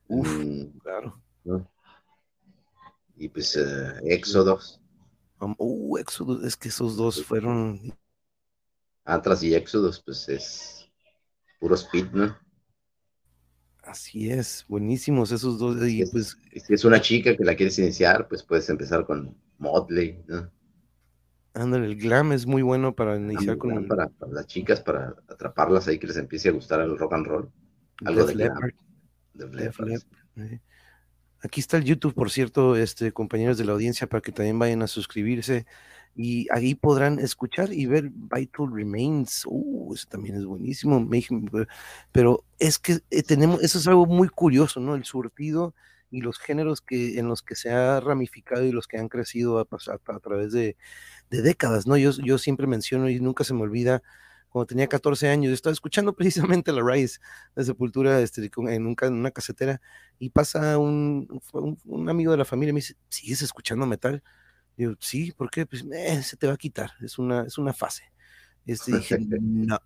Uf, 0.09 0.27
mm, 0.27 0.79
claro. 0.79 1.21
Y 3.15 3.29
pues 3.29 3.55
uh, 3.55 4.05
Éxodos. 4.05 4.81
Uh, 5.39 5.97
Éxodos, 5.97 6.43
es 6.43 6.55
que 6.55 6.69
esos 6.69 6.97
dos 6.97 7.23
fueron. 7.23 7.93
Atras 9.05 9.43
y 9.43 9.55
Éxodos, 9.55 10.01
pues 10.03 10.27
es 10.29 10.91
puro 11.59 11.75
speed, 11.75 12.11
¿no? 12.11 12.37
Así 13.83 14.29
es, 14.29 14.65
buenísimos 14.67 15.31
esos 15.31 15.57
dos. 15.57 15.77
Y 15.87 16.05
pues, 16.05 16.37
si 16.53 16.73
es 16.73 16.83
una 16.83 16.99
chica 16.99 17.35
que 17.37 17.45
la 17.45 17.55
quieres 17.55 17.79
iniciar, 17.79 18.27
pues 18.27 18.43
puedes 18.43 18.69
empezar 18.69 19.05
con 19.05 19.35
Motley, 19.59 20.21
¿no? 20.27 20.51
Ándale, 21.53 21.87
el 21.87 21.95
glam 21.95 22.33
es 22.33 22.45
muy 22.45 22.61
bueno 22.61 22.93
para 22.93 23.15
iniciar 23.15 23.57
con. 23.57 23.87
Para, 23.87 24.11
las 24.29 24.45
chicas, 24.45 24.81
para 24.81 25.15
atraparlas 25.27 25.87
ahí 25.87 25.97
que 25.97 26.07
les 26.07 26.17
empiece 26.17 26.49
a 26.49 26.51
gustar 26.51 26.81
el 26.81 26.97
rock 26.97 27.13
and 27.13 27.25
roll. 27.25 27.51
Algo 28.05 28.25
de 28.25 28.33
glam. 28.33 28.71
Aquí 31.43 31.59
está 31.59 31.77
el 31.77 31.83
YouTube, 31.83 32.13
por 32.13 32.31
cierto, 32.31 32.75
este, 32.75 33.11
compañeros 33.11 33.57
de 33.57 33.65
la 33.65 33.73
audiencia, 33.73 34.07
para 34.07 34.21
que 34.21 34.31
también 34.31 34.57
vayan 34.57 34.81
a 34.81 34.87
suscribirse 34.87 35.65
y 36.17 36.47
ahí 36.51 36.73
podrán 36.73 37.19
escuchar 37.19 37.71
y 37.71 37.85
ver 37.85 38.09
Vital 38.09 38.71
Remains. 38.73 39.43
Uh, 39.45 39.93
eso 39.93 40.07
también 40.09 40.35
es 40.35 40.45
buenísimo. 40.45 41.07
Pero 42.11 42.43
es 42.57 42.79
que 42.79 42.99
eh, 43.11 43.21
tenemos, 43.21 43.61
eso 43.61 43.77
es 43.77 43.87
algo 43.87 44.07
muy 44.07 44.27
curioso, 44.27 44.79
¿no? 44.79 44.95
El 44.95 45.05
surtido 45.05 45.75
y 46.09 46.21
los 46.21 46.39
géneros 46.39 46.81
que, 46.81 47.19
en 47.19 47.27
los 47.27 47.43
que 47.43 47.55
se 47.55 47.69
ha 47.69 47.99
ramificado 47.99 48.65
y 48.65 48.71
los 48.71 48.87
que 48.87 48.97
han 48.97 49.09
crecido 49.09 49.59
a, 49.59 49.67
a, 49.67 50.19
través 50.19 50.51
de, 50.53 50.75
de, 51.29 51.41
décadas, 51.43 51.85
¿no? 51.85 51.97
Yo 51.97 52.37
siempre 52.39 52.65
menciono 52.65 53.09
y 53.09 53.19
nunca 53.19 53.43
se 53.43 53.53
me 53.53 53.61
olvida 53.61 54.01
cuando 54.49 54.67
tenía 54.67 54.87
14 54.87 55.29
años, 55.29 55.53
estaba 55.53 55.73
escuchando 55.73 56.13
precisamente 56.15 56.71
la 56.71 56.81
raíz 56.81 57.19
de 57.55 57.63
Sepultura 57.63 58.19
este, 58.21 58.49
en, 58.55 58.95
una 59.01 59.31
casetera 59.31 59.81
y 60.19 60.29
pasa 60.29 60.77
un, 60.77 61.41
un, 61.85 62.09
amigo 62.09 62.31
de 62.31 62.37
la 62.37 62.45
familia 62.45 62.71
y 62.71 62.73
me 62.73 62.79
dice, 62.79 62.95
¿sigues 63.09 63.41
escuchando 63.41 63.85
metal? 63.85 64.23
Y 64.75 64.83
yo, 64.83 64.93
sí, 64.99 65.31
¿por 65.31 65.49
qué? 65.49 65.65
Pues 65.65 65.85
eh, 65.91 66.21
se 66.23 66.37
te 66.37 66.47
va 66.47 66.53
a 66.53 66.57
quitar, 66.57 66.91
es 67.01 67.17
una, 67.17 67.43
es 67.43 67.57
una 67.57 67.73
fase. 67.73 68.03
Este, 68.67 68.97
dije, 68.97 69.17
no, 69.41 69.79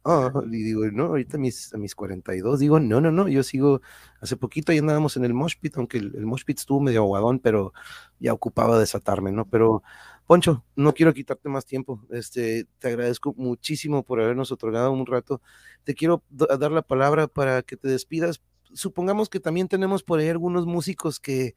y 0.51 0.63
digo, 0.63 0.85
no, 0.91 1.05
ahorita 1.05 1.37
mis, 1.37 1.71
a 1.73 1.77
mis 1.77 1.93
42, 1.93 2.59
digo, 2.59 2.79
no, 2.79 2.99
no, 2.99 3.11
no, 3.11 3.27
yo 3.27 3.43
sigo, 3.43 3.81
hace 4.19 4.37
poquito 4.37 4.73
ya 4.73 4.79
andábamos 4.79 5.15
en 5.17 5.23
el 5.23 5.35
Moshpit, 5.35 5.77
aunque 5.77 5.99
el, 5.99 6.15
el 6.15 6.25
Moshpit 6.25 6.57
estuvo 6.57 6.81
medio 6.81 7.01
aguadón, 7.01 7.39
pero 7.39 7.73
ya 8.19 8.33
ocupaba 8.33 8.79
desatarme, 8.79 9.31
¿no? 9.31 9.47
Pero 9.47 9.83
Poncho, 10.31 10.63
no 10.77 10.93
quiero 10.93 11.13
quitarte 11.13 11.49
más 11.49 11.65
tiempo. 11.65 12.07
Este, 12.09 12.65
te 12.79 12.87
agradezco 12.87 13.33
muchísimo 13.35 14.03
por 14.03 14.21
habernos 14.21 14.49
otorgado 14.49 14.89
un 14.93 15.05
rato. 15.05 15.41
Te 15.83 15.93
quiero 15.93 16.23
dar 16.29 16.71
la 16.71 16.83
palabra 16.83 17.27
para 17.27 17.63
que 17.63 17.75
te 17.75 17.89
despidas. 17.89 18.41
Supongamos 18.71 19.27
que 19.27 19.41
también 19.41 19.67
tenemos 19.67 20.03
por 20.03 20.19
ahí 20.19 20.29
algunos 20.29 20.65
músicos 20.65 21.19
que 21.19 21.53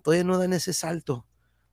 todavía 0.00 0.24
no 0.24 0.38
dan 0.38 0.54
ese 0.54 0.72
salto 0.72 1.26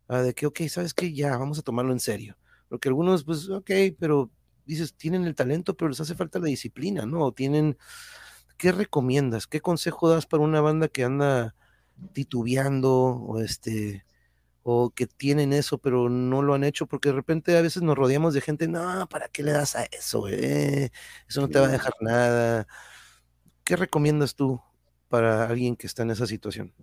ah, 0.10 0.24
de 0.24 0.34
que, 0.34 0.46
ok, 0.46 0.60
sabes 0.68 0.94
que 0.94 1.14
ya, 1.14 1.38
vamos 1.38 1.58
a 1.58 1.62
tomarlo 1.62 1.94
en 1.94 2.02
serio. 2.02 2.38
Porque 2.68 2.90
algunos, 2.90 3.24
pues, 3.24 3.48
ok, 3.50 3.72
pero 3.98 4.30
dices, 4.66 4.94
tienen 4.94 5.24
el 5.24 5.36
talento, 5.36 5.78
pero 5.78 5.88
les 5.88 6.02
hace 6.02 6.16
falta 6.16 6.38
la 6.40 6.48
disciplina, 6.48 7.06
¿no? 7.06 7.32
tienen, 7.32 7.78
¿qué 8.58 8.74
recomiendas? 8.74 9.48
¿Qué 9.48 9.62
consejo 9.62 10.10
das 10.10 10.26
para 10.26 10.44
una 10.44 10.60
banda 10.60 10.90
que 10.90 11.06
anda 11.06 11.56
titubeando 12.12 12.92
o 12.92 13.40
este 13.40 14.04
o 14.64 14.92
que 14.92 15.08
tienen 15.08 15.54
eso, 15.54 15.78
pero 15.78 16.10
no 16.10 16.42
lo 16.42 16.54
han 16.54 16.64
hecho, 16.64 16.86
porque 16.86 17.10
de 17.10 17.16
repente 17.16 17.58
a 17.58 17.62
veces 17.62 17.82
nos 17.82 17.98
rodeamos 17.98 18.34
de 18.34 18.42
gente, 18.42 18.68
no, 18.68 19.08
¿para 19.10 19.28
qué 19.30 19.44
le 19.44 19.52
das 19.52 19.76
a 19.76 19.84
eso? 19.86 20.28
Eh? 20.28 20.92
Eso 21.28 21.42
no 21.42 21.50
te 21.50 21.60
va 21.60 21.68
a 21.68 21.72
dejar 21.72 21.94
nada. 22.00 22.68
¿Qué 23.64 23.76
recomiendas 23.76 24.36
tú 24.36 24.62
para 25.10 25.48
alguien 25.48 25.76
que 25.76 25.88
está 25.88 26.04
en 26.04 26.12
esa 26.12 26.28
situación? 26.28 26.74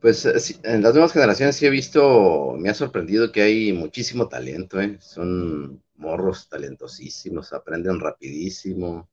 Pues 0.00 0.24
eh, 0.26 0.60
en 0.62 0.82
las 0.82 0.92
nuevas 0.92 1.12
generaciones 1.12 1.56
sí 1.56 1.66
he 1.66 1.70
visto, 1.70 2.54
me 2.58 2.68
ha 2.68 2.74
sorprendido 2.74 3.32
que 3.32 3.42
hay 3.42 3.72
muchísimo 3.72 4.28
talento, 4.28 4.80
¿eh? 4.80 4.98
son 5.00 5.82
morros 5.96 6.48
talentosísimos, 6.48 7.52
aprenden 7.52 7.98
rapidísimo, 7.98 9.08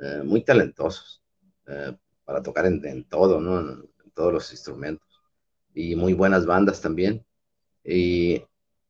eh, 0.00 0.22
muy 0.24 0.42
talentosos 0.42 1.22
para 2.24 2.42
tocar 2.44 2.66
en, 2.66 3.04
todo, 3.04 3.40
¿no? 3.40 3.58
en 3.58 4.10
todos 4.14 4.32
los 4.32 4.52
instrumentos 4.52 5.05
y 5.76 5.94
muy 5.94 6.14
buenas 6.14 6.46
bandas 6.46 6.80
también. 6.80 7.24
Y 7.84 8.42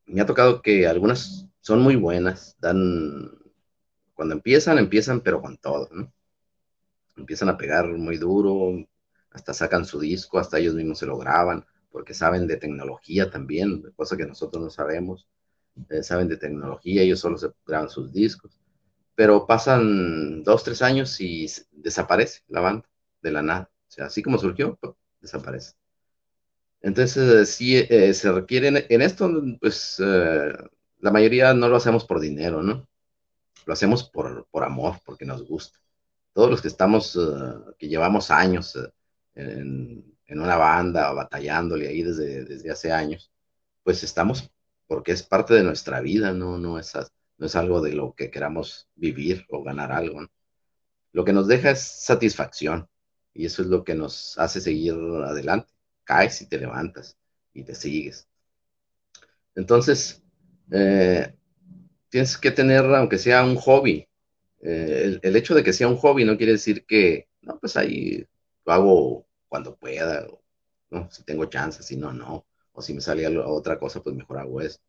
me 0.05 0.21
ha 0.21 0.25
tocado 0.25 0.61
que 0.61 0.87
algunas 0.87 1.45
son 1.59 1.81
muy 1.81 1.97
buenas, 1.97 2.55
dan, 2.61 3.29
cuando 4.13 4.35
empiezan, 4.35 4.79
empiezan 4.79 5.21
pero 5.21 5.41
con 5.41 5.57
todo. 5.57 5.89
Empiezan 7.17 7.49
a 7.49 7.57
pegar 7.57 7.87
muy 7.89 8.17
duro, 8.17 8.87
hasta 9.31 9.53
sacan 9.53 9.85
su 9.85 9.99
disco, 9.99 10.39
hasta 10.39 10.59
ellos 10.59 10.75
mismos 10.75 10.99
se 10.99 11.05
lo 11.05 11.17
graban, 11.17 11.65
porque 11.91 12.13
saben 12.13 12.47
de 12.47 12.55
tecnología 12.57 13.29
también, 13.29 13.83
cosa 13.97 14.15
que 14.15 14.25
nosotros 14.25 14.63
no 14.63 14.69
sabemos. 14.69 15.27
Eh, 15.89 16.03
saben 16.03 16.29
de 16.29 16.37
tecnología, 16.37 17.01
ellos 17.01 17.19
solo 17.19 17.37
se 17.37 17.49
graban 17.65 17.89
sus 17.89 18.13
discos. 18.13 18.57
Pero 19.15 19.45
pasan 19.45 20.43
dos, 20.43 20.63
tres 20.63 20.81
años 20.81 21.19
y 21.19 21.47
desaparece 21.71 22.41
la 22.47 22.61
banda 22.61 22.87
de 23.21 23.31
la 23.31 23.41
nada. 23.41 23.69
O 23.89 23.91
sea, 23.91 24.05
así 24.05 24.23
como 24.23 24.37
surgió, 24.37 24.77
pues, 24.79 24.93
desaparece. 25.21 25.73
Entonces, 26.81 27.49
sí, 27.49 27.77
eh, 27.77 28.13
se 28.13 28.31
requiere 28.31 28.85
en 28.89 29.01
esto, 29.01 29.29
pues 29.59 29.97
eh, 29.99 30.53
la 30.99 31.11
mayoría 31.11 31.53
no 31.53 31.69
lo 31.69 31.77
hacemos 31.77 32.05
por 32.05 32.19
dinero, 32.19 32.61
¿no? 32.63 32.87
Lo 33.65 33.73
hacemos 33.73 34.03
por, 34.09 34.47
por 34.51 34.63
amor, 34.63 34.99
porque 35.05 35.25
nos 35.25 35.43
gusta. 35.47 35.79
Todos 36.33 36.49
los 36.51 36.61
que 36.61 36.67
estamos, 36.69 37.15
eh, 37.15 37.73
que 37.79 37.87
llevamos 37.89 38.31
años 38.31 38.77
en, 39.35 40.17
en, 40.27 40.39
una 40.41 40.57
banda 40.57 41.11
o 41.11 41.15
batallándole 41.15 41.87
ahí 41.87 42.03
desde, 42.03 42.45
desde 42.45 42.71
hace 42.71 42.91
años, 42.91 43.31
pues 43.83 44.03
estamos 44.03 44.51
porque 44.87 45.11
es 45.11 45.23
parte 45.23 45.53
de 45.53 45.63
nuestra 45.63 46.01
vida, 46.01 46.33
¿no? 46.33 46.57
No 46.57 46.79
es, 46.79 46.93
no 47.37 47.45
es 47.47 47.55
algo 47.55 47.81
de 47.81 47.93
lo 47.93 48.13
que 48.15 48.31
queramos 48.31 48.89
vivir 48.95 49.45
o 49.49 49.63
ganar 49.63 49.91
algo. 49.91 50.27
Lo 51.11 51.25
que 51.25 51.33
nos 51.33 51.47
deja 51.47 51.71
es 51.71 51.81
satisfacción 51.81 52.87
y 53.33 53.45
eso 53.45 53.61
es 53.63 53.67
lo 53.69 53.83
que 53.83 53.95
nos 53.95 54.37
hace 54.37 54.61
seguir 54.61 54.93
adelante 55.25 55.76
caes 56.07 56.41
y 56.41 56.47
te 56.47 56.57
levantas 56.57 57.17
y 57.53 57.63
te 57.63 57.75
sigues. 57.75 58.27
Entonces, 59.55 60.23
eh, 60.71 61.35
tienes 62.09 62.37
que 62.37 62.51
tener, 62.51 62.85
aunque 62.85 63.17
sea 63.17 63.43
un 63.43 63.57
hobby, 63.57 64.07
eh, 64.61 65.19
el, 65.21 65.35
hecho 65.35 65.53
de 65.53 65.63
que 65.63 65.73
sea 65.73 65.87
un 65.87 65.97
hobby 65.97 66.25
no 66.25 66.37
quiere 66.37 66.53
decir 66.53 66.85
que, 66.85 67.27
no, 67.41 67.59
pues 67.59 67.75
ahí 67.77 68.25
lo 68.65 68.73
hago 68.73 69.27
cuando 69.49 69.75
pueda, 69.75 70.27
¿no? 70.89 71.09
si 71.11 71.23
tengo 71.23 71.45
chance, 71.45 71.83
si 71.83 71.97
no, 71.97 72.13
no, 72.13 72.45
o 72.71 72.81
si 72.81 72.93
me 72.93 73.01
sale 73.01 73.27
otra 73.39 73.79
cosa, 73.79 74.01
pues 74.01 74.15
mejor 74.15 74.39
hago 74.39 74.61
eso. 74.61 74.79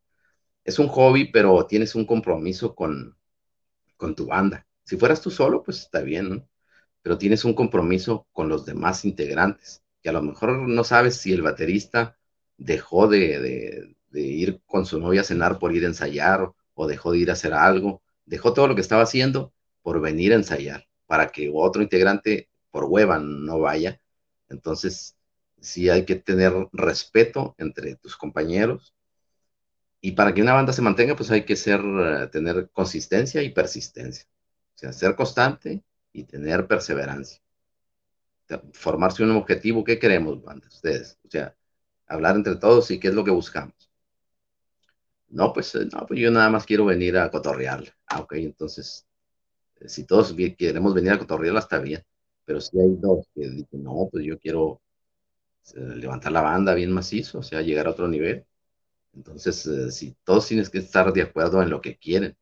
Es 0.65 0.79
un 0.79 0.89
hobby, 0.89 1.31
pero 1.33 1.67
tienes 1.67 1.95
un 1.95 2.07
compromiso 2.07 2.75
con, 2.75 3.17
con 3.97 4.15
tu 4.15 4.27
banda. 4.27 4.67
Si 4.85 4.97
fueras 4.97 5.21
tú 5.23 5.31
solo, 5.31 5.63
pues 5.63 5.81
está 5.81 6.03
bien, 6.03 6.47
pero 7.03 7.19
tienes 7.19 7.45
un 7.45 7.55
compromiso 7.55 8.27
con 8.33 8.49
los 8.49 8.67
demás 8.67 9.05
integrantes 9.05 9.83
que 10.03 10.09
a 10.09 10.13
lo 10.13 10.23
mejor 10.23 10.69
no 10.69 10.85
sabes 10.85 11.17
si 11.17 11.33
el 11.33 11.43
baterista 11.43 12.17
dejó 12.57 13.09
de, 13.09 13.95
ir 14.13 14.61
con 14.67 14.87
su 14.87 14.99
novia 14.99 15.23
a 15.23 15.25
cenar 15.25 15.59
por 15.59 15.75
ir 15.75 15.85
a 15.85 15.89
ensayar 15.89 16.53
o 16.75 16.87
dejó 16.87 17.13
de 17.13 17.19
ir 17.19 17.31
a 17.31 17.35
hacer 17.35 17.55
algo, 17.55 18.03
dejó 18.27 18.53
todo 18.53 18.69
lo 18.69 18.75
que 18.75 18.81
estaba 18.81 19.03
haciendo 19.03 19.53
por 19.83 20.01
venir 20.01 20.33
a 20.33 20.37
ensayar, 20.37 20.87
para 21.07 21.29
que 21.29 21.51
otro 21.53 21.83
integrante 21.83 22.49
por 22.71 22.85
hueva 22.85 23.19
no 23.19 23.61
vaya 23.61 24.01
Entonces, 24.49 25.17
sí 25.61 25.91
hay 25.91 26.05
que 26.05 26.17
tener 26.17 26.53
respeto 26.73 27.55
entre 27.59 27.97
tus 27.97 28.17
compañeros. 28.17 28.95
Y 30.01 30.13
para 30.13 30.33
que 30.33 30.43
una 30.43 30.55
banda 30.55 30.73
se 30.73 30.83
mantenga, 30.83 31.17
pues 31.17 31.31
hay 31.31 31.45
que 31.45 31.57
ser, 31.57 31.81
eh, 31.81 32.29
tener 32.31 32.71
consistencia 32.71 33.43
y 33.43 33.51
persistencia. 33.51 34.27
O 34.75 34.79
sea, 34.79 34.93
ser 34.93 35.17
constante 35.17 35.83
y 36.13 36.25
tener 36.25 36.67
perseverancia. 36.67 37.41
Formarse 38.73 39.23
un 39.23 39.33
objetivo, 39.33 39.85
¿qué 39.85 39.99
queremos, 39.99 40.43
banda? 40.43 40.67
Ustedes. 40.69 41.19
O 41.25 41.31
sea, 41.31 41.55
hablar 42.07 42.37
entre 42.37 42.57
todos 42.57 42.91
y 42.91 42.99
qué 42.99 43.09
es 43.09 43.15
lo 43.15 43.25
que 43.25 43.31
buscamos. 43.31 43.89
No, 45.29 45.53
pues, 45.53 45.75
eh, 45.75 45.89
no, 45.93 46.07
pues 46.07 46.21
yo 46.21 46.31
nada 46.31 46.49
más 46.51 46.65
quiero 46.65 46.87
venir 46.87 47.19
a 47.19 47.31
cotorrear. 47.31 47.85
Ah, 48.07 48.21
ok, 48.21 48.35
entonces, 48.35 49.07
eh, 49.81 49.89
si 49.89 50.05
todos 50.05 50.35
queremos 50.57 50.95
venir 50.95 51.13
a 51.13 51.19
cotorrear, 51.19 51.57
está 51.57 51.79
bien. 51.79 52.03
Pero 52.45 52.61
si 52.61 52.79
hay 52.81 52.97
dos 52.97 53.27
que 53.35 53.49
dicen, 53.51 53.83
no, 53.85 54.09
pues 54.11 54.25
yo 54.25 54.39
quiero 54.39 54.81
eh, 55.75 55.81
levantar 55.97 56.33
la 56.33 56.41
banda 56.43 56.75
bien 56.75 56.93
macizo, 56.93 57.41
o 57.41 57.43
sea, 57.43 57.63
llegar 57.63 57.87
a 57.87 57.91
otro 57.91 58.09
nivel. 58.09 58.45
Entonces, 59.15 59.69
si 59.95 60.17
todos 60.25 60.47
tienes 60.47 60.71
que 60.71 60.79
estar 60.79 61.13
de 61.13 61.23
acuerdo 61.23 61.63
en 61.63 61.71
lo 61.71 61.81
que 61.81 61.99
quieren, 61.99 62.37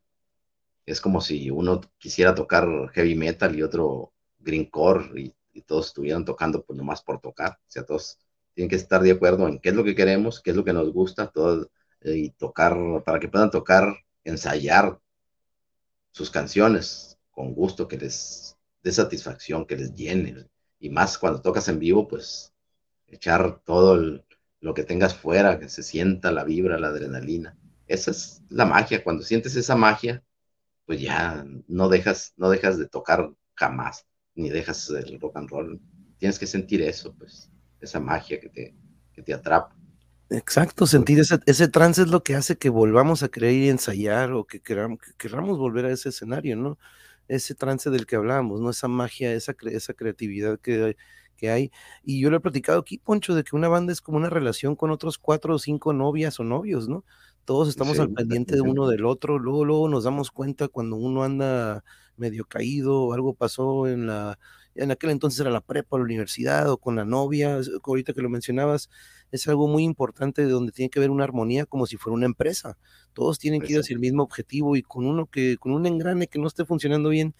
es 0.87 1.01
como 1.01 1.21
si 1.21 1.51
uno 1.51 1.81
quisiera 1.99 2.35
tocar 2.35 2.69
heavy 2.93 3.15
metal 3.15 3.57
y 3.57 3.63
otro 3.63 4.13
greencore 4.41 5.21
y, 5.21 5.35
y 5.57 5.63
todos 5.63 5.87
estuvieran 5.89 6.25
tocando 6.25 6.63
pues 6.65 6.77
nomás 6.77 7.03
por 7.03 7.21
tocar, 7.21 7.53
o 7.53 7.71
sea, 7.71 7.85
todos 7.85 8.19
tienen 8.55 8.69
que 8.69 8.77
estar 8.77 9.03
de 9.03 9.13
acuerdo 9.13 9.49
en 9.49 9.59
qué 9.59 9.71
es 9.71 9.75
lo 9.75 9.85
que 9.85 9.95
queremos, 9.95 10.41
qué 10.41 10.51
es 10.51 10.57
lo 10.57 10.65
que 10.65 10.73
nos 10.73 10.93
gusta, 10.93 11.29
todo, 11.29 11.71
eh, 12.03 12.17
y 12.17 12.31
tocar, 12.31 12.77
para 13.05 13.19
que 13.19 13.29
puedan 13.29 13.51
tocar, 13.51 13.95
ensayar 14.25 14.99
sus 16.11 16.31
canciones 16.31 17.19
con 17.31 17.55
gusto, 17.55 17.89
que 17.89 17.99
les 17.99 18.57
dé 18.83 18.93
satisfacción, 18.93 19.67
que 19.67 19.77
les 19.77 19.95
llene. 19.95 20.49
Y 20.79 20.91
más 20.91 21.19
cuando 21.19 21.43
tocas 21.43 21.69
en 21.69 21.79
vivo, 21.79 22.07
pues 22.09 22.53
echar 23.07 23.61
todo 23.65 24.23
lo 24.61 24.75
que 24.75 24.85
tengas 24.85 25.15
fuera, 25.15 25.59
que 25.59 25.69
se 25.69 25.83
sienta 25.83 26.33
la 26.33 26.45
vibra, 26.45 26.79
la 26.79 26.89
adrenalina. 26.89 27.57
Esa 27.87 28.11
es 28.11 28.43
la 28.49 28.65
magia. 28.65 29.05
Cuando 29.05 29.23
sientes 29.23 29.57
esa 29.57 29.77
magia, 29.77 30.23
pues 30.87 31.01
ya 31.01 31.45
no 31.69 31.89
dejas, 31.89 32.33
no 32.37 32.49
dejas 32.51 32.79
de 32.79 32.89
tocar 32.89 33.31
jamás, 33.55 34.07
ni 34.37 34.51
dejas 34.51 34.89
el 34.91 35.19
rock 35.21 35.37
and 35.37 35.51
roll. 35.51 35.81
Tienes 36.19 36.39
que 36.39 36.47
sentir 36.47 36.83
eso, 36.83 37.15
pues 37.19 37.51
esa 37.81 38.01
magia 38.01 38.41
que 38.41 38.49
te, 38.49 38.75
que 39.13 39.23
te 39.23 39.35
atrapa. 39.35 39.75
Exacto, 40.29 40.87
sentir 40.87 41.21
ese, 41.21 41.39
ese, 41.47 41.69
trance 41.69 42.03
es 42.03 42.09
lo 42.09 42.23
que 42.23 42.35
hace 42.35 42.57
que 42.57 42.69
volvamos 42.69 43.23
a 43.23 43.29
creer 43.29 43.55
y 43.55 43.69
ensayar 43.69 44.33
o 44.33 44.45
que 44.45 44.61
queramos, 44.61 44.99
que 44.99 45.13
queramos 45.17 45.57
volver 45.57 45.85
a 45.85 45.93
ese 45.93 46.09
escenario, 46.09 46.57
¿no? 46.57 46.79
Ese 47.29 47.55
trance 47.55 47.91
del 47.91 48.07
que 48.07 48.17
hablábamos, 48.17 48.61
¿no? 48.61 48.71
Esa 48.71 48.89
magia, 48.89 49.33
esa, 49.33 49.55
esa 49.71 49.95
creatividad 49.95 50.59
que, 50.59 50.97
que 51.37 51.51
hay. 51.51 51.71
Y 52.03 52.21
yo 52.21 52.31
lo 52.31 52.39
he 52.39 52.41
platicado 52.41 52.81
aquí, 52.81 52.99
Poncho, 52.99 53.35
de 53.37 53.45
que 53.45 53.55
una 53.55 53.69
banda 53.69 53.93
es 53.93 54.01
como 54.01 54.19
una 54.19 54.31
relación 54.31 54.75
con 54.75 54.91
otros 54.91 55.19
cuatro 55.19 55.55
o 55.55 55.59
cinco 55.61 55.93
novias 55.93 56.41
o 56.41 56.45
novios, 56.45 56.89
¿no? 56.89 57.05
Todos 57.45 57.69
estamos 57.69 58.01
al 58.01 58.13
pendiente 58.13 58.57
de 58.57 58.63
uno 58.63 58.89
del 58.89 59.05
otro, 59.05 59.39
luego, 59.39 59.65
luego 59.65 59.89
nos 59.89 60.03
damos 60.03 60.33
cuenta 60.33 60.67
cuando 60.67 60.97
uno 60.97 61.23
anda 61.23 61.85
medio 62.17 62.45
caído 62.45 63.03
o 63.03 63.13
algo 63.13 63.35
pasó 63.35 63.87
en 63.87 64.07
la, 64.07 64.39
en 64.75 64.91
aquel 64.91 65.11
entonces 65.11 65.41
era 65.41 65.51
la 65.51 65.61
prepa, 65.61 65.99
la 65.99 66.05
universidad 66.05 66.71
o 66.71 66.79
con 66.79 66.97
la 66.97 67.05
novia, 67.05 67.59
ahorita 67.83 68.13
que 68.13 68.23
lo 68.23 68.29
mencionabas, 68.29 68.91
es 69.31 69.49
algo 69.49 69.69
muy 69.69 69.83
importante 69.83 70.45
de 70.45 70.51
donde 70.51 70.73
tiene 70.73 70.91
que 70.91 70.99
haber 70.99 71.11
una 71.11 71.25
armonía 71.25 71.67
como 71.67 71.87
si 71.87 71.97
fuera 71.97 72.15
una 72.15 72.27
empresa. 72.27 72.79
Todos 73.13 73.39
tienen 73.39 73.61
que 73.63 73.73
ir 73.73 73.81
hacia 73.81 73.95
el 73.95 74.01
mismo 74.01 74.23
objetivo 74.23 74.77
y 74.77 74.83
con 74.83 75.07
uno 75.07 75.27
que, 75.27 75.57
con 75.59 75.73
un 75.73 75.87
engrane 75.87 76.29
que 76.29 76.39
no 76.39 76.47
esté 76.47 76.65
funcionando 76.65 77.09
bien, 77.09 77.35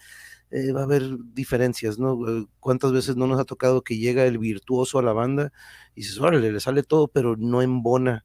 eh, 0.51 0.73
va 0.73 0.81
a 0.81 0.85
haber 0.85 1.17
diferencias, 1.35 1.99
¿no? 1.99 2.29
Eh, 2.29 2.47
¿Cuántas 2.61 2.93
veces 2.93 3.17
no 3.17 3.27
nos 3.27 3.41
ha 3.41 3.45
tocado 3.45 3.83
que 3.83 3.99
llega 3.99 4.25
el 4.25 4.39
virtuoso 4.39 4.99
a 4.99 5.03
la 5.03 5.13
banda 5.13 5.53
y 5.95 6.03
dices, 6.03 6.19
órale, 6.21 6.53
le 6.53 6.61
sale 6.61 6.83
todo, 6.83 7.09
pero 7.09 7.37
no 7.37 7.63
embona 7.63 8.25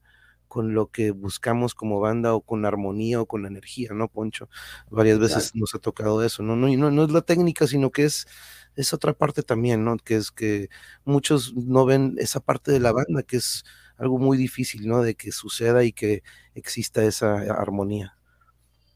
con 0.52 0.74
lo 0.74 0.88
que 0.88 1.12
buscamos 1.12 1.74
como 1.74 2.02
banda 2.02 2.34
o 2.34 2.42
con 2.42 2.66
armonía 2.66 3.22
o 3.22 3.26
con 3.26 3.46
energía, 3.46 3.92
¿no, 3.94 4.10
Poncho? 4.10 4.50
Varias 4.90 5.18
veces 5.18 5.56
nos 5.56 5.74
ha 5.76 5.80
tocado 5.80 6.22
eso, 6.26 6.44
¿no? 6.44 6.58
No, 6.58 6.68
no, 6.68 6.92
no 6.92 7.06
es 7.06 7.12
la 7.12 7.22
técnica, 7.22 7.68
sino 7.68 7.90
que 7.90 8.04
es 8.04 8.28
es 8.76 8.94
otra 8.94 9.14
parte 9.14 9.44
también, 9.44 9.86
¿no? 9.86 9.96
Que 9.98 10.18
es 10.18 10.30
que 10.32 10.70
muchos 11.06 11.54
no 11.56 11.86
ven 11.86 12.16
esa 12.18 12.42
parte 12.42 12.74
de 12.74 12.82
la 12.82 12.92
banda, 12.92 13.24
que 13.24 13.38
es 13.38 13.64
algo 13.96 14.20
muy 14.20 14.38
difícil, 14.38 14.90
¿no? 14.90 15.02
De 15.02 15.16
que 15.16 15.32
suceda 15.32 15.86
y 15.86 15.94
que 15.94 16.22
exista 16.54 17.02
esa 17.06 17.36
armonía. 17.54 18.18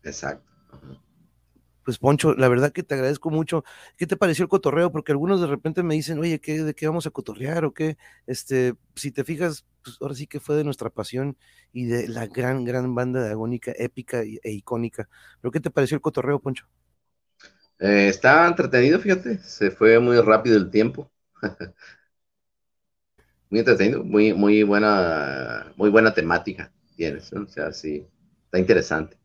Exacto. 0.03 0.43
Pues 1.85 1.99
Poncho, 1.99 2.33
la 2.35 2.49
verdad 2.49 2.73
que 2.73 2.83
te 2.83 2.95
agradezco 2.95 3.31
mucho. 3.31 3.63
¿Qué 3.97 4.07
te 4.07 4.17
pareció 4.17 4.43
el 4.43 4.49
cotorreo? 4.49 4.91
Porque 4.91 5.13
algunos 5.13 5.41
de 5.41 5.47
repente 5.47 5.83
me 5.83 5.95
dicen, 5.95 6.19
oye, 6.19 6.41
¿qué, 6.41 6.63
¿de 6.63 6.75
qué 6.75 6.87
vamos 6.87 7.07
a 7.07 7.11
cotorrear 7.11 7.65
o 7.65 7.73
qué? 7.75 7.97
Este, 8.27 8.75
si 8.95 9.11
te 9.11 9.23
fijas, 9.23 9.65
pues 9.83 9.97
ahora 10.01 10.15
sí 10.15 10.27
que 10.27 10.41
fue 10.41 10.57
de 10.57 10.65
nuestra 10.65 10.89
pasión 10.91 11.37
y 11.73 11.85
de 11.85 12.07
la 12.09 12.27
gran, 12.27 12.65
gran 12.65 12.95
banda 12.95 13.23
de 13.23 13.31
agónica, 13.31 13.73
épica 13.77 14.23
e 14.23 14.51
icónica. 14.51 15.09
¿Pero 15.41 15.51
qué 15.51 15.61
te 15.61 15.71
pareció 15.71 15.95
el 15.95 16.01
cotorreo, 16.01 16.39
Poncho? 16.41 16.67
Eh, 17.79 18.07
está 18.09 18.47
entretenido, 18.47 18.99
fíjate, 18.99 19.37
se 19.39 19.71
fue 19.71 19.99
muy 19.99 20.19
rápido 20.21 20.57
el 20.57 20.69
tiempo. 20.71 21.11
muy 23.49 23.59
entretenido, 23.59 24.03
muy, 24.03 24.33
muy 24.33 24.63
buena, 24.63 25.71
muy 25.75 25.89
buena 25.89 26.13
temática 26.13 26.71
tienes, 26.95 27.31
o 27.33 27.45
sea, 27.47 27.71
sí, 27.73 28.07
está 28.45 28.59
interesante. 28.59 29.17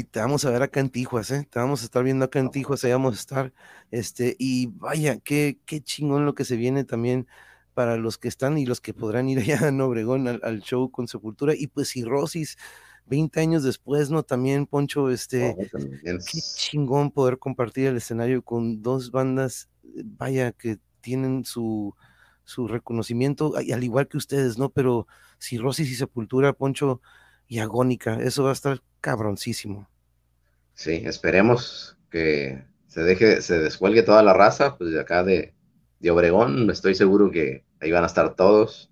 Y 0.00 0.04
te 0.04 0.18
vamos 0.18 0.46
a 0.46 0.50
ver 0.50 0.62
acá 0.62 0.80
en 0.80 0.88
Tijuas, 0.88 1.30
¿eh? 1.30 1.46
Te 1.50 1.58
vamos 1.58 1.82
a 1.82 1.84
estar 1.84 2.02
viendo 2.02 2.24
acá 2.24 2.38
en 2.38 2.50
Tijuas, 2.50 2.82
ahí 2.84 2.92
vamos 2.92 3.16
a 3.16 3.20
estar, 3.20 3.52
este, 3.90 4.34
y 4.38 4.68
vaya, 4.68 5.18
qué, 5.18 5.58
qué 5.66 5.82
chingón 5.82 6.24
lo 6.24 6.34
que 6.34 6.46
se 6.46 6.56
viene 6.56 6.84
también 6.84 7.26
para 7.74 7.98
los 7.98 8.16
que 8.16 8.28
están 8.28 8.56
y 8.56 8.64
los 8.64 8.80
que 8.80 8.94
podrán 8.94 9.28
ir 9.28 9.40
allá 9.40 9.68
en 9.68 9.78
Obregón 9.82 10.26
al, 10.26 10.40
al 10.42 10.62
show 10.62 10.90
con 10.90 11.06
Sepultura, 11.06 11.52
y 11.54 11.66
pues 11.66 11.90
Cirrosis, 11.90 12.56
20 13.04 13.40
años 13.40 13.62
después, 13.62 14.08
¿no? 14.08 14.22
También, 14.22 14.64
Poncho, 14.64 15.10
este, 15.10 15.54
qué 16.00 16.40
chingón 16.56 17.10
poder 17.10 17.38
compartir 17.38 17.88
el 17.88 17.98
escenario 17.98 18.40
con 18.40 18.80
dos 18.80 19.10
bandas, 19.10 19.68
eh, 19.84 20.02
vaya, 20.02 20.52
que 20.52 20.78
tienen 21.02 21.44
su, 21.44 21.94
su 22.44 22.68
reconocimiento, 22.68 23.52
al 23.54 23.84
igual 23.84 24.08
que 24.08 24.16
ustedes, 24.16 24.56
¿no? 24.56 24.70
Pero 24.70 25.06
Cirrosis 25.38 25.90
y 25.90 25.94
Sepultura, 25.94 26.54
Poncho 26.54 27.02
y 27.48 27.58
Agónica, 27.58 28.14
eso 28.22 28.44
va 28.44 28.50
a 28.50 28.54
estar 28.54 28.82
cabroncísimo. 29.02 29.89
Sí, 30.74 31.02
esperemos 31.04 31.98
que 32.10 32.64
se 32.86 33.02
deje, 33.02 33.42
se 33.42 33.58
descuelgue 33.58 34.02
toda 34.02 34.22
la 34.22 34.32
raza, 34.32 34.76
pues 34.76 34.92
de 34.92 35.00
acá 35.00 35.22
de, 35.22 35.54
de 36.00 36.10
Obregón, 36.10 36.70
estoy 36.70 36.94
seguro 36.94 37.30
que 37.30 37.64
ahí 37.80 37.90
van 37.90 38.04
a 38.04 38.08
estar 38.08 38.34
todos. 38.34 38.90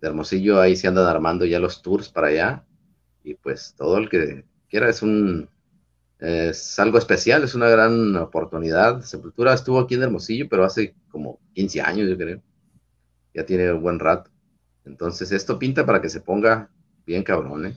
De 0.00 0.08
Hermosillo, 0.08 0.60
ahí 0.60 0.76
se 0.76 0.88
andan 0.88 1.06
armando 1.06 1.44
ya 1.44 1.58
los 1.58 1.82
tours 1.82 2.08
para 2.08 2.28
allá 2.28 2.64
y 3.24 3.34
pues 3.34 3.74
todo 3.76 3.98
el 3.98 4.08
que 4.08 4.44
quiera 4.68 4.88
es 4.88 5.02
un 5.02 5.48
es 6.18 6.78
algo 6.78 6.98
especial, 6.98 7.44
es 7.44 7.54
una 7.54 7.68
gran 7.68 8.16
oportunidad. 8.16 9.02
Sepultura 9.02 9.54
estuvo 9.54 9.78
aquí 9.78 9.94
en 9.94 10.02
Hermosillo, 10.02 10.48
pero 10.48 10.64
hace 10.64 10.94
como 11.10 11.38
15 11.54 11.80
años, 11.80 12.08
yo 12.08 12.16
creo. 12.16 12.42
Ya 13.34 13.46
tiene 13.46 13.72
un 13.72 13.82
buen 13.82 13.98
rato. 13.98 14.30
Entonces, 14.84 15.30
esto 15.32 15.58
pinta 15.58 15.86
para 15.86 16.00
que 16.00 16.08
se 16.08 16.20
ponga 16.20 16.70
bien 17.06 17.22
cabrón, 17.22 17.66
¿eh? 17.66 17.76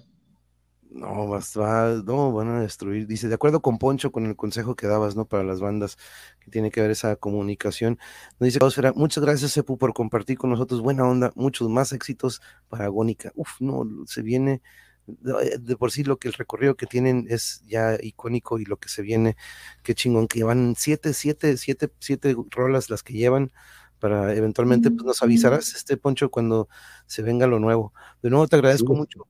No, 0.94 1.30
va, 1.30 2.02
no, 2.06 2.34
van 2.34 2.50
a 2.50 2.62
destruir. 2.62 3.08
Dice, 3.08 3.30
de 3.30 3.36
acuerdo 3.36 3.62
con 3.62 3.78
Poncho, 3.78 4.12
con 4.12 4.26
el 4.26 4.36
consejo 4.36 4.76
que 4.76 4.88
dabas, 4.88 5.16
¿no? 5.16 5.26
Para 5.26 5.44
las 5.44 5.62
bandas, 5.62 5.98
que 6.42 6.52
tiene 6.52 6.70
que 6.70 6.82
haber 6.82 6.92
esa 6.92 7.16
comunicación. 7.16 7.98
Nos 8.40 8.54
dice 8.54 8.60
muchas 8.96 9.24
gracias, 9.24 9.52
Sepu, 9.52 9.78
por 9.78 9.94
compartir 9.94 10.38
con 10.38 10.50
nosotros. 10.50 10.82
Buena 10.82 11.08
onda, 11.08 11.32
muchos 11.36 11.70
más 11.70 11.94
éxitos 11.94 12.42
para 12.68 12.86
Agónica. 12.86 13.32
Uf, 13.36 13.62
no, 13.62 13.88
se 14.06 14.22
viene 14.22 14.62
eh, 15.08 15.58
de 15.60 15.78
por 15.78 15.92
sí 15.92 16.04
lo 16.04 16.18
que 16.18 16.28
el 16.28 16.34
recorrido 16.34 16.76
que 16.76 16.88
tienen 16.88 17.26
es 17.30 17.64
ya 17.66 17.98
icónico 18.02 18.60
y 18.60 18.66
lo 18.66 18.78
que 18.78 18.90
se 18.90 19.02
viene, 19.02 19.38
qué 19.84 19.96
chingón, 19.96 20.28
que 20.28 20.40
llevan 20.40 20.76
siete, 20.78 21.14
siete, 21.14 21.56
siete, 21.56 21.90
siete 22.00 22.36
rolas 22.50 22.90
las 22.90 23.02
que 23.02 23.14
llevan 23.14 23.52
para 24.00 24.34
eventualmente 24.36 24.92
pues, 24.92 25.06
nos 25.06 25.22
avisarás, 25.24 25.74
este 25.76 25.96
Poncho, 25.96 26.30
cuando 26.30 26.68
se 27.06 27.22
venga 27.22 27.48
lo 27.48 27.60
nuevo. 27.60 27.94
De 28.22 28.30
nuevo 28.30 28.48
te 28.48 28.58
agradezco 28.58 28.94
mucho. 28.94 29.26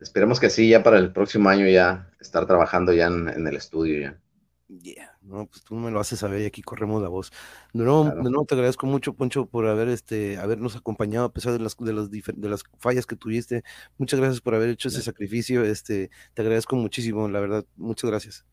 Esperemos 0.00 0.40
que 0.40 0.50
sí, 0.50 0.68
ya 0.68 0.82
para 0.82 0.98
el 0.98 1.12
próximo 1.12 1.48
año 1.48 1.66
ya 1.68 2.10
estar 2.20 2.46
trabajando 2.46 2.92
ya 2.92 3.06
en 3.06 3.46
el 3.46 3.56
estudio 3.56 4.00
ya. 4.00 4.20
Yeah, 4.78 5.18
no, 5.22 5.46
pues 5.46 5.64
tú 5.64 5.74
me 5.74 5.90
lo 5.90 5.98
haces 5.98 6.20
saber 6.20 6.42
y 6.42 6.46
aquí 6.46 6.62
corremos 6.62 7.02
la 7.02 7.08
voz. 7.08 7.32
De 7.72 7.82
nuevo, 7.82 8.44
te 8.46 8.54
agradezco 8.54 8.86
mucho, 8.86 9.14
Poncho, 9.14 9.46
por 9.46 9.66
haber 9.66 9.88
este, 9.88 10.38
habernos 10.38 10.76
acompañado 10.76 11.26
a 11.26 11.32
pesar 11.32 11.52
de 11.52 11.58
las, 11.58 11.76
de, 11.76 11.92
las, 11.92 12.08
de 12.08 12.48
las 12.48 12.62
fallas 12.78 13.04
que 13.04 13.16
tuviste. 13.16 13.64
Muchas 13.98 14.20
gracias 14.20 14.40
por 14.40 14.54
haber 14.54 14.68
hecho 14.68 14.86
ese 14.86 15.02
sacrificio. 15.02 15.64
Este, 15.64 16.10
te 16.34 16.42
agradezco 16.42 16.76
muchísimo, 16.76 17.28
la 17.28 17.40
verdad. 17.40 17.64
Muchas 17.74 18.10
gracias. 18.10 18.44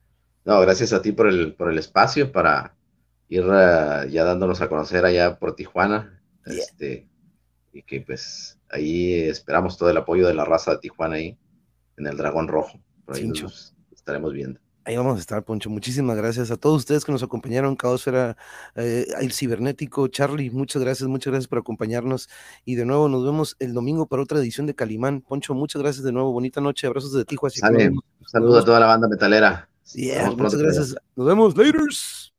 No, 0.43 0.59
gracias 0.61 0.91
a 0.91 1.03
ti 1.03 1.11
por 1.11 1.27
el, 1.27 1.53
por 1.53 1.69
el 1.69 1.77
espacio 1.77 2.31
para 2.31 2.75
ir 3.29 3.43
eh, 3.43 4.09
ya 4.09 4.23
dándonos 4.23 4.59
a 4.61 4.69
conocer 4.69 5.05
allá 5.05 5.37
por 5.37 5.55
Tijuana. 5.55 6.19
Este, 6.45 7.07
que 7.87 8.01
pues 8.01 8.59
ahí 8.69 9.13
esperamos 9.13 9.77
todo 9.77 9.89
el 9.89 9.97
apoyo 9.97 10.27
de 10.27 10.33
la 10.33 10.45
raza 10.45 10.71
de 10.71 10.79
Tijuana 10.79 11.15
ahí 11.15 11.37
en 11.97 12.05
el 12.05 12.17
Dragón 12.17 12.47
Rojo. 12.47 12.79
Por 13.05 13.15
ahí 13.15 13.27
nos 13.27 13.73
estaremos 13.91 14.33
viendo. 14.33 14.59
Ahí 14.83 14.95
vamos 14.95 15.17
a 15.17 15.19
estar, 15.19 15.43
Poncho. 15.43 15.69
Muchísimas 15.69 16.15
gracias 16.15 16.49
a 16.49 16.55
todos 16.55 16.77
ustedes 16.77 17.03
que 17.03 17.11
nos 17.11 17.21
acompañaron, 17.21 17.75
Caosfera, 17.75 18.37
eh, 18.75 19.05
el 19.19 19.33
cibernético, 19.33 20.07
Charlie, 20.07 20.49
muchas 20.49 20.81
gracias, 20.81 21.09
muchas 21.09 21.31
gracias 21.31 21.49
por 21.49 21.59
acompañarnos. 21.59 22.29
Y 22.63 22.75
de 22.75 22.85
nuevo 22.85 23.09
nos 23.09 23.25
vemos 23.25 23.57
el 23.59 23.73
domingo 23.73 24.05
para 24.05 24.21
otra 24.21 24.39
edición 24.39 24.65
de 24.65 24.75
Calimán. 24.75 25.19
Poncho, 25.19 25.53
muchas 25.53 25.81
gracias 25.81 26.05
de 26.05 26.13
nuevo, 26.13 26.31
bonita 26.31 26.61
noche, 26.61 26.87
abrazos 26.87 27.11
de 27.11 27.25
Tijuana. 27.25 27.53
Sale, 27.53 27.89
un 27.89 28.01
saludo 28.25 28.59
a 28.59 28.65
toda 28.65 28.79
la 28.79 28.85
banda 28.85 29.09
metalera. 29.09 29.67
Yeah, 29.93 30.31
muchas 30.31 30.55
gracias. 30.55 30.95
Nos 31.15 31.27
vemos, 31.27 31.57
laters. 31.57 32.33